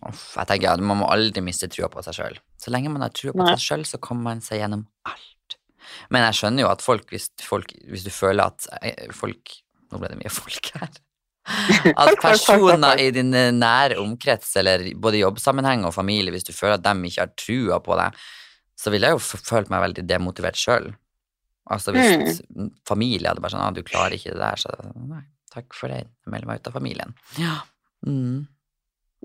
Uff, 0.03 0.35
jeg 0.35 0.49
tenker 0.49 0.73
at 0.73 0.83
Man 0.83 0.99
må 1.01 1.09
aldri 1.13 1.43
miste 1.45 1.69
trua 1.71 1.89
på 1.91 2.03
seg 2.05 2.17
sjøl. 2.17 2.37
Så 2.59 2.73
lenge 2.73 2.91
man 2.93 3.05
har 3.05 3.13
trua 3.15 3.33
på 3.33 3.41
Nei. 3.41 3.55
seg 3.55 3.65
sjøl, 3.65 3.85
så 3.89 3.99
kommer 4.03 4.33
man 4.33 4.43
seg 4.45 4.61
gjennom 4.61 4.85
alt. 5.09 5.29
Men 6.13 6.27
jeg 6.27 6.39
skjønner 6.39 6.65
jo 6.65 6.69
at 6.71 6.83
folk, 6.85 7.07
hvis, 7.13 7.29
folk, 7.43 7.73
hvis 7.89 8.05
du 8.05 8.11
føler 8.13 8.49
at 8.49 8.69
eh, 8.81 9.09
folk 9.15 9.59
Nå 9.93 9.99
ble 10.01 10.09
det 10.09 10.15
mye 10.17 10.29
folk 10.33 10.71
her. 10.73 10.89
At 12.01 12.15
personer 12.17 12.97
i 12.97 13.11
din 13.13 13.27
eh, 13.37 13.51
nære 13.53 13.99
omkrets, 14.01 14.55
eller 14.57 14.87
både 14.97 15.19
jobbsammenheng 15.19 15.83
og 15.85 15.93
familie, 15.93 16.33
hvis 16.33 16.47
du 16.47 16.49
føler 16.55 16.79
at 16.79 16.85
de 16.87 17.09
ikke 17.11 17.21
har 17.21 17.33
trua 17.37 17.77
på 17.83 17.97
deg, 17.99 18.17
så 18.79 18.89
ville 18.89 19.11
jeg 19.11 19.19
jo 19.19 19.37
følt 19.51 19.69
meg 19.69 19.83
veldig 19.83 20.05
demotivert 20.09 20.57
sjøl. 20.57 20.89
Altså 21.71 21.93
hvis 21.93 22.41
familie 22.87 23.29
hadde 23.29 23.43
bare 23.43 23.53
sånn 23.53 23.63
ah, 23.63 23.71
'Du 23.75 23.83
klarer 23.87 24.17
ikke 24.17 24.33
det 24.33 24.41
der', 24.41 24.59
så 24.59 24.73
nei, 24.97 25.21
takk 25.53 25.77
for 25.77 25.93
det. 25.93 26.07
Jeg 26.25 26.33
melder 26.33 26.49
meg 26.49 26.59
ut 26.59 26.71
av 26.71 26.79
familien. 26.79 27.13
Ja. 27.37 27.59
Mm. 28.07 28.47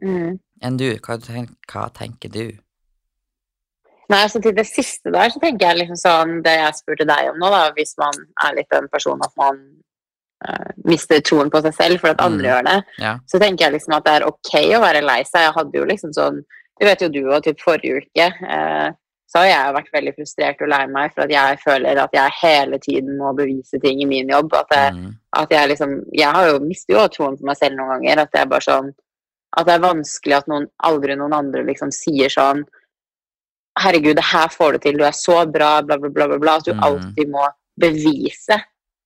Mm. 0.02 0.38
Enn 0.62 0.78
du, 0.78 0.86
hva, 1.02 1.16
tenker, 1.22 1.56
hva 1.72 1.88
tenker 1.94 2.34
du? 2.34 2.44
Nei, 4.08 4.22
så 4.28 4.40
Til 4.42 4.54
det 4.56 4.66
siste 4.66 5.10
der 5.12 5.28
så 5.30 5.40
tenker 5.42 5.68
jeg 5.68 5.78
liksom 5.82 5.98
sånn 6.00 6.42
Det 6.42 6.54
jeg 6.56 6.74
spurte 6.78 7.04
deg 7.08 7.30
om 7.32 7.38
nå, 7.42 7.50
da, 7.52 7.64
hvis 7.76 7.94
man 8.00 8.14
er 8.44 8.54
litt 8.56 8.70
den 8.72 8.88
personen 8.88 9.20
at 9.26 9.34
man 9.36 9.58
uh, 10.48 10.70
mister 10.86 11.20
troen 11.20 11.50
på 11.50 11.60
seg 11.64 11.74
selv 11.74 12.00
for 12.00 12.14
at 12.14 12.20
andre 12.22 12.46
Mm. 12.46 12.50
gjør 12.52 12.64
det, 12.70 12.84
Ja. 13.02 13.18
så 13.26 13.38
tenker 13.42 13.64
jeg 13.66 13.72
liksom 13.74 13.96
at 13.96 14.04
det 14.04 14.12
er 14.14 14.26
ok 14.28 14.52
å 14.76 14.80
være 14.80 15.02
lei 15.04 15.22
seg. 15.24 15.42
Jeg 15.42 15.52
hadde 15.58 15.78
jo 15.78 15.84
liksom 15.84 16.12
sånn 16.14 16.40
Du 16.80 16.86
vet 16.86 17.00
jo 17.02 17.08
du 17.08 17.24
og 17.34 17.42
typ 17.42 17.58
forrige 17.60 18.02
uke 18.04 18.26
Uh, 18.48 18.90
så 19.28 19.40
har 19.42 19.46
jeg 19.50 19.74
vært 19.74 19.92
veldig 19.92 20.12
frustrert 20.16 20.62
og 20.62 20.68
lei 20.72 20.86
meg 20.86 21.12
for 21.12 21.22
at 21.26 21.30
jeg 21.30 21.58
føler 21.60 21.98
at 22.00 22.14
jeg 22.16 22.32
hele 22.40 22.78
tiden 22.78 23.18
må 23.18 23.34
bevise 23.36 23.76
ting 23.82 24.00
i 24.00 24.06
min 24.06 24.28
jobb. 24.28 24.54
At 24.54 24.70
jeg, 24.72 24.92
Mm. 24.94 25.14
at 25.36 25.50
jeg 25.50 25.68
liksom 25.68 26.04
Jeg 26.14 26.32
har 26.32 26.46
jo 26.48 26.58
mistet 26.60 26.94
jo 26.96 27.08
troen 27.08 27.36
på 27.36 27.44
meg 27.44 27.56
selv 27.58 27.76
noen 27.76 27.90
ganger. 28.00 28.22
At 28.22 28.32
det 28.32 28.40
er 28.40 28.46
bare 28.46 28.60
sånn 28.64 28.94
At 29.56 29.66
det 29.66 29.74
er 29.74 29.84
vanskelig 29.94 30.36
at 30.36 30.46
noen 30.48 30.66
aldri 30.82 31.16
noen 31.16 31.32
andre 31.34 31.62
liksom 31.64 31.90
sier 31.92 32.28
sånn 32.30 32.64
Herregud, 33.78 34.16
det 34.16 34.24
her 34.24 34.48
får 34.48 34.72
du 34.72 34.78
til, 34.78 34.98
du 34.98 35.04
er 35.04 35.12
så 35.16 35.44
bra, 35.52 35.80
bla, 35.82 35.96
bla, 35.98 36.08
bla, 36.10 36.38
bla. 36.38 36.56
At 36.56 36.64
du 36.64 36.72
Mm. 36.74 36.82
alltid 36.82 37.28
må 37.30 37.46
bevise 37.78 38.58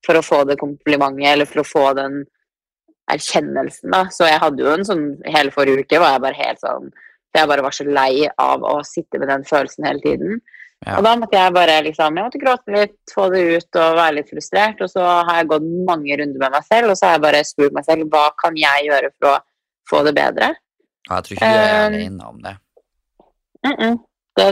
for 0.05 0.15
å 0.15 0.23
få 0.25 0.45
det 0.47 0.57
komplimentet, 0.59 1.27
eller 1.33 1.45
for 1.45 1.61
å 1.61 1.65
få 1.67 1.95
den 1.95 2.25
erkjennelsen, 3.11 3.91
da. 3.91 4.05
Så 4.09 4.27
jeg 4.27 4.39
hadde 4.39 4.63
jo 4.63 4.71
en 4.73 4.85
sånn 4.87 5.05
Hele 5.25 5.51
forrige 5.51 5.83
uke 5.83 5.99
var 5.99 6.13
jeg 6.15 6.21
bare 6.23 6.39
helt 6.39 6.59
sånn 6.63 6.91
Jeg 7.35 7.47
bare 7.49 7.61
var 7.65 7.71
så 7.71 7.83
lei 7.87 8.27
av 8.39 8.61
å 8.61 8.77
sitte 8.85 9.19
med 9.19 9.27
den 9.27 9.43
følelsen 9.43 9.85
hele 9.87 9.99
tiden. 10.03 10.41
Ja. 10.85 10.97
Og 10.99 11.03
da 11.03 11.15
måtte 11.15 11.33
jeg 11.39 11.53
bare 11.55 11.81
liksom 11.83 12.15
Jeg 12.15 12.25
måtte 12.27 12.41
gråte 12.41 12.75
litt, 12.75 12.95
få 13.13 13.29
det 13.33 13.41
ut 13.57 13.75
og 13.81 13.95
være 13.97 14.15
litt 14.19 14.29
frustrert. 14.29 14.81
Og 14.81 14.89
så 14.91 15.01
har 15.01 15.35
jeg 15.39 15.47
gått 15.47 15.63
mange 15.87 16.17
runder 16.19 16.39
med 16.39 16.51
meg 16.51 16.63
selv, 16.63 16.91
og 16.91 16.97
så 16.97 17.07
har 17.07 17.13
jeg 17.17 17.21
bare 17.25 17.43
spurt 17.47 17.73
meg 17.73 17.85
selv 17.85 18.09
hva 18.13 18.29
kan 18.39 18.55
jeg 18.55 18.87
gjøre 18.89 19.11
for 19.17 19.29
å 19.31 19.39
få 19.89 20.03
det 20.07 20.15
bedre. 20.15 20.55
Ja, 21.09 21.15
jeg 21.19 21.23
tror 21.23 21.35
ikke 21.37 21.51
du 21.51 21.59
er 21.59 21.87
Um, 21.87 21.93
alene 21.93 22.27
om 22.29 22.41
det. 22.41 22.55
Mm 23.65 23.75
-mm. 23.79 23.99
Det, 24.39 24.47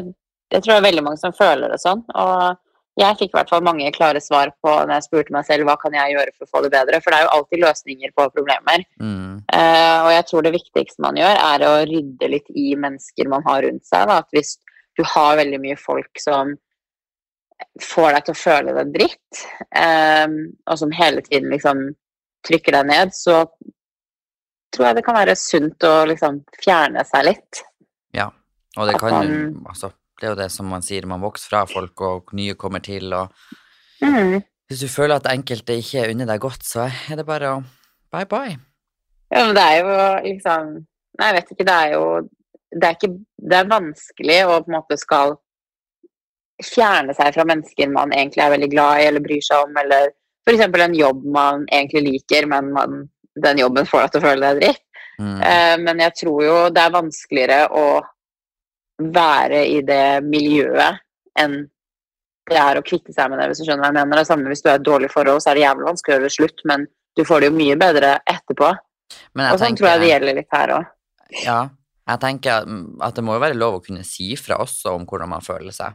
det 0.52 0.62
tror 0.62 0.76
jeg 0.76 0.82
er 0.82 0.90
veldig 0.90 1.06
mange 1.06 1.22
som 1.22 1.36
føler 1.36 1.72
det 1.72 1.80
sånn. 1.82 2.04
Og 2.20 2.60
jeg 3.00 3.18
fikk 3.22 3.32
i 3.32 3.38
hvert 3.38 3.52
fall 3.52 3.64
mange 3.64 3.92
klare 3.96 4.20
svar 4.24 4.52
på 4.64 4.72
når 4.72 4.98
jeg 4.98 5.06
spurte 5.08 5.34
meg 5.34 5.46
selv 5.48 5.68
hva 5.68 5.78
kan 5.80 5.96
jeg 5.96 6.16
gjøre 6.16 6.34
for 6.36 6.46
å 6.46 6.52
få 6.52 6.64
det 6.66 6.74
bedre. 6.74 7.00
For 7.00 7.14
det 7.14 7.20
er 7.20 7.26
jo 7.26 7.36
alltid 7.38 7.64
løsninger 7.64 8.16
på 8.18 8.26
problemer. 8.36 8.84
Mm. 9.00 9.38
Uh, 9.48 10.00
og 10.08 10.12
jeg 10.16 10.26
tror 10.30 10.46
det 10.46 10.56
viktigste 10.58 11.06
man 11.06 11.20
gjør, 11.20 11.40
er 11.46 11.66
å 11.68 11.72
rydde 11.88 12.32
litt 12.34 12.52
i 12.52 12.74
mennesker 12.76 13.32
man 13.32 13.48
har 13.48 13.64
rundt 13.66 13.88
seg. 13.88 14.12
Da. 14.12 14.20
At 14.22 14.36
hvis 14.36 14.58
du 15.00 15.06
har 15.08 15.40
veldig 15.40 15.62
mye 15.64 15.80
folk 15.80 16.22
som 16.22 16.56
får 17.82 18.16
deg 18.16 18.28
til 18.28 18.36
å 18.36 18.42
føle 18.42 18.76
deg 18.76 18.96
dritt, 18.98 19.44
um, 19.72 20.38
og 20.68 20.82
som 20.82 20.96
hele 20.98 21.24
tiden 21.26 21.54
liksom 21.54 21.92
trykker 22.48 22.76
deg 22.76 22.90
ned, 22.90 23.16
så 23.16 23.46
tror 24.72 24.88
jeg 24.88 24.98
det 24.98 25.06
kan 25.06 25.18
være 25.18 25.38
sunt 25.40 25.88
å 25.88 25.96
liksom 26.10 26.42
fjerne 26.60 27.04
seg 27.08 27.28
litt. 27.30 27.64
Og 28.78 28.88
det 28.88 29.00
kan 29.00 29.18
jo 29.28 29.64
altså, 29.68 29.92
Det 30.22 30.28
er 30.28 30.34
jo 30.36 30.38
det 30.44 30.52
som 30.54 30.68
man 30.70 30.84
sier, 30.86 31.06
man 31.10 31.22
vokser 31.24 31.50
fra 31.50 31.66
folk, 31.66 32.02
og 32.06 32.34
nye 32.38 32.54
kommer 32.54 32.80
til, 32.80 33.14
og 33.14 33.32
Mm. 34.02 34.42
hvis 34.70 34.80
du 34.82 34.88
føler 34.88 35.16
at 35.16 35.28
enkelte 35.30 35.76
ikke 35.78 36.08
unner 36.10 36.26
deg 36.26 36.40
godt, 36.42 36.64
så 36.66 36.88
er 37.10 37.16
det 37.16 37.26
bare 37.26 37.50
å 37.56 37.64
bye 38.12 38.26
bye. 38.26 38.58
Ja, 39.32 39.46
men 39.46 39.56
det 39.56 39.64
er 39.64 39.78
jo 39.82 39.96
liksom 40.28 40.72
Nei, 41.20 41.28
jeg 41.28 41.36
vet 41.36 41.52
ikke, 41.52 41.66
det 41.68 41.74
er 41.76 41.92
jo 41.94 42.04
Det 42.72 42.88
er, 42.88 42.96
ikke, 42.96 43.10
det 43.50 43.58
er 43.58 43.68
vanskelig 43.68 44.38
å 44.48 44.60
på 44.64 44.72
en 44.72 44.78
måte 44.78 44.98
skal 44.98 45.34
fjerne 46.64 47.14
seg 47.18 47.34
fra 47.36 47.46
mennesker 47.50 47.90
man 47.92 48.14
egentlig 48.16 48.44
er 48.46 48.54
veldig 48.54 48.70
glad 48.72 49.02
i 49.02 49.08
eller 49.10 49.24
bryr 49.26 49.42
seg 49.44 49.66
om, 49.66 49.78
eller 49.82 50.12
f.eks. 50.48 50.62
en 50.86 50.96
jobb 50.96 51.26
man 51.26 51.66
egentlig 51.72 52.04
liker, 52.08 52.48
men 52.50 52.72
man, 52.74 53.10
den 53.44 53.62
jobben 53.62 53.86
får 53.90 54.06
deg 54.06 54.12
til 54.14 54.22
å 54.22 54.26
føle 54.28 54.48
deg 54.54 54.62
dritt. 54.62 54.84
Mm. 55.20 55.42
Eh, 55.46 55.76
men 55.84 56.00
jeg 56.06 56.16
tror 56.22 56.40
jo 56.46 56.56
det 56.74 56.82
er 56.86 56.96
vanskeligere 56.96 57.60
å 57.78 57.86
være 59.14 59.62
i 59.68 59.82
det 59.88 60.24
miljøet 60.24 61.00
enn 61.40 61.64
det 62.52 62.58
er 62.58 62.80
å 62.80 62.84
kvitte 62.84 63.14
seg 63.16 63.30
med 63.32 63.40
det, 63.40 63.48
hvis 63.52 63.62
du 63.62 63.66
skjønner 63.68 63.86
hva 63.86 63.92
jeg 63.92 63.98
mener. 64.02 64.18
Det 64.18 64.24
er 64.26 64.30
samme 64.34 64.50
hvis 64.52 64.64
du 64.64 64.68
er 64.70 64.74
i 64.74 64.80
et 64.82 64.88
dårlig 64.88 65.10
forhold, 65.14 65.42
så 65.44 65.52
er 65.52 65.56
det 65.60 65.64
jævlig 65.64 65.86
vanskelig 65.88 66.12
å 66.12 66.16
gjøre 66.18 66.28
det 66.28 66.34
slutt, 66.36 66.64
men 66.68 66.88
du 67.16 67.22
får 67.28 67.40
det 67.44 67.50
jo 67.52 67.56
mye 67.58 67.76
bedre 67.80 68.10
etterpå. 68.28 68.72
Men 69.38 69.52
Og 69.54 69.60
sånn 69.62 69.78
tror 69.78 69.90
jeg 69.92 70.02
det 70.02 70.10
gjelder 70.10 70.36
litt 70.40 70.52
her 70.56 70.74
òg. 70.78 70.90
Ja, 71.46 71.60
jeg 72.10 72.20
tenker 72.20 72.66
at- 73.02 73.16
det 73.16 73.24
må 73.24 73.34
jo 73.38 73.40
være 73.44 73.56
lov 73.58 73.80
å 73.80 73.84
kunne 73.86 74.04
si 74.04 74.36
fra 74.36 74.58
også 74.58 74.96
om 74.96 75.06
hvordan 75.06 75.30
man 75.30 75.42
føler 75.42 75.72
seg 75.72 75.94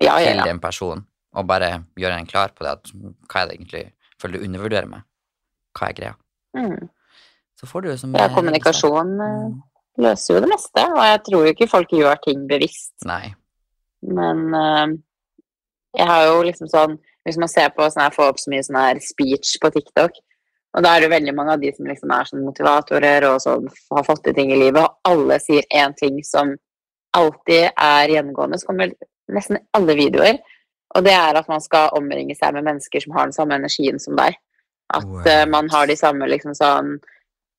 Ja, 0.00 0.18
ja, 0.18 0.42
til 0.42 0.50
en 0.50 0.60
person, 0.60 1.06
og 1.34 1.46
bare 1.46 1.84
gjøre 1.96 2.18
en 2.18 2.26
klar 2.26 2.48
på 2.54 2.64
det 2.64 2.72
at 2.72 2.92
hva 3.28 3.42
er 3.42 3.46
det 3.48 3.58
egentlig 3.58 3.92
føler 4.20 4.38
du 4.38 4.44
undervurderer 4.46 4.88
meg? 4.88 5.02
Hva 5.78 5.88
er 5.88 5.92
greia? 5.92 6.14
Mm. 6.56 6.88
Så 7.60 7.66
får 7.66 7.82
du 7.82 7.88
jo 7.90 7.96
som 7.96 8.14
Ja, 8.14 8.24
eh, 8.24 8.34
kommunikasjon 8.34 9.20
eh, 9.20 9.48
Mm. 9.48 9.62
Løser 9.98 10.36
jo 10.36 10.42
det 10.44 10.50
meste, 10.52 10.84
og 10.94 11.02
jeg 11.04 11.20
tror 11.26 11.44
jo 11.44 11.52
ikke 11.54 11.70
folk 11.70 11.92
gjør 11.94 12.22
ting 12.24 12.46
bevisst. 12.50 12.94
Nei. 13.08 13.34
Men 14.06 14.44
uh, 14.54 14.96
jeg 15.98 16.06
har 16.06 16.26
jo 16.28 16.42
liksom 16.46 16.68
sånn 16.70 16.92
Hvis 17.26 17.38
man 17.40 17.50
ser 17.50 17.72
på 17.74 17.82
sånn 17.90 18.04
her, 18.06 18.14
får 18.14 18.30
opp 18.30 18.38
så 18.40 18.48
mye 18.52 18.64
sånn 18.64 18.78
her 18.78 19.00
speech 19.04 19.58
på 19.60 19.68
TikTok, 19.74 20.14
og 20.78 20.84
da 20.84 20.94
er 20.94 21.04
det 21.04 21.10
veldig 21.12 21.34
mange 21.36 21.56
av 21.56 21.60
de 21.60 21.72
som 21.74 21.84
liksom 21.84 22.12
er 22.14 22.28
sånn 22.28 22.44
motivatorer 22.46 23.26
og 23.28 23.42
sånn 23.42 23.66
har 23.68 24.06
fått 24.06 24.22
til 24.24 24.36
ting 24.38 24.52
i 24.54 24.56
livet, 24.56 24.80
og 24.80 25.10
alle 25.12 25.36
sier 25.42 25.66
én 25.76 25.92
ting 25.98 26.22
som 26.24 26.54
alltid 27.18 27.68
er 27.74 28.14
gjennomgående, 28.14 28.60
så 28.60 28.70
kommer 28.70 28.94
nesten 29.34 29.60
alle 29.76 29.96
videoer, 29.98 30.40
og 30.96 31.04
det 31.04 31.12
er 31.18 31.36
at 31.36 31.48
man 31.52 31.60
skal 31.60 31.92
omringe 31.98 32.36
seg 32.38 32.56
med 32.56 32.64
mennesker 32.64 33.04
som 33.04 33.16
har 33.16 33.28
den 33.28 33.36
samme 33.36 33.58
energien 33.60 34.00
som 34.00 34.16
deg. 34.16 34.38
At 34.96 35.28
eh, 35.28 35.44
man 35.52 35.68
har 35.68 35.88
de 35.88 35.96
samme 36.00 36.28
liksom 36.32 36.54
sånn 36.56 36.94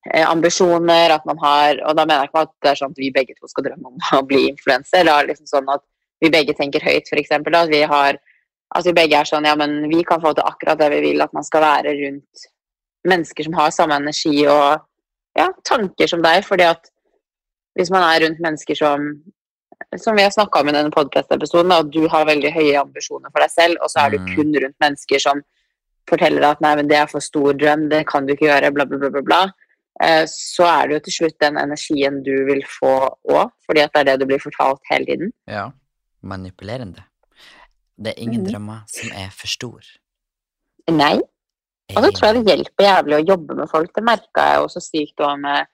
ambisjoner, 0.08 1.10
at 1.12 1.24
man 1.28 1.38
har 1.38 1.76
Og 1.86 1.96
da 1.96 2.06
mener 2.06 2.22
jeg 2.24 2.30
ikke 2.30 2.42
at 2.46 2.52
det 2.62 2.70
er 2.70 2.78
sånn 2.80 2.92
at 2.94 2.98
vi 2.98 3.10
begge 3.12 3.34
to 3.36 3.48
skal 3.48 3.64
drømme 3.66 3.90
om 3.90 3.98
å 4.18 4.26
bli 4.26 4.46
influenser. 4.48 5.04
Det 5.04 5.12
er 5.12 5.28
liksom 5.28 5.46
sånn 5.46 5.68
at 5.68 5.82
vi 6.20 6.30
begge 6.32 6.54
tenker 6.56 6.80
høyt, 6.84 7.08
eksempel. 7.12 7.54
At 7.54 7.68
vi 7.68 7.82
har 7.82 8.18
At 8.74 8.86
vi 8.86 8.92
begge 8.92 9.18
er 9.18 9.24
sånn 9.26 9.44
Ja, 9.44 9.56
men 9.56 9.88
vi 9.90 10.04
kan 10.04 10.20
få 10.22 10.32
til 10.34 10.46
akkurat 10.46 10.78
det 10.78 10.90
vi 10.90 11.00
vil, 11.00 11.20
at 11.20 11.32
man 11.32 11.44
skal 11.44 11.60
være 11.60 11.92
rundt 12.04 12.46
mennesker 13.08 13.44
som 13.44 13.54
har 13.54 13.70
samme 13.70 13.96
energi 13.96 14.46
og 14.46 14.80
ja, 15.36 15.48
tanker 15.64 16.06
som 16.06 16.22
deg. 16.22 16.44
fordi 16.44 16.64
at 16.64 16.90
hvis 17.78 17.90
man 17.90 18.02
er 18.02 18.26
rundt 18.26 18.40
mennesker 18.40 18.74
som 18.74 19.22
som 19.96 20.14
vi 20.16 20.22
har 20.22 20.30
snakka 20.30 20.60
om 20.60 20.68
i 20.68 20.72
denne 20.72 20.90
podcast-episoden, 20.90 21.72
at 21.72 21.88
du 21.90 22.06
har 22.08 22.26
veldig 22.28 22.50
høye 22.52 22.76
ambisjoner 22.78 23.30
for 23.32 23.40
deg 23.40 23.50
selv, 23.50 23.76
og 23.82 23.88
så 23.90 24.04
er 24.04 24.10
du 24.10 24.18
Mm. 24.18 24.34
kun 24.36 24.52
rundt 24.62 24.76
mennesker 24.80 25.18
som 25.18 25.40
forteller 26.08 26.40
deg 26.40 26.50
at 26.50 26.60
nei, 26.60 26.74
men 26.76 26.88
det 26.88 26.96
er 26.98 27.06
for 27.06 27.20
stor 27.20 27.52
drøm, 27.54 27.88
det 27.88 28.06
kan 28.06 28.26
du 28.26 28.34
ikke 28.34 28.46
gjøre, 28.46 28.70
bla, 28.74 28.84
bla, 28.84 28.98
bla, 28.98 29.20
bla. 29.22 29.40
Eh, 29.42 29.50
Så 30.32 30.64
er 30.64 30.88
det 30.88 30.94
jo 30.94 31.00
til 31.04 31.12
slutt 31.12 31.34
den 31.42 31.58
energien 31.60 32.22
du 32.24 32.32
vil 32.48 32.62
få 32.64 32.92
òg, 33.28 33.50
fordi 33.68 33.82
at 33.84 33.92
det 33.92 34.00
er 34.00 34.06
det 34.08 34.14
du 34.22 34.30
blir 34.30 34.40
fortalt 34.40 34.80
hele 34.88 35.04
tiden. 35.04 35.32
Ja. 35.44 35.66
Manipulerende. 36.24 37.04
Det 38.00 38.14
er 38.14 38.22
ingen 38.22 38.46
mm. 38.46 38.48
drømmer 38.48 38.86
som 38.88 39.12
er 39.12 39.28
for 39.36 39.50
stor. 39.50 39.90
Nei. 40.88 41.18
Og 41.90 42.04
så 42.04 42.10
tror 42.14 42.26
jeg 42.28 42.38
det 42.38 42.54
hjelper 42.54 42.86
jævlig 42.86 43.16
å 43.16 43.26
jobbe 43.32 43.56
med 43.58 43.70
folk. 43.70 43.92
Det 43.96 44.06
merka 44.06 44.46
jeg 44.52 44.64
også 44.64 44.82
sykt 44.84 45.22
òg 45.26 45.40
med 45.42 45.70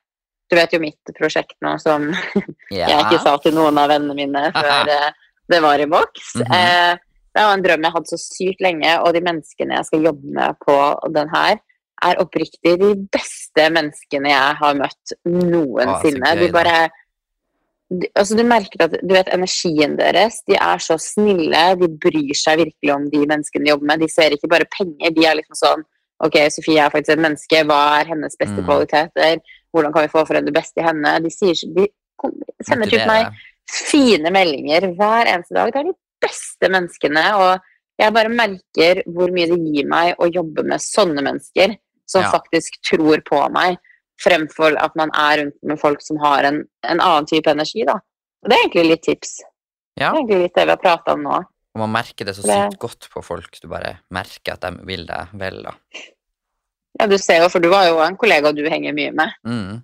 Du 0.46 0.54
vet 0.54 0.74
jo 0.74 0.78
mitt 0.78 1.10
prosjekt 1.16 1.56
nå 1.64 1.72
som 1.82 2.04
ja. 2.70 2.86
jeg 2.86 2.98
ikke 3.00 3.22
sa 3.24 3.34
til 3.42 3.56
noen 3.56 3.78
av 3.82 3.90
vennene 3.90 4.14
mine 4.14 4.44
før 4.56 4.92
eh, 4.94 5.08
det 5.50 5.58
var 5.62 5.82
i 5.82 5.88
boks. 5.90 6.34
Mm 6.36 6.46
-hmm. 6.46 6.98
det 7.34 7.42
var 7.44 7.54
en 7.54 7.62
drøm 7.62 7.84
jeg 7.84 7.92
hadde 7.92 8.10
så 8.10 8.18
sykt 8.18 8.60
lenge, 8.60 9.00
og 9.00 9.14
de 9.14 9.20
menneskene 9.20 9.74
jeg 9.74 9.84
skal 9.84 10.06
jobbe 10.06 10.26
med 10.38 10.54
på 10.66 10.76
den 11.14 11.28
her, 11.34 11.58
er 12.04 12.20
oppriktig 12.20 12.76
de 12.80 12.92
beste 13.12 13.66
menneskene 13.72 14.30
jeg 14.32 14.56
har 14.60 14.78
møtt 14.78 15.16
noensinne. 15.24 16.28
Ah, 16.28 16.38
de 16.38 16.48
bare 16.52 16.76
de, 17.88 18.08
altså 18.18 18.34
Du 18.36 18.42
merker 18.42 18.82
at 18.82 18.96
du 18.98 19.12
vet, 19.14 19.28
energien 19.30 19.92
deres 19.94 20.40
De 20.48 20.56
er 20.58 20.80
så 20.82 20.96
snille, 20.98 21.60
de 21.78 21.88
bryr 22.02 22.34
seg 22.34 22.58
virkelig 22.64 22.94
om 22.94 23.04
de 23.12 23.20
menneskene 23.30 23.64
de 23.64 23.70
jobber 23.70 23.86
med. 23.92 24.02
De 24.02 24.08
ser 24.10 24.34
ikke 24.34 24.50
bare 24.50 24.66
penger, 24.72 25.12
de 25.14 25.26
er 25.26 25.38
liksom 25.38 25.60
sånn 25.60 25.84
Ok, 26.24 26.38
Sofie 26.48 26.80
er 26.80 26.88
faktisk 26.88 27.12
et 27.12 27.20
menneske, 27.20 27.58
hva 27.68 28.00
er 28.00 28.08
hennes 28.08 28.38
beste 28.40 28.56
Mm. 28.56 28.64
kvaliteter? 28.64 29.40
Hvordan 29.70 29.92
kan 29.92 30.02
vi 30.06 30.08
få 30.08 30.26
frem 30.26 30.46
det 30.46 30.54
beste 30.56 30.80
i 30.80 30.86
henne? 30.86 31.10
De, 31.20 31.28
sier, 31.28 31.52
de 31.76 31.84
sender 32.64 32.88
til 32.88 33.04
meg 33.06 33.28
fine 33.68 34.32
meldinger 34.32 34.88
hver 34.96 35.28
eneste 35.28 35.52
dag. 35.52 35.72
Det 35.74 35.82
er 35.82 35.90
de 35.90 35.96
beste 36.24 36.70
menneskene, 36.72 37.24
og 37.36 37.60
jeg 38.00 38.14
bare 38.16 38.32
merker 38.32 39.02
hvor 39.12 39.28
mye 39.28 39.50
det 39.50 39.60
gir 39.60 39.86
meg 39.92 40.16
å 40.16 40.30
jobbe 40.32 40.64
med 40.64 40.80
sånne 40.80 41.20
mennesker 41.20 41.76
som 42.06 42.22
Ja. 42.22 42.30
faktisk 42.30 42.78
tror 42.86 43.20
på 43.26 43.40
meg, 43.52 43.76
fremfor 44.22 44.76
at 44.80 44.94
man 44.96 45.10
er 45.14 45.42
rundt 45.42 45.56
med 45.62 45.78
folk 45.80 46.00
som 46.02 46.16
har 46.22 46.44
en, 46.48 46.62
en 46.86 47.00
annen 47.00 47.26
type 47.28 47.50
energi, 47.50 47.84
da. 47.84 47.98
Og 48.42 48.48
det 48.50 48.56
er 48.56 48.64
egentlig 48.64 48.88
litt 48.90 49.02
tips. 49.04 49.40
Ja, 49.98 50.12
Det 50.12 50.16
er 50.16 50.20
egentlig 50.22 50.42
litt 50.46 50.54
det 50.54 50.64
vi 50.66 50.70
har 50.74 50.80
prata 50.82 51.12
om 51.16 51.22
nå. 51.26 51.36
og 51.76 51.80
man 51.80 51.92
merker 51.92 52.24
det 52.24 52.34
så 52.36 52.42
sykt 52.46 52.78
godt 52.80 53.08
på 53.12 53.22
folk. 53.24 53.58
Du 53.60 53.68
bare 53.68 53.98
merker 54.10 54.54
at 54.54 54.60
de 54.64 54.70
vil 54.88 55.04
deg 55.08 55.28
vel, 55.36 55.62
da. 55.66 55.74
Ja, 57.00 57.06
du 57.06 57.18
ser 57.20 57.42
jo, 57.42 57.48
for 57.52 57.60
du 57.60 57.68
var 57.68 57.86
jo 57.90 57.98
en 58.00 58.16
kollega 58.16 58.52
du 58.56 58.62
henger 58.70 58.94
mye 58.96 59.12
med. 59.12 59.34
Mm. 59.44 59.82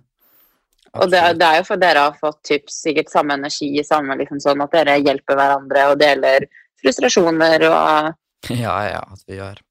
Og 0.93 1.09
det, 1.11 1.21
det 1.37 1.45
er 1.45 1.59
jo 1.59 1.63
for 1.67 1.81
dere 1.81 2.07
har 2.07 2.17
fått 2.17 2.39
tips, 2.45 2.79
sikkert 2.87 3.09
samme 3.09 3.33
energi, 3.37 3.69
samme 3.85 4.17
liksom 4.17 4.39
sånn 4.41 4.61
at 4.65 4.71
dere 4.73 4.97
hjelper 5.01 5.37
hverandre 5.37 5.85
og 5.91 5.99
deler 6.01 6.47
frustrasjoner 6.81 7.67
og 7.69 8.13
Ja, 8.63 8.75
ja, 8.89 8.99
at 9.13 9.21
vi 9.29 9.37
gjør. 9.39 9.61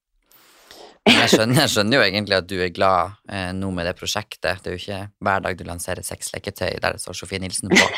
Jeg 1.09 1.31
skjønner, 1.33 1.57
jeg 1.65 1.71
skjønner 1.73 1.99
jo 1.99 2.03
egentlig 2.07 2.37
at 2.39 2.47
du 2.51 2.57
er 2.63 2.71
glad 2.75 3.17
eh, 3.31 3.51
nå 3.59 3.71
med 3.75 3.89
det 3.89 3.97
prosjektet. 3.99 4.61
Det 4.63 4.71
er 4.71 4.77
jo 4.77 4.81
ikke 4.83 5.01
hver 5.27 5.43
dag 5.49 5.59
du 5.59 5.65
lanserer 5.67 6.07
sexleketøy 6.07 6.77
der 6.83 6.95
det 6.95 7.03
står 7.03 7.17
Sofie 7.19 7.41
Nilsen 7.43 7.73
på. 7.73 7.87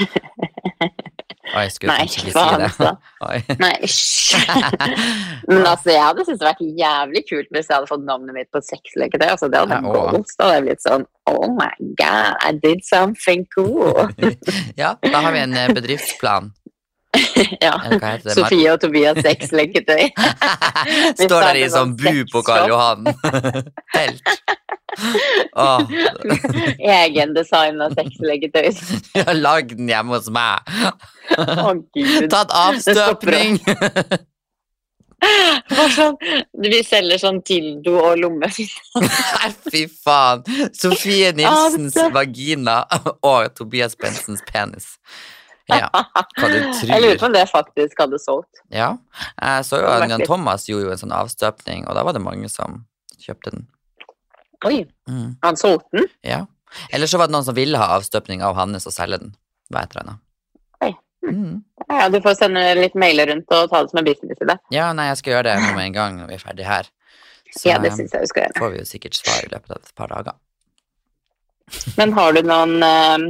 Oi, 1.55 1.69
skulle 1.71 1.93
Nei, 1.95 2.07
ikke 2.09 2.33
faen, 2.35 2.65
si 2.65 2.81
det. 2.83 2.89
altså. 2.89 3.59
Nei, 3.63 3.75
hysj. 3.85 4.35
Men 5.53 5.61
altså, 5.69 5.93
jeg 5.93 6.03
hadde 6.03 6.25
syntes 6.27 6.41
det 6.41 6.49
vært 6.49 6.65
jævlig 6.81 7.23
kult 7.29 7.53
hvis 7.55 7.69
jeg 7.69 7.77
hadde 7.77 7.91
fått 7.93 8.07
navnet 8.09 8.35
mitt 8.35 8.49
på 8.51 8.59
et 8.63 8.67
sexleketøy. 8.73 9.29
Altså, 9.29 9.51
det 9.53 9.61
hadde 9.61 9.79
Ja, 9.79 9.93
gått. 10.17 10.33
Da 10.41 10.49
hadde 10.49 10.57
jeg 10.57 10.67
blitt 10.71 10.83
sånn 10.87 11.05
Oh 11.31 11.47
my 11.55 11.71
god, 12.01 12.41
I 12.45 12.51
did 12.65 12.83
something 12.89 13.45
cool. 13.55 14.09
Ja, 14.81 14.97
da 15.05 15.21
har 15.25 15.37
vi 15.37 15.45
en 15.45 15.55
eh, 15.57 15.71
bedriftsplan. 15.77 16.51
ja. 17.67 17.75
Sofie 18.35 18.73
og 18.73 18.81
Tobias 18.83 19.19
sexleketøy. 19.25 20.11
Står 21.25 21.49
der 21.49 21.61
i 21.61 21.65
sånn 21.71 21.95
sånn 21.95 21.97
bu 22.01 22.25
på 22.33 22.43
Karl. 22.47 22.69
Johan. 22.73 23.09
Telt. 23.95 24.35
Åh, 25.59 25.81
Egendesigna 26.79 27.91
sexleketøy. 27.97 28.71
jeg 28.71 29.27
har 29.27 29.41
lagd 29.41 29.75
den 29.79 29.91
hjemme 29.91 30.17
hos 30.17 30.31
meg. 30.35 30.63
Oh. 31.39 31.75
Tatt 32.31 32.55
avstøpning. 32.55 33.59
Sånn, 35.95 36.19
vi 36.61 36.81
selger 36.85 37.21
sånn 37.23 37.39
dildo 37.49 37.95
og 37.97 38.19
lomme. 38.21 38.51
Nei, 38.51 39.51
fy 39.71 39.87
faen. 39.89 40.45
Sofie 40.77 41.33
Nilsens 41.37 41.97
vagina 42.15 42.83
og 43.25 43.55
Tobias 43.57 43.97
Bensens 43.97 44.45
penis. 44.51 44.95
Ja, 45.71 45.89
hva 46.39 46.49
du 46.53 46.59
tror. 46.61 46.91
Jeg 46.91 47.01
lurer 47.03 47.19
på 47.23 47.27
om 47.31 47.33
det 47.37 47.45
faktisk 47.49 48.01
hadde 48.05 48.19
solgt. 48.21 48.61
Ja, 48.75 48.91
jeg 49.41 49.65
så 49.65 49.79
jo 49.81 49.87
at 49.89 50.27
Thomas 50.29 50.67
gjorde 50.69 50.91
jo 50.91 50.93
en 50.93 51.01
sånn 51.01 51.15
avstøpning, 51.17 51.87
og 51.89 51.95
da 51.97 52.03
var 52.05 52.13
det 52.17 52.21
mange 52.25 52.51
som 52.53 52.83
kjøpte 53.21 53.55
den. 53.55 53.67
Oi, 54.65 54.85
Mm, 55.09 55.37
han 55.45 55.57
solgte 55.61 55.91
den? 55.99 56.07
ja. 56.25 56.43
Eller 56.91 57.07
så 57.07 57.19
var 57.21 57.29
det 57.29 57.35
noen 57.37 57.45
som 57.47 57.55
ville 57.55 57.79
ha 57.79 57.95
avstøpning 57.95 58.41
av 58.43 58.57
Hannes 58.59 58.87
og 58.89 58.93
selge 58.93 59.19
den. 59.23 59.35
Hva 59.71 59.85
heter 59.85 60.01
det 60.01 60.07
da? 60.09 60.15
Oi. 60.83 60.91
Mm. 61.31 61.61
Ja, 61.89 62.09
du 62.11 62.17
får 62.25 62.35
sende 62.41 62.63
litt 62.81 62.97
mailer 62.99 63.29
rundt 63.31 63.53
og 63.55 63.69
ta 63.71 63.83
det 63.85 63.93
som 63.93 64.01
en 64.01 64.09
business 64.09 64.41
i 64.43 64.49
det. 64.51 64.57
Ja, 64.75 64.89
nei, 64.97 65.07
jeg 65.13 65.21
skal 65.21 65.37
gjøre 65.37 65.53
det 65.53 65.75
med 65.77 65.85
en 65.85 65.95
gang 65.95 66.19
når 66.19 66.33
vi 66.33 66.35
er 66.35 66.43
ferdig 66.43 66.67
her. 66.67 66.89
Så 67.55 67.69
Ja, 67.71 67.79
det 67.79 67.93
synes 67.95 68.11
jeg 68.17 68.25
vi 68.25 68.31
skal 68.33 68.43
gjøre. 68.49 68.59
får 68.59 68.73
vi 68.75 68.81
jo 68.83 68.89
sikkert 68.91 69.15
svar 69.21 69.45
i 69.47 69.53
løpet 69.53 69.71
av 69.71 69.77
et 69.79 69.95
par 69.95 70.11
dager. 70.17 70.35
Men 71.97 72.13
har 72.19 72.33
du 72.37 72.43
noen 72.43 72.75
eh, 72.83 73.25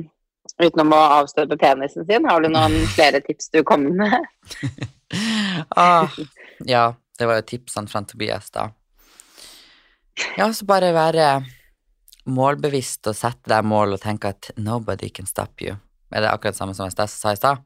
Utenom 0.60 0.92
å 0.94 1.00
avstøpe 1.20 1.56
penisen 1.58 2.06
sin, 2.06 2.26
har 2.28 2.44
du 2.44 2.50
noen 2.52 2.76
flere 2.96 3.20
tips 3.24 3.50
du 3.54 3.62
kommer 3.66 4.04
med? 4.04 4.30
Ah, 5.78 6.10
ja, 6.66 6.96
det 7.20 7.26
var 7.28 7.36
jo 7.38 7.44
tipsene 7.46 7.86
fra 7.86 8.00
Tobias, 8.02 8.48
da. 8.50 8.64
Ja, 10.34 10.48
så 10.50 10.66
bare 10.66 10.88
være 10.96 11.28
målbevisst 12.26 13.06
og 13.10 13.14
sette 13.14 13.52
deg 13.52 13.68
mål 13.68 13.94
og 13.94 14.02
tenke 14.02 14.32
at 14.32 14.50
'nobody 14.56 15.12
can 15.14 15.28
stop 15.28 15.62
you'. 15.62 15.76
Er 16.10 16.24
det 16.24 16.32
akkurat 16.32 16.56
samme 16.56 16.74
som 16.74 16.88
jeg 16.88 17.08
sa 17.12 17.32
i 17.32 17.38
stad? 17.38 17.62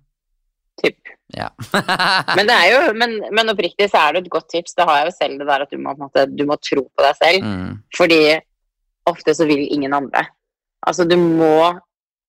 Typ. 0.83 0.99
Ja. 1.33 1.49
Men, 2.37 2.47
det 2.51 2.55
er 2.55 2.69
jo, 2.73 2.93
men, 2.95 3.17
men 3.33 3.51
oppriktig 3.53 3.89
så 3.91 3.99
er 4.03 4.13
det 4.13 4.27
et 4.27 4.31
godt 4.33 4.49
tips. 4.53 4.77
Det 4.77 4.87
har 4.87 5.01
jeg 5.01 5.09
jo 5.09 5.17
selv, 5.17 5.39
det 5.41 5.49
der 5.49 5.65
at 5.65 5.73
du 5.73 5.81
må, 5.83 5.95
måte, 5.99 6.27
du 6.27 6.45
må 6.49 6.57
tro 6.61 6.85
på 6.85 7.05
deg 7.05 7.17
selv. 7.19 7.45
mm, 7.45 7.73
Fordi 7.97 8.21
ofte 9.09 9.35
så 9.35 9.49
vil 9.49 9.65
ingen 9.73 9.95
andre. 9.95 10.27
Altså, 10.87 11.05
du 11.09 11.17
må 11.17 11.81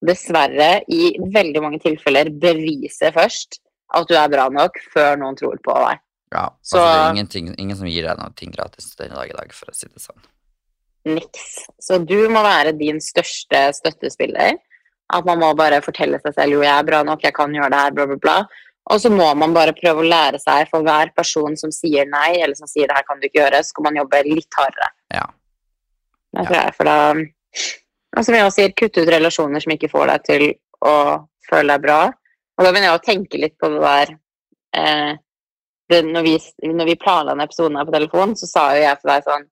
dessverre 0.06 0.84
i 0.88 1.14
veldig 1.20 1.62
mange 1.62 1.80
tilfeller 1.84 2.30
bevise 2.32 3.12
først 3.16 3.60
at 3.95 4.08
du 4.08 4.14
er 4.16 4.30
bra 4.30 4.47
nok, 4.54 4.78
før 4.93 5.18
noen 5.18 5.36
tror 5.36 5.58
på 5.66 5.74
deg. 5.88 6.00
ja. 6.32 6.50
Så- 6.62 6.78
altså, 6.78 7.14
det 7.16 7.41
er 7.41 7.56
ingen 7.58 7.76
som 7.76 7.88
gir 7.88 8.04
deg 8.06 8.18
noe 8.20 8.34
ting 8.36 8.52
gratis 8.52 8.95
den 8.95 9.10
dag 9.10 9.30
i 9.30 9.34
dag, 9.34 9.52
for 9.54 9.66
å 9.72 9.76
si 9.76 9.88
det 9.88 10.00
sånn. 10.02 10.20
Niks. 11.06 11.66
Så 11.82 11.97
du 12.06 12.28
må 12.30 12.43
være 12.43 12.78
din 12.78 13.00
største 13.00 13.74
støttespiller. 13.74 14.58
At 15.12 15.26
man 15.26 15.39
må 15.39 15.56
bare 15.58 15.82
fortelle 15.82 16.20
seg 16.22 16.36
selv 16.36 16.52
jo, 16.52 16.62
jeg 16.62 16.70
er 16.70 16.84
bra 16.86 17.02
nok, 17.04 17.22
jeg 17.24 17.34
kan 17.34 17.52
gjøre 17.52 17.72
det 17.72 17.80
her, 17.80 17.91
bla, 17.91 18.06
bla, 18.06 18.16
bla. 18.16 18.47
Og 18.91 19.00
så 19.02 19.10
må 19.10 19.36
man 19.36 19.54
bare 19.54 19.74
prøve 19.74 20.04
å 20.04 20.08
lære 20.08 20.39
seg 20.39 20.68
for 20.70 20.84
hver 20.86 21.10
person 21.16 21.56
som 21.58 21.72
sier 21.72 22.06
nei, 22.06 22.36
eller 22.43 22.54
som 22.56 22.68
sier 22.68 22.86
det 22.88 22.95
her 22.95 23.04
kan 23.08 23.20
du 23.20 23.26
ikke 23.28 23.41
gjøre, 23.41 23.64
så 23.64 23.72
skal 23.74 23.84
man 23.84 23.95
jobbe 23.95 24.24
litt 24.26 24.54
hardere. 24.54 24.89
Ja. 25.14 25.26
Det 26.36 26.45
tror 26.45 26.58
jeg, 26.60 26.76
for 26.76 26.84
da 26.84 27.14
som 28.26 28.36
jeg 28.36 28.51
sier, 28.55 28.74
kutt 28.78 28.97
ut 28.97 29.07
relasjoner 29.14 29.62
som 29.64 29.72
ikke 29.76 29.89
får 29.91 30.07
deg 30.14 30.24
til 30.26 30.45
å 30.82 30.95
føle 31.49 31.76
deg 31.76 31.82
bra. 31.86 31.99
Og 32.57 32.66
da 32.66 32.72
begynner 32.72 32.89
jeg 32.91 32.99
å 32.99 33.05
tenke 33.05 33.39
litt 33.41 33.55
på 33.62 33.70
det 33.72 33.80
der 33.84 34.12
eh, 34.76 35.14
det, 35.89 36.01
når, 36.05 36.22
vi, 36.26 36.34
når 36.74 36.86
vi 36.91 36.95
planla 37.01 37.34
den 37.34 37.45
episoden 37.45 37.78
her 37.80 37.86
på 37.88 37.95
telefon, 37.95 38.36
så 38.38 38.45
sa 38.49 38.66
jo 38.76 38.84
jeg 38.84 38.99
til 39.01 39.10
deg 39.14 39.24
sånn 39.30 39.47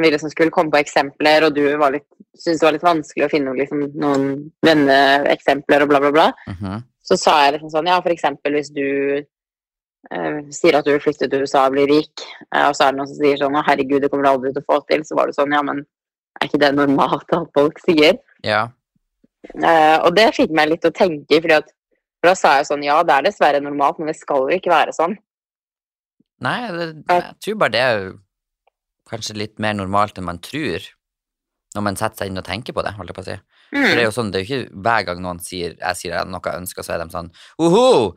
vi 0.00 0.08
liksom 0.14 0.30
skulle 0.32 0.52
komme 0.54 0.70
på 0.72 0.78
eksempler, 0.80 1.44
og 1.44 1.52
du 1.56 1.64
syntes 1.66 2.60
det 2.60 2.64
var 2.64 2.72
litt 2.72 2.84
vanskelig 2.86 3.26
å 3.26 3.30
finne 3.32 3.52
liksom, 3.58 3.82
noen 4.00 4.22
venneeksempler 4.64 5.82
og 5.84 5.90
bla, 5.90 6.00
bla, 6.00 6.10
bla, 6.14 6.26
Mhm. 6.48 6.82
så 7.04 7.16
sa 7.18 7.34
jeg 7.44 7.54
liksom 7.58 7.70
sånn 7.74 7.86
Ja, 7.90 8.00
for 8.00 8.10
eksempel 8.14 8.52
hvis 8.54 8.70
du 8.72 8.86
eh, 10.10 10.38
sier 10.50 10.78
at 10.78 10.84
du 10.86 10.92
vil 10.92 11.00
flytte 11.04 11.28
til 11.28 11.42
USA 11.42 11.66
og 11.66 11.72
bli 11.74 11.84
rik, 11.86 12.22
eh, 12.54 12.68
og 12.68 12.74
så 12.74 12.86
er 12.86 12.92
det 12.92 12.98
noen 12.98 13.08
som 13.10 13.16
sier 13.18 13.36
sånn 13.36 13.56
Å, 13.58 13.64
herregud, 13.66 14.00
det 14.00 14.10
kommer 14.10 14.24
du 14.24 14.30
aldri 14.30 14.52
til 14.54 14.62
å 14.62 14.72
få 14.72 14.78
til. 14.88 15.02
Så 15.04 15.14
var 15.18 15.26
det 15.26 15.34
sånn 15.36 15.52
Ja, 15.52 15.60
men 15.62 15.84
er 16.38 16.46
ikke 16.48 16.60
det 16.62 16.70
normalt 16.76 17.32
at 17.36 17.50
folk 17.56 17.80
sier? 17.82 18.18
Ja. 18.46 18.68
Eh, 19.56 19.96
og 20.04 20.14
det 20.16 20.28
fikk 20.36 20.52
meg 20.56 20.68
litt 20.74 20.84
å 20.84 20.92
tenke, 20.94 21.40
fordi 21.40 21.56
at 21.58 21.70
for 22.20 22.28
da 22.28 22.34
sa 22.36 22.50
jeg 22.58 22.66
sånn 22.68 22.82
Ja, 22.84 22.98
det 23.02 23.14
er 23.16 23.24
dessverre 23.30 23.60
normalt, 23.64 23.98
men 23.98 24.10
det 24.12 24.18
skal 24.20 24.44
jo 24.44 24.56
ikke 24.58 24.72
være 24.72 24.92
sånn. 24.92 25.14
Nei, 26.44 26.58
det, 26.72 26.88
jeg 27.08 27.34
tror 27.44 27.56
bare 27.60 27.72
det 27.74 27.80
er 27.84 27.94
jo 28.04 28.10
kanskje 29.10 29.36
litt 29.36 29.58
mer 29.60 29.74
normalt 29.76 30.18
enn 30.20 30.26
man 30.28 30.38
tror, 30.44 30.84
når 31.74 31.84
man 31.86 31.96
setter 31.98 32.22
seg 32.24 32.30
inn 32.30 32.40
og 32.40 32.46
tenker 32.46 32.76
på 32.76 32.84
det, 32.84 32.92
holdt 32.96 33.10
jeg 33.12 33.16
på 33.18 33.24
å 33.24 33.28
si. 33.30 33.38
For 33.70 33.78
det 33.86 33.90
er 33.92 34.00
Mm. 34.00 34.04
jo 34.08 34.10
sånn, 34.14 34.30
det 34.34 34.38
er 34.40 34.44
jo 34.44 34.48
ikke 34.60 34.80
hver 34.82 35.04
gang 35.06 35.20
noen 35.22 35.38
sier 35.46 35.76
jeg 35.78 35.96
sier 35.96 36.24
noe 36.26 36.40
jeg 36.42 36.58
ønsker, 36.64 36.82
så 36.82 36.94
er 36.96 37.04
de 37.04 37.12
sånn 37.12 37.28
Oho! 37.62 38.14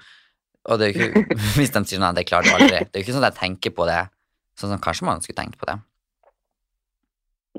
Og 0.66 0.80
det 0.80 0.88
er 0.88 0.94
jo 0.94 1.10
ikke 1.12 1.36
Hvis 1.60 1.74
de 1.76 1.82
sier 1.86 2.00
nei, 2.02 2.10
det 2.18 2.24
klarer 2.26 2.48
du 2.48 2.54
aldri. 2.56 2.80
Det 2.90 2.96
er 2.98 3.02
jo 3.02 3.06
ikke 3.06 3.14
sånn 3.20 3.28
at 3.28 3.36
jeg 3.36 3.42
tenker 3.44 3.74
på 3.78 3.86
det 3.86 4.00
sånn 4.58 4.72
som 4.74 4.82
kanskje 4.82 5.06
man 5.06 5.22
skulle 5.22 5.38
tenkt 5.44 5.60
på 5.62 5.68
det. 5.70 5.76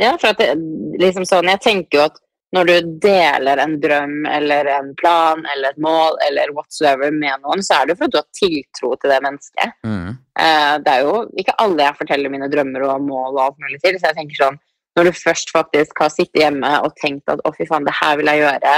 Ja, 0.00 0.14
for 0.18 0.32
at 0.32 0.40
det, 0.42 0.54
liksom 1.00 1.26
sånn, 1.28 1.50
jeg 1.52 1.62
tenker 1.62 1.98
jo 1.98 2.06
at 2.08 2.20
når 2.54 2.68
du 2.68 2.90
deler 3.02 3.58
en 3.58 3.74
drøm 3.82 4.26
eller 4.30 4.68
en 4.70 4.92
plan 4.98 5.40
eller 5.54 5.72
et 5.74 5.80
mål 5.82 6.18
eller 6.28 6.52
whatsoever 6.54 7.10
med 7.14 7.42
noen, 7.42 7.62
så 7.66 7.80
er 7.80 7.86
det 7.86 7.94
jo 7.94 8.00
for 8.02 8.06
at 8.06 8.14
du 8.14 8.20
har 8.20 8.38
tiltro 8.38 8.92
til 8.94 9.10
det 9.10 9.20
mennesket. 9.24 9.74
Mm. 9.86 10.12
Eh, 10.44 10.74
det 10.84 10.92
er 10.92 11.08
jo 11.08 11.16
ikke 11.40 11.56
alle 11.64 11.88
jeg 11.88 11.98
forteller 11.98 12.34
mine 12.34 12.50
drømmer 12.52 12.86
og 12.86 13.08
mål 13.08 13.32
og 13.32 13.42
alt 13.48 13.60
mulig 13.64 13.80
til, 13.82 13.98
så 13.98 14.12
jeg 14.12 14.20
tenker 14.20 14.38
sånn, 14.38 14.60
når 14.94 15.10
du 15.10 15.18
først 15.18 15.50
faktisk 15.50 16.04
har 16.04 16.12
sittet 16.14 16.44
hjemme 16.44 16.70
og 16.86 16.94
tenkt 17.00 17.30
at 17.32 17.42
å 17.42 17.54
fy 17.56 17.66
faen, 17.66 17.86
det 17.88 17.96
her 17.98 18.20
vil 18.20 18.30
jeg 18.30 18.44
gjøre, 18.44 18.76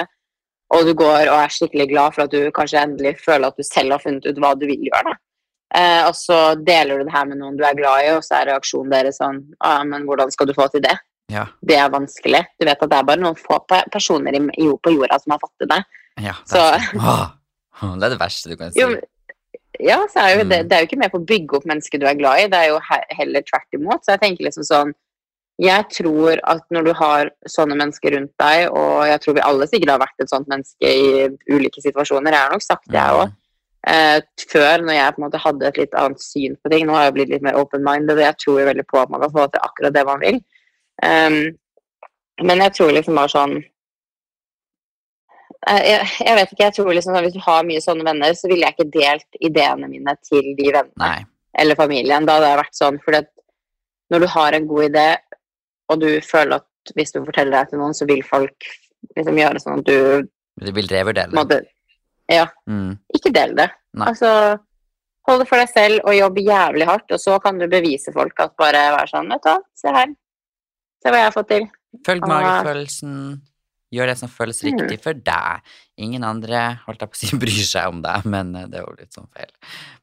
og 0.77 0.89
du 0.89 0.95
går 0.99 1.29
og 1.29 1.37
er 1.39 1.53
skikkelig 1.53 1.89
glad 1.93 2.17
for 2.17 2.25
at 2.25 2.33
du 2.33 2.49
kanskje 2.55 2.81
endelig 2.81 3.19
føler 3.23 3.51
at 3.51 3.61
du 3.61 3.67
selv 3.67 3.95
har 3.95 4.03
funnet 4.03 4.25
ut 4.25 4.41
hva 4.43 4.55
du 4.57 4.64
vil 4.71 4.89
gjøre, 4.89 5.12
da. 5.12 5.21
Eh, 5.75 6.03
og 6.07 6.14
så 6.14 6.55
deler 6.62 6.99
du 6.99 7.05
det 7.09 7.12
her 7.12 7.27
med 7.27 7.39
noen 7.41 7.57
du 7.59 7.64
er 7.67 7.75
glad 7.75 8.05
i, 8.05 8.11
og 8.14 8.23
så 8.23 8.39
er 8.41 8.53
reaksjonen 8.53 8.91
deres 8.93 9.19
sånn, 9.19 9.41
ah, 9.61 9.83
men 9.85 10.05
hvordan 10.07 10.31
skal 10.31 10.47
du 10.47 10.55
få 10.55 10.69
til 10.71 10.81
det? 10.85 10.95
Ja. 11.29 11.49
det 11.67 11.75
er 11.75 11.89
vanskelig. 11.91 12.45
Du 12.61 12.64
vet 12.69 12.79
at 12.83 12.89
det 12.91 12.99
er 13.01 13.03
bare 13.03 13.19
noen 13.19 13.35
få 13.35 13.57
personer 13.67 14.31
på 14.79 14.93
jorda 14.95 15.17
som 15.19 15.33
har 15.35 15.41
fått 15.43 15.57
til 15.59 15.67
det. 15.73 15.81
ja 16.23 16.33
det, 16.39 16.47
Så- 16.47 16.62
er 16.62 16.79
sånn. 16.79 17.33
Åh, 17.83 17.97
det 17.99 18.05
er 18.07 18.11
det 18.14 18.21
verste 18.21 18.49
du 18.49 18.57
kan 18.57 18.71
si. 18.73 18.81
Jo, 18.81 18.93
ja, 19.83 19.99
så 20.09 20.23
er 20.23 20.37
jo 20.39 20.45
det, 20.49 20.61
Mm. 20.62 20.69
det 20.69 20.73
er 20.77 20.81
jo 20.81 20.87
ikke 20.87 20.99
med 21.03 21.11
på 21.12 21.19
å 21.19 21.27
bygge 21.27 21.57
opp 21.59 21.67
mennesket 21.67 22.01
du 22.01 22.07
er 22.07 22.14
glad 22.14 22.39
i, 22.41 22.47
det 22.49 22.55
er 22.62 22.69
jo 22.71 22.79
heller 23.19 23.43
tvert 23.43 23.75
imot. 23.75 24.05
Så 24.07 24.14
jeg 24.14 24.21
tenker 24.23 24.45
liksom 24.47 24.64
sånn 24.64 24.95
Jeg 25.59 25.85
tror 25.89 26.39
at 26.45 26.62
når 26.71 26.85
du 26.85 26.93
har 26.93 27.31
sånne 27.49 27.77
mennesker 27.81 28.12
rundt 28.12 28.33
deg, 28.39 28.71
og 28.71 29.07
jeg 29.09 29.21
tror 29.23 29.35
vi 29.35 29.41
alle 29.41 29.67
sikkert 29.67 29.89
har 29.91 29.99
vært 30.03 30.21
et 30.21 30.29
sånt 30.29 30.47
menneske 30.49 30.85
i 30.85 31.29
ulike 31.49 31.81
situasjoner, 31.81 32.31
jeg 32.31 32.39
har 32.43 32.51
nok 32.53 32.62
sagt 32.62 32.85
det, 32.87 32.99
jeg 33.01 33.14
òg. 33.23 33.33
Eh, 33.87 34.18
før, 34.51 34.82
når 34.82 34.97
jeg 34.97 35.14
på 35.14 35.20
en 35.20 35.26
måte 35.28 35.43
hadde 35.45 35.68
et 35.68 35.78
litt 35.78 35.95
annet 35.95 36.22
syn 36.22 36.57
på 36.59 36.72
ting. 36.72 36.89
Nå 36.89 36.97
har 36.97 37.07
jeg 37.07 37.16
blitt 37.20 37.32
litt 37.34 37.47
mer 37.47 37.59
open-minded, 37.61 38.16
og 38.16 38.24
jeg 38.24 38.41
tror 38.43 38.66
veldig 38.66 38.87
på 38.91 38.99
at 39.03 39.12
man 39.12 39.22
kan 39.22 39.34
få 39.37 39.47
til 39.53 39.62
akkurat 39.62 39.95
det 39.95 40.05
man 40.09 40.22
vil. 40.24 40.41
Um, 41.05 41.39
men 42.43 42.62
jeg 42.64 42.74
tror 42.74 42.91
liksom 42.97 43.18
bare 43.20 43.30
sånn 43.30 43.59
Eh, 45.66 45.82
jeg, 45.82 46.11
jeg 46.22 46.39
vet 46.39 46.53
ikke, 46.53 46.62
jeg 46.68 46.74
tror 46.76 46.93
liksom 46.95 47.14
sånn, 47.14 47.24
Hvis 47.26 47.37
du 47.37 47.43
har 47.43 47.66
mye 47.66 47.82
sånne 47.82 48.07
venner, 48.07 48.34
så 48.39 48.51
ville 48.51 48.68
jeg 48.68 48.76
ikke 48.76 48.93
delt 48.95 49.41
ideene 49.49 49.91
mine 49.91 50.14
til 50.26 50.53
de 50.59 50.68
vennene 50.68 51.03
Nei. 51.03 51.18
eller 51.62 51.78
familien. 51.78 52.26
Da 52.28 52.39
hadde 52.39 52.53
jeg 52.53 52.61
vært 52.62 52.78
sånn, 52.78 53.01
for 53.05 53.18
når 54.12 54.22
du 54.22 54.28
har 54.37 54.55
en 54.57 54.68
god 54.70 54.89
idé, 54.91 55.07
og 55.91 56.03
du 56.03 56.11
føler 56.22 56.61
at 56.61 56.95
hvis 56.95 57.14
du 57.14 57.18
forteller 57.24 57.57
det 57.57 57.72
til 57.72 57.82
noen, 57.82 57.97
så 57.99 58.07
vil 58.07 58.22
folk 58.26 58.68
liksom 59.16 59.41
gjøre 59.41 59.62
sånn 59.62 59.82
at 59.82 59.89
du 59.91 60.28
De 60.66 60.72
vil 60.72 60.87
revurdere 60.89 61.32
det. 61.51 61.59
Ja, 62.29 62.47
Mm. 62.68 62.99
ikke 63.14 63.33
del 63.33 63.55
det. 63.55 63.70
Nei. 63.95 64.07
Altså 64.09 64.59
hold 65.29 65.41
det 65.43 65.49
for 65.49 65.59
deg 65.59 65.68
selv 65.68 66.01
og 66.05 66.14
jobb 66.14 66.37
jævlig 66.39 66.87
hardt, 66.87 67.11
og 67.11 67.18
så 67.20 67.41
kan 67.43 67.59
du 67.59 67.66
bevise 67.68 68.12
folk 68.14 68.39
at 68.41 68.57
bare 68.57 68.83
vær 68.95 69.07
sånn 69.11 69.29
Vet 69.31 69.43
du 69.43 69.49
hva, 69.51 69.59
se 69.74 69.89
her. 69.89 70.07
Se 71.03 71.11
hva 71.11 71.16
jeg 71.20 71.24
har 71.31 71.33
fått 71.33 71.49
til. 71.49 71.68
Følg 72.07 72.27
magefølelsen. 72.27 73.41
Gjør 73.95 74.07
det 74.11 74.18
som 74.18 74.29
føles 74.29 74.62
Mm. 74.62 74.79
riktig 74.79 75.01
for 75.03 75.14
deg. 75.14 75.61
Ingen 75.99 76.24
andre 76.24 76.81
holdt 76.87 77.01
jeg 77.01 77.11
på 77.11 77.14
å 77.14 77.20
si, 77.22 77.37
bryr 77.43 77.64
seg 77.64 77.89
om 77.89 78.03
deg, 78.03 78.24
men 78.27 78.55
eh, 78.57 78.66
det 78.66 78.81
er 78.81 78.85
jo 78.85 78.97
litt 78.99 79.12
sånn 79.14 79.29
feil. 79.33 79.51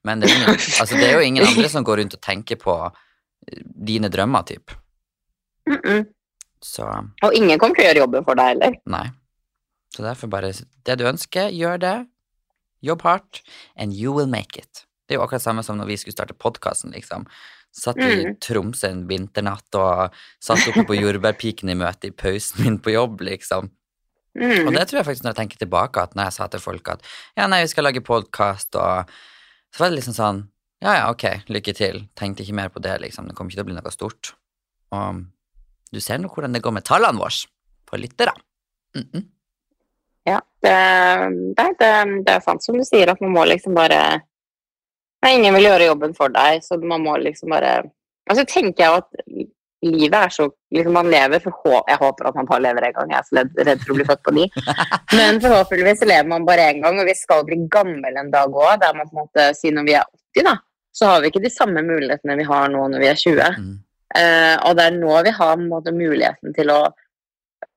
Men 0.04 0.20
det 0.20 0.30
er, 0.32 0.36
ingen, 0.38 0.56
altså, 0.82 0.96
det 0.96 1.10
er 1.10 1.14
jo 1.20 1.26
ingen 1.28 1.44
andre 1.46 1.70
som 1.70 1.84
går 1.84 1.98
rundt 2.00 2.14
og 2.16 2.22
tenker 2.22 2.56
på 2.56 2.78
eh, 2.88 3.60
dine 3.64 4.10
drømmer, 4.10 4.44
typ. 4.48 4.72
Mm 5.68 5.80
-mm. 5.84 6.06
Så 6.62 6.84
Og 7.24 7.34
ingen 7.34 7.60
kommer 7.60 7.76
til 7.76 7.84
å 7.84 7.88
gjøre 7.90 7.98
jobben 8.04 8.24
for 8.24 8.36
deg 8.36 8.46
heller. 8.46 8.72
nei. 8.86 9.12
Så 9.96 10.02
derfor 10.02 10.28
bare 10.28 10.52
Det 10.86 10.98
du 10.98 11.04
ønsker, 11.06 11.52
gjør 11.52 11.78
det. 11.80 12.08
Jobb 12.84 13.04
hardt, 13.08 13.42
and 13.76 13.96
you 13.96 14.14
will 14.16 14.30
make 14.30 14.60
it. 14.60 14.86
Det 15.08 15.16
er 15.16 15.22
jo 15.22 15.26
akkurat 15.26 15.44
samme 15.44 15.64
som 15.66 15.78
når 15.80 15.92
vi 15.92 16.00
skulle 16.00 16.16
starte 16.16 16.36
podkasten, 16.38 16.94
liksom. 16.96 17.28
Satt 17.74 17.98
i 17.98 18.26
Mm. 18.26 18.36
Tromsø 18.44 18.90
en 18.92 19.08
vinternatt 19.10 19.76
og 19.76 20.14
satt 20.40 20.68
oppe 20.70 20.84
på 20.86 20.98
jordbærpiken 21.00 21.72
i 21.72 21.78
møte 21.80 22.12
i 22.12 22.12
pausen 22.12 22.64
min 22.64 22.78
på 22.80 22.94
jobb, 22.94 23.22
liksom. 23.22 23.72
Mm. 24.38 24.68
Og 24.68 24.74
det 24.74 24.88
tror 24.90 25.00
jeg 25.00 25.06
faktisk 25.06 25.24
når 25.24 25.34
jeg 25.34 25.40
tenker 25.42 25.58
tilbake, 25.62 26.02
at 26.02 26.16
når 26.16 26.30
jeg 26.30 26.34
sa 26.34 26.48
til 26.48 26.60
folk 26.60 26.88
at 26.90 27.04
ja, 27.38 27.48
nei, 27.48 27.62
vi 27.64 27.70
skal 27.70 27.86
lage 27.86 28.02
podkast, 28.02 28.76
og 28.76 29.10
så 29.74 29.84
var 29.84 29.90
det 29.90 30.00
liksom 30.00 30.18
sånn 30.18 30.42
ja, 30.84 30.98
ja, 30.98 31.04
ok, 31.14 31.46
lykke 31.48 31.74
til. 31.78 32.02
Tenkte 32.20 32.44
ikke 32.44 32.58
mer 32.58 32.72
på 32.74 32.82
det, 32.84 32.98
liksom. 33.00 33.30
Det 33.30 33.38
kommer 33.38 33.54
ikke 33.54 33.62
til 33.62 33.64
å 33.64 33.70
bli 33.70 33.76
noe 33.78 33.92
stort. 33.94 34.34
Og 34.92 35.22
du 35.96 36.00
ser 36.04 36.20
nå 36.20 36.28
hvordan 36.34 36.52
det 36.58 36.60
går 36.66 36.76
med 36.76 36.84
tallene 36.84 37.22
våre 37.22 37.48
på 37.88 38.00
lyttere. 38.02 38.34
Mm 38.96 39.08
-mm. 39.14 39.24
Ja, 40.28 40.40
det, 40.64 40.76
det, 41.58 41.90
det, 42.24 42.32
er 42.32 42.44
sant 42.44 42.64
som 42.64 42.78
du 42.80 42.86
sier, 42.88 43.12
at 43.12 43.20
man 43.24 43.34
må 43.36 43.44
liksom 43.50 43.76
bare 43.76 44.00
Nei, 45.24 45.38
ingen 45.38 45.56
vil 45.56 45.70
gjøre 45.70 45.90
jobben 45.90 46.16
for 46.16 46.32
deg, 46.32 46.64
så 46.64 46.78
man 46.80 47.04
må 47.04 47.18
liksom 47.20 47.52
bare 47.56 47.82
Altså 48.30 48.46
tenker 48.48 48.84
jeg 48.86 49.02
at 49.02 49.52
livet 49.84 50.16
er 50.16 50.32
så 50.32 50.48
liksom 50.72 50.96
Man 50.96 51.12
lever 51.12 51.44
for 51.44 51.84
Jeg 51.90 52.00
håper 52.00 52.30
at 52.30 52.38
man 52.40 52.48
bare 52.50 52.64
lever 52.66 52.88
en 52.88 52.96
gang, 52.98 53.12
jeg 53.12 53.20
er 53.20 53.28
så 53.28 53.44
redd, 53.68 53.84
for 53.84 53.94
å 53.94 53.98
bli 53.98 54.08
født 54.08 54.24
på 54.24 54.36
ny. 54.36 54.46
Men 55.20 55.42
forhåpentligvis 55.44 56.06
lever 56.08 56.30
man 56.32 56.48
bare 56.48 56.70
én 56.72 56.84
gang, 56.84 57.00
og 57.00 57.10
vi 57.10 57.16
skal 57.20 57.44
bli 57.48 57.60
gammel 57.72 58.20
en 58.20 58.32
dag 58.34 58.56
òg. 58.56 58.78
Der 58.82 58.96
man 58.96 59.10
på 59.10 59.18
en 59.18 59.26
måte 59.26 59.50
sier 59.58 59.76
når 59.76 59.88
vi 59.90 59.98
er 60.00 60.08
80, 60.40 60.48
da, 60.48 60.56
så 60.96 61.10
har 61.10 61.22
vi 61.22 61.32
ikke 61.32 61.44
de 61.44 61.52
samme 61.52 61.84
mulighetene 61.86 62.38
vi 62.40 62.48
har 62.48 62.72
nå 62.72 62.88
når 62.94 63.04
vi 63.04 63.10
er 63.12 63.20
20. 63.20 63.60
Mm. 63.60 63.74
Uh, 64.14 64.56
og 64.70 64.76
det 64.78 64.88
er 64.88 64.98
nå 65.00 65.14
vi 65.26 65.34
har 65.34 65.62
måte, 65.62 65.94
muligheten 65.96 66.56
til 66.56 66.70
å 66.70 66.82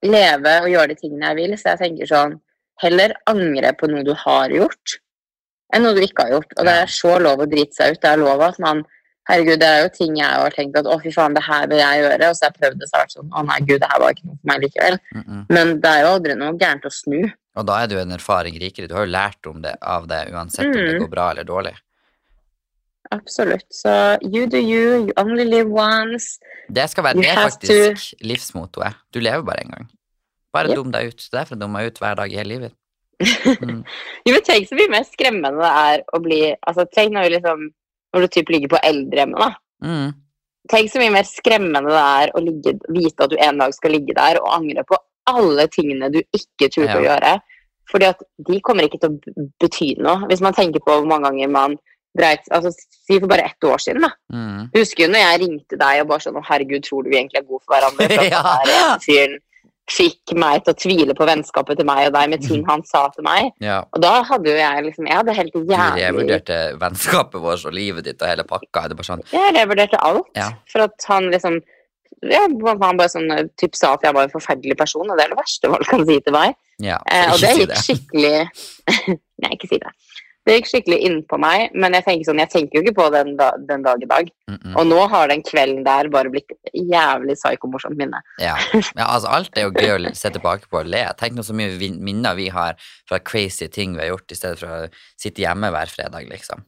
leve 0.04 0.54
og 0.62 0.68
gjøre 0.72 0.88
de 0.92 0.98
tingene 1.00 1.30
jeg 1.30 1.36
vil. 1.36 1.56
Så 1.58 1.72
jeg 1.74 1.82
tenker 1.84 2.06
sånn 2.12 2.36
Heller 2.82 3.14
angre 3.24 3.70
på 3.72 3.88
noe 3.88 4.02
du 4.04 4.12
har 4.12 4.52
gjort, 4.52 4.98
enn 5.72 5.82
noe 5.86 5.94
du 5.96 6.02
ikke 6.04 6.26
har 6.26 6.34
gjort. 6.34 6.50
Og 6.58 6.66
det 6.68 6.74
er 6.82 6.90
så 6.92 7.14
lov 7.18 7.40
å 7.40 7.46
drite 7.48 7.72
seg 7.72 7.94
ut. 7.94 8.00
Det 8.02 8.10
er 8.10 8.20
lov 8.20 8.42
at 8.44 8.58
man 8.60 8.84
Herregud, 9.26 9.58
det 9.58 9.66
er 9.66 9.80
jo 9.82 9.88
ting 9.90 10.18
jeg 10.20 10.28
har 10.38 10.54
tenkt 10.54 10.76
at 10.78 10.86
å, 10.86 11.00
fy 11.02 11.10
faen, 11.10 11.34
det 11.34 11.42
her 11.42 11.64
vil 11.66 11.80
jeg 11.80 12.02
gjøre. 12.04 12.28
Og 12.30 12.36
så 12.36 12.44
har 12.44 12.52
jeg 12.52 12.60
prøvd 12.60 12.76
det, 12.78 12.86
så 12.86 12.94
har 12.94 13.00
jeg 13.00 13.06
vært 13.08 13.14
sånn 13.16 13.32
å 13.32 13.42
nei, 13.48 13.56
gud, 13.66 13.80
det 13.82 13.88
her 13.90 13.98
var 13.98 14.12
ikke 14.14 14.26
noe 14.28 14.36
for 14.36 14.50
meg 14.52 14.60
likevel. 14.62 14.98
Mm 15.16 15.24
-mm. 15.24 15.40
Men 15.56 15.72
det 15.80 15.90
er 15.90 16.00
jo 16.02 16.12
aldri 16.12 16.36
noe 16.36 16.52
gærent 16.60 16.86
å 16.86 16.92
snu. 16.94 17.32
Og 17.56 17.66
da 17.66 17.80
er 17.82 17.86
du 17.88 17.96
en 17.98 18.12
erfaring 18.12 18.60
rikere. 18.60 18.86
Du 18.86 18.94
har 18.94 19.06
jo 19.06 19.10
lært 19.12 19.46
om 19.50 19.62
det, 19.62 19.74
av 19.82 20.06
det 20.06 20.20
uansett 20.30 20.66
om 20.66 20.72
det 20.72 20.94
Mm. 20.94 21.00
går 21.00 21.10
bra 21.10 21.30
eller 21.30 21.44
dårlig. 21.44 21.74
Absolutt. 23.14 23.66
Så 23.70 23.90
you 24.22 24.46
do 24.46 24.58
you, 24.58 25.06
you 25.06 25.12
only 25.16 25.44
live 25.44 25.70
once. 25.70 26.38
Det 26.68 26.88
skal 26.90 27.04
være 27.04 27.16
You 27.16 27.22
det 27.22 27.36
faktisk 27.38 28.10
to... 28.10 28.26
livsmottoet. 28.26 28.98
Du 29.14 29.20
lever 29.20 29.42
bare 29.46 29.64
en 29.64 29.70
gang. 29.76 29.86
Bare 30.52 30.68
Yep. 30.68 30.76
dum 30.76 30.92
deg 30.92 31.08
ut. 31.12 31.28
Derfor 31.32 31.54
dummer 31.60 31.80
jeg 31.80 31.92
ut 31.92 31.98
hver 32.02 32.14
dag 32.18 32.32
i 32.32 32.36
hele 32.36 32.48
livet. 32.54 32.76
Mm. 33.62 33.82
Jo, 34.26 34.34
men 34.34 34.44
tenk 34.44 34.68
så 34.68 34.76
mye 34.76 34.92
mer 34.92 35.04
skremmende 35.08 35.62
det 35.62 35.72
er 35.72 36.02
å 36.12 36.18
bli 36.20 36.40
altså 36.52 36.84
Tenk 36.92 37.14
når, 37.14 37.30
liksom, 37.38 37.62
når 38.12 38.24
du 38.26 38.28
typ 38.34 38.50
ligger 38.52 38.74
på 38.74 38.80
eldrehjemmet, 38.84 39.40
da. 39.40 39.50
Mm. 39.86 40.10
Tenk 40.68 40.90
så 40.92 41.00
mye 41.00 41.14
mer 41.14 41.28
skremmende 41.28 41.92
det 41.94 42.02
er 42.02 42.32
å 42.36 42.42
ligge, 42.42 42.74
vite 42.92 43.24
at 43.24 43.32
du 43.32 43.36
en 43.40 43.62
dag 43.62 43.74
skal 43.76 43.94
ligge 43.96 44.16
der 44.16 44.40
og 44.42 44.50
angre 44.58 44.84
på 44.88 44.98
alle 45.30 45.66
tingene 45.72 46.10
du 46.12 46.20
ikke 46.36 46.68
turte 46.68 46.98
å 46.98 47.04
gjøre. 47.04 47.36
Fordi 47.90 48.08
at 48.10 48.22
de 48.48 48.60
kommer 48.66 48.86
ikke 48.86 48.98
til 49.02 49.14
å 49.14 49.46
bety 49.62 49.92
noe. 50.02 50.26
Hvis 50.30 50.42
man 50.42 50.56
tenker 50.56 50.82
på 50.82 50.96
hvor 50.96 51.06
mange 51.06 51.28
ganger 51.30 51.52
man 51.54 51.76
dreit 52.18 52.48
altså 52.50 52.72
Si 53.06 53.20
for 53.22 53.28
bare 53.30 53.44
ett 53.46 53.62
år 53.62 53.78
siden, 53.78 54.02
da. 54.02 54.08
Mm. 54.34 54.62
Husker 54.74 55.06
du 55.06 55.12
når 55.14 55.20
jeg 55.22 55.40
ringte 55.44 55.76
deg 55.78 56.00
og 56.02 56.08
bare 56.10 56.24
sånn 56.24 56.38
Å, 56.40 56.42
herregud, 56.48 56.82
tror 56.82 57.04
du 57.06 57.10
vi 57.12 57.20
egentlig 57.20 57.38
er 57.38 57.44
gode 57.46 57.62
for 57.62 57.76
hverandre? 57.76 58.08
For 58.16 58.24
at 58.24 58.72
Ja. 58.72 58.96
fyren 59.04 59.36
fikk 59.86 60.32
meg 60.34 60.64
til 60.66 60.72
å 60.74 60.78
tvile 60.82 61.14
på 61.14 61.26
vennskapet 61.28 61.78
til 61.78 61.86
meg 61.86 62.08
og 62.08 62.14
deg 62.16 62.32
med 62.32 62.42
ting 62.42 62.64
han 62.70 62.82
sa 62.90 63.04
til 63.14 63.22
meg. 63.22 63.52
Ja. 63.62 63.76
Og 63.94 64.02
da 64.02 64.16
hadde 64.26 64.50
jo 64.50 64.56
jeg 64.58 64.82
liksom 64.88 65.06
Jeg 65.06 65.20
hadde 65.20 65.36
helt 65.38 65.54
jævlig 65.54 65.76
jævlig 65.76 66.02
revurderte 66.08 66.58
vennskapet 66.82 67.44
vårt 67.46 67.68
og 67.70 67.76
livet 67.78 68.08
ditt 68.08 68.22
og 68.26 68.32
hele 68.32 68.42
pakka. 68.50 68.88
Det 68.90 68.98
bare 68.98 69.10
sånn 69.12 69.22
Jeg 69.30 69.54
revurderte 69.60 70.02
alt. 70.10 70.26
Ja. 70.34 70.50
For 70.72 70.88
at 70.88 71.06
han 71.12 71.30
liksom 71.30 71.60
ja, 72.26 72.42
Han 72.48 72.98
bare 72.98 73.10
sånn 73.12 73.30
eh, 73.30 73.44
typ 73.60 73.76
sa 73.78 73.92
at 73.94 74.02
jeg 74.08 74.14
var 74.16 74.26
en 74.26 74.32
forferdelig 74.32 74.74
person, 74.80 75.06
og 75.06 75.18
det 75.20 75.26
er 75.28 75.34
det 75.34 75.38
verste 75.38 75.70
folk 75.70 75.86
kan 75.90 76.02
si 76.08 76.18
til 76.24 76.34
meg. 76.34 76.56
Ja, 76.82 76.98
Eh, 77.12 77.30
og 77.30 77.38
det 77.40 77.50
gikk 77.54 77.60
si 77.60 77.66
det. 77.70 77.80
skikkelig 77.86 78.38
Nei, 79.44 79.50
ikke 79.54 79.68
si 79.70 79.78
det. 79.82 79.90
Det 80.46 80.54
gikk 80.54 80.68
skikkelig 80.70 80.98
innpå 81.02 81.38
meg, 81.42 81.72
men 81.74 81.96
jeg 81.96 82.06
tenker 82.06 82.28
sånn, 82.28 82.40
jeg 82.44 82.52
tenker 82.52 82.78
jo 82.78 82.84
ikke 82.84 82.98
på 83.00 83.06
den, 83.10 83.32
da, 83.38 83.48
den 83.66 83.82
dag 83.82 84.02
i 84.02 84.06
dag. 84.06 84.28
Mm 84.46 84.58
-mm. 84.58 84.76
Og 84.78 84.86
nå 84.86 85.00
har 85.10 85.28
den 85.28 85.42
kvelden 85.42 85.82
der 85.84 86.08
bare 86.08 86.30
blitt 86.30 86.54
jævlig 86.72 87.34
psykomorsomt 87.34 87.98
minne. 87.98 88.22
Ja. 88.46 88.54
ja, 88.96 89.06
altså 89.14 89.28
alt 89.28 89.58
er 89.58 89.62
jo 89.62 89.74
gøy 89.74 90.06
å 90.06 90.14
se 90.14 90.30
tilbake 90.30 90.70
på 90.70 90.78
og 90.78 90.86
le. 90.86 91.02
Tenk 91.18 91.34
nå 91.34 91.42
så 91.42 91.52
mye 91.52 91.90
minner 91.98 92.34
vi 92.34 92.48
har 92.48 92.74
fra 93.08 93.18
crazy 93.18 93.68
ting 93.68 93.96
vi 93.96 94.00
har 94.00 94.08
gjort, 94.14 94.32
i 94.32 94.34
stedet 94.34 94.58
for 94.58 94.68
å 94.68 94.88
sitte 95.18 95.42
hjemme 95.42 95.70
hver 95.70 95.90
fredag, 95.90 96.28
liksom. 96.30 96.62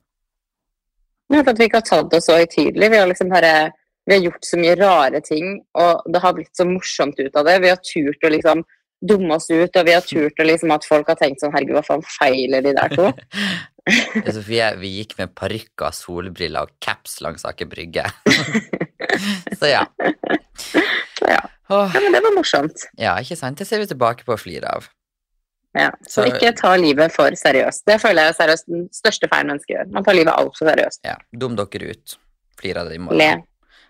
Men 1.31 1.49
at 1.49 1.59
vi 1.59 1.65
ikke 1.65 1.79
har 1.79 1.87
tatt 1.87 2.11
det 2.11 2.23
så 2.25 2.37
høytidelig. 2.41 2.91
Vi 2.91 2.99
har 2.99 3.07
liksom 3.07 3.31
bare 3.31 3.71
vi 4.09 4.15
har 4.15 4.23
gjort 4.25 4.45
så 4.45 4.57
mye 4.57 4.75
rare 4.75 5.21
ting, 5.21 5.59
og 5.77 6.13
det 6.13 6.21
har 6.23 6.33
blitt 6.33 6.57
så 6.57 6.65
morsomt 6.65 7.19
ut 7.21 7.35
av 7.37 7.45
det. 7.45 7.59
Vi 7.61 7.69
har 7.69 7.77
turt 7.77 8.25
å 8.25 8.31
liksom 8.33 8.63
dumme 9.01 9.35
oss 9.37 9.47
ut, 9.51 9.77
og 9.77 9.87
vi 9.87 9.93
har 9.95 10.03
turt 10.03 10.41
å 10.41 10.47
liksom 10.47 10.73
at 10.75 10.85
folk 10.89 11.07
har 11.09 11.17
tenkt 11.21 11.41
sånn 11.41 11.53
Herregud, 11.55 11.77
hva 11.79 11.85
faen 11.87 12.03
feiler 12.03 12.63
de 12.65 12.73
der 12.75 12.89
to? 12.97 13.13
Sofie, 14.35 14.67
vi 14.81 14.91
gikk 14.99 15.15
med 15.21 15.35
parykker, 15.39 15.95
solbriller 15.97 16.67
og 16.67 16.73
caps 16.85 17.21
langs 17.25 17.45
Aker 17.49 17.69
Brygge. 17.71 18.05
så 19.61 19.71
ja. 19.71 19.85
Så 20.59 21.31
ja. 21.31 21.41
Ja, 21.69 22.01
men 22.01 22.13
det 22.17 22.21
var 22.25 22.33
morsomt. 22.37 22.87
ja, 22.97 23.15
ikke 23.21 23.37
sant? 23.37 23.59
Det 23.61 23.67
ser 23.69 23.81
vi 23.83 23.89
tilbake 23.91 24.25
på 24.25 24.33
og 24.37 24.41
flirer 24.41 24.69
av. 24.75 24.89
Ja. 25.77 25.91
Så 26.03 26.23
Så- 26.25 26.29
ikke 26.33 26.55
ta 26.57 26.75
livet 26.77 27.13
for 27.13 27.31
seriøst. 27.37 27.85
Det 27.87 28.01
føler 28.01 28.23
jeg 28.25 28.35
er 28.35 28.39
seriøst 28.43 28.67
den 28.73 28.87
største 28.93 29.29
feilen 29.29 29.53
mennesker 29.53 29.75
gjør. 29.77 29.91
Man 29.93 30.05
tar 30.05 30.17
livet 30.17 30.33
altfor 30.35 30.69
seriøst. 30.73 31.01
Ja, 31.05 31.17
Dum 31.37 31.57
dere 31.57 31.91
ut. 31.93 32.17
Flir 32.59 32.77
av 32.81 32.89
det 32.89 32.97
i 32.97 32.99
Le. 32.99 33.05
morgen. 33.05 33.43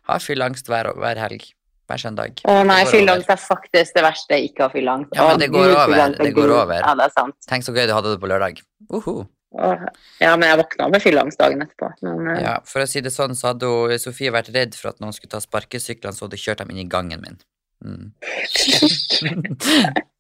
Ha 0.08 0.18
fyllangst 0.18 0.66
hver, 0.68 0.90
hver 0.98 1.16
helg. 1.22 1.46
Hver 1.88 2.00
søndag. 2.02 2.40
Å 2.44 2.58
nei, 2.68 2.82
fylleangst 2.84 3.30
er 3.32 3.40
faktisk 3.40 3.96
det 3.96 4.02
verste. 4.04 4.36
jeg 4.36 4.50
Ikke 4.50 4.66
har 4.66 4.68
ha 4.68 4.76
fylleangst. 4.76 5.14
Ja, 5.16 5.28
men 5.30 5.40
det 5.40 5.48
går 5.54 5.70
over, 5.72 5.96
er 5.96 6.16
det 6.18 6.34
går 6.36 6.52
over. 6.52 6.82
Ja, 6.84 6.94
det 6.98 7.06
er 7.08 7.14
sant. 7.16 7.36
Tenk 7.48 7.64
så 7.64 7.72
gøy 7.72 7.86
du 7.88 7.94
hadde 7.96 8.12
det 8.12 8.20
på 8.20 8.28
lørdag. 8.28 8.60
Uhu. 8.92 9.24
Ja, 9.56 10.34
men 10.36 10.44
jeg 10.44 10.58
våkna 10.60 10.90
med 10.92 11.00
fylleangst 11.00 11.40
dagen 11.40 11.64
etterpå. 11.64 11.88
Men, 12.04 12.28
eh, 12.34 12.42
Ja, 12.44 12.58
for 12.68 12.84
å 12.84 12.88
si 12.88 13.00
det 13.00 13.12
sånn, 13.14 13.32
så 13.32 13.54
hadde 13.54 13.64
hun, 13.64 13.98
Sofie 13.98 14.30
vært 14.30 14.52
redd 14.52 14.74
for 14.76 14.90
at 14.90 15.00
noen 15.00 15.14
skulle 15.16 15.32
ta 15.32 15.40
sparkesyklene, 15.40 16.12
så 16.12 16.28
hadde 16.28 16.36
kjørt 16.36 16.58
dem 16.60 16.70
inn 16.70 16.84
i 16.84 16.84
gangen 16.84 17.20
min. 17.24 17.40
Mm. 17.80 18.12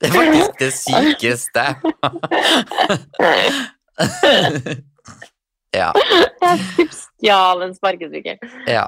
det 0.00 0.08
er 0.08 0.12
faktisk 0.16 0.58
det 0.58 0.72
sykeste. 0.72 1.64
ja. 5.76 5.92
Jeg 5.92 6.88
stjal 6.96 7.62
en 7.66 7.74
sparkesykkel. 7.76 8.38
Ja. 8.70 8.86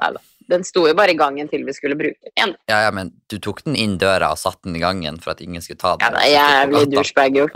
Den 0.51 0.63
sto 0.67 0.83
jo 0.89 0.93
bare 0.97 1.13
i 1.15 1.17
gangen 1.19 1.47
til 1.51 1.63
vi 1.67 1.73
skulle 1.75 1.95
bruke 1.99 2.31
den 2.37 2.53
ja, 2.69 2.81
ja, 2.85 2.91
men 2.95 3.11
du 3.31 3.37
tok 3.39 3.63
den 3.65 3.75
inn 3.79 3.97
døra 4.01 4.31
og 4.35 4.39
satte 4.41 4.67
den 4.67 4.75
i 4.75 4.83
gangen 4.83 5.17
for 5.23 5.31
at 5.33 5.41
ingen 5.43 5.63
skulle 5.63 5.79
ta 5.81 5.95
den. 5.95 6.03
Ja, 6.03 6.11
det 6.11 6.21
er 6.25 6.31
jævlig 6.35 6.83
douchebag 6.91 7.37
gjort. 7.39 7.55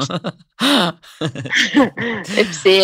Upsi. 2.42 2.76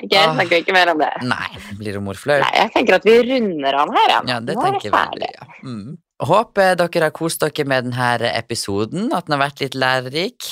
Ok, 0.00 0.14
Ah. 0.16 0.34
snakker 0.34 0.50
vi 0.50 0.60
ikke 0.64 0.74
mer 0.74 0.90
om 0.92 0.98
det. 0.98 1.10
Nei, 1.22 1.48
blir 1.78 1.92
det 1.96 2.02
morflaut? 2.02 2.42
Nei, 2.44 2.52
jeg 2.58 2.72
tenker 2.74 2.98
at 2.98 3.04
vi 3.08 3.16
runder 3.30 3.78
an 3.84 3.94
her, 3.94 4.08
ja. 4.16 4.20
Ja, 4.34 4.40
det 4.40 4.56
Nå 4.58 4.66
er 4.66 4.78
det 4.80 4.90
vi. 4.90 5.30
Ja. 5.34 5.48
Mm. 5.64 5.98
Håper 6.20 6.74
dere 6.76 7.08
har 7.08 7.14
kost 7.16 7.40
dere 7.40 7.64
med 7.66 7.88
denne 7.88 8.32
episoden, 8.34 9.12
at 9.16 9.26
den 9.26 9.38
har 9.38 9.46
vært 9.48 9.60
litt 9.64 9.74
lærerik. 9.78 10.50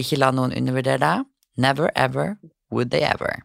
Ikke 0.00 0.18
la 0.18 0.30
noen 0.32 0.54
undervurdere 0.56 1.00
deg. 1.02 1.26
Never 1.60 1.90
ever 1.94 2.36
would 2.70 2.90
they 2.90 3.02
ever. 3.02 3.42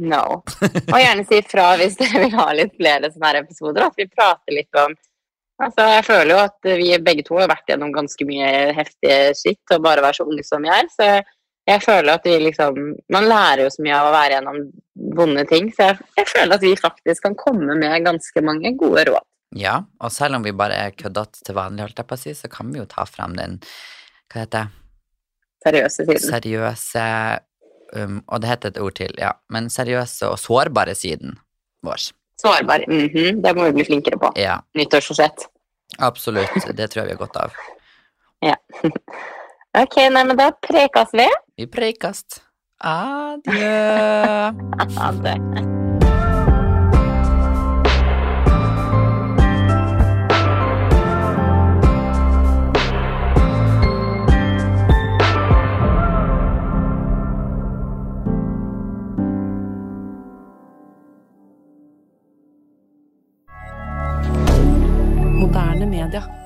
No. 0.00 0.40
Og 0.40 0.96
gjerne 0.96 1.26
si 1.28 1.40
ifra 1.42 1.74
hvis 1.80 1.98
dere 2.00 2.24
vil 2.24 2.36
ha 2.38 2.50
litt 2.56 2.74
flere 2.78 3.10
sånne 3.10 3.30
her 3.30 3.40
episoder, 3.42 3.86
at 3.86 3.98
vi 4.00 4.08
prater 4.10 4.56
litt 4.56 4.82
om 4.82 4.96
Altså, 5.60 5.84
jeg 5.92 6.04
føler 6.06 6.30
jo 6.32 6.36
at 6.40 6.68
vi 6.80 6.86
begge 7.04 7.20
to 7.26 7.36
har 7.36 7.50
vært 7.50 7.68
gjennom 7.68 7.90
ganske 7.92 8.24
mye 8.24 8.70
heftig 8.72 9.16
skitt 9.36 9.74
og 9.74 9.82
bare 9.84 10.00
være 10.00 10.16
så 10.16 10.24
unge 10.24 10.44
som 10.46 10.64
vi 10.64 10.70
er, 10.72 10.86
så 10.88 11.08
jeg 11.68 11.82
føler 11.84 12.14
at 12.14 12.24
vi 12.24 12.38
liksom 12.40 12.78
Man 13.12 13.28
lærer 13.28 13.66
jo 13.66 13.72
så 13.74 13.84
mye 13.84 13.98
av 13.98 14.08
å 14.08 14.14
være 14.14 14.38
gjennom 14.38 14.62
vonde 15.18 15.44
ting, 15.50 15.68
så 15.76 15.90
jeg, 15.90 16.06
jeg 16.16 16.30
føler 16.32 16.56
at 16.56 16.64
vi 16.64 16.72
faktisk 16.80 17.26
kan 17.28 17.36
komme 17.36 17.76
med 17.76 18.06
ganske 18.06 18.44
mange 18.46 18.72
gode 18.80 19.04
råd. 19.10 19.26
Ja, 19.60 19.80
og 20.00 20.12
selv 20.14 20.38
om 20.38 20.44
vi 20.46 20.54
bare 20.56 20.76
er 20.86 20.96
køddete 20.96 21.44
til 21.44 21.56
vanlig, 21.58 21.84
holdt 21.84 22.00
jeg 22.00 22.08
på 22.08 22.16
å 22.16 22.22
si, 22.24 22.34
så 22.38 22.50
kan 22.52 22.70
vi 22.72 22.80
jo 22.80 22.88
ta 22.88 23.04
frem 23.08 23.34
den 23.36 23.60
hva 24.30 24.44
heter 24.44 24.56
det, 24.56 24.66
Seriøse 25.60 26.06
siden. 26.06 26.22
seriøse 26.24 27.06
um, 27.96 28.22
Og 28.28 28.40
det 28.42 28.48
heter 28.50 28.68
et 28.74 28.78
ord 28.80 28.94
til, 28.98 29.14
ja. 29.18 29.32
Men 29.50 29.70
seriøse 29.70 30.28
og 30.30 30.38
sårbare 30.38 30.94
siden 30.94 31.38
vår. 31.86 32.10
Sårbar. 32.40 32.84
mhm, 32.88 33.42
Det 33.42 33.56
må 33.56 33.64
vi 33.68 33.72
bli 33.80 33.84
flinkere 33.84 34.18
på. 34.18 34.32
Ja, 34.36 34.60
Nyttårsforsett. 34.76 35.48
absolutt. 35.98 36.76
Det 36.76 36.90
tror 36.90 37.02
jeg 37.04 37.10
vi 37.10 37.16
har 37.18 37.26
godt 37.26 37.36
av. 37.36 37.52
ja. 38.50 38.56
Ok, 39.70 39.96
nei, 40.10 40.24
men 40.26 40.34
da 40.36 40.48
prekast 40.50 41.14
vi. 41.14 41.28
Vi 41.56 41.66
prekast. 41.70 42.40
Adjø. 42.82 44.50
Ha 44.98 45.79
hebdomadaire. 66.10 66.39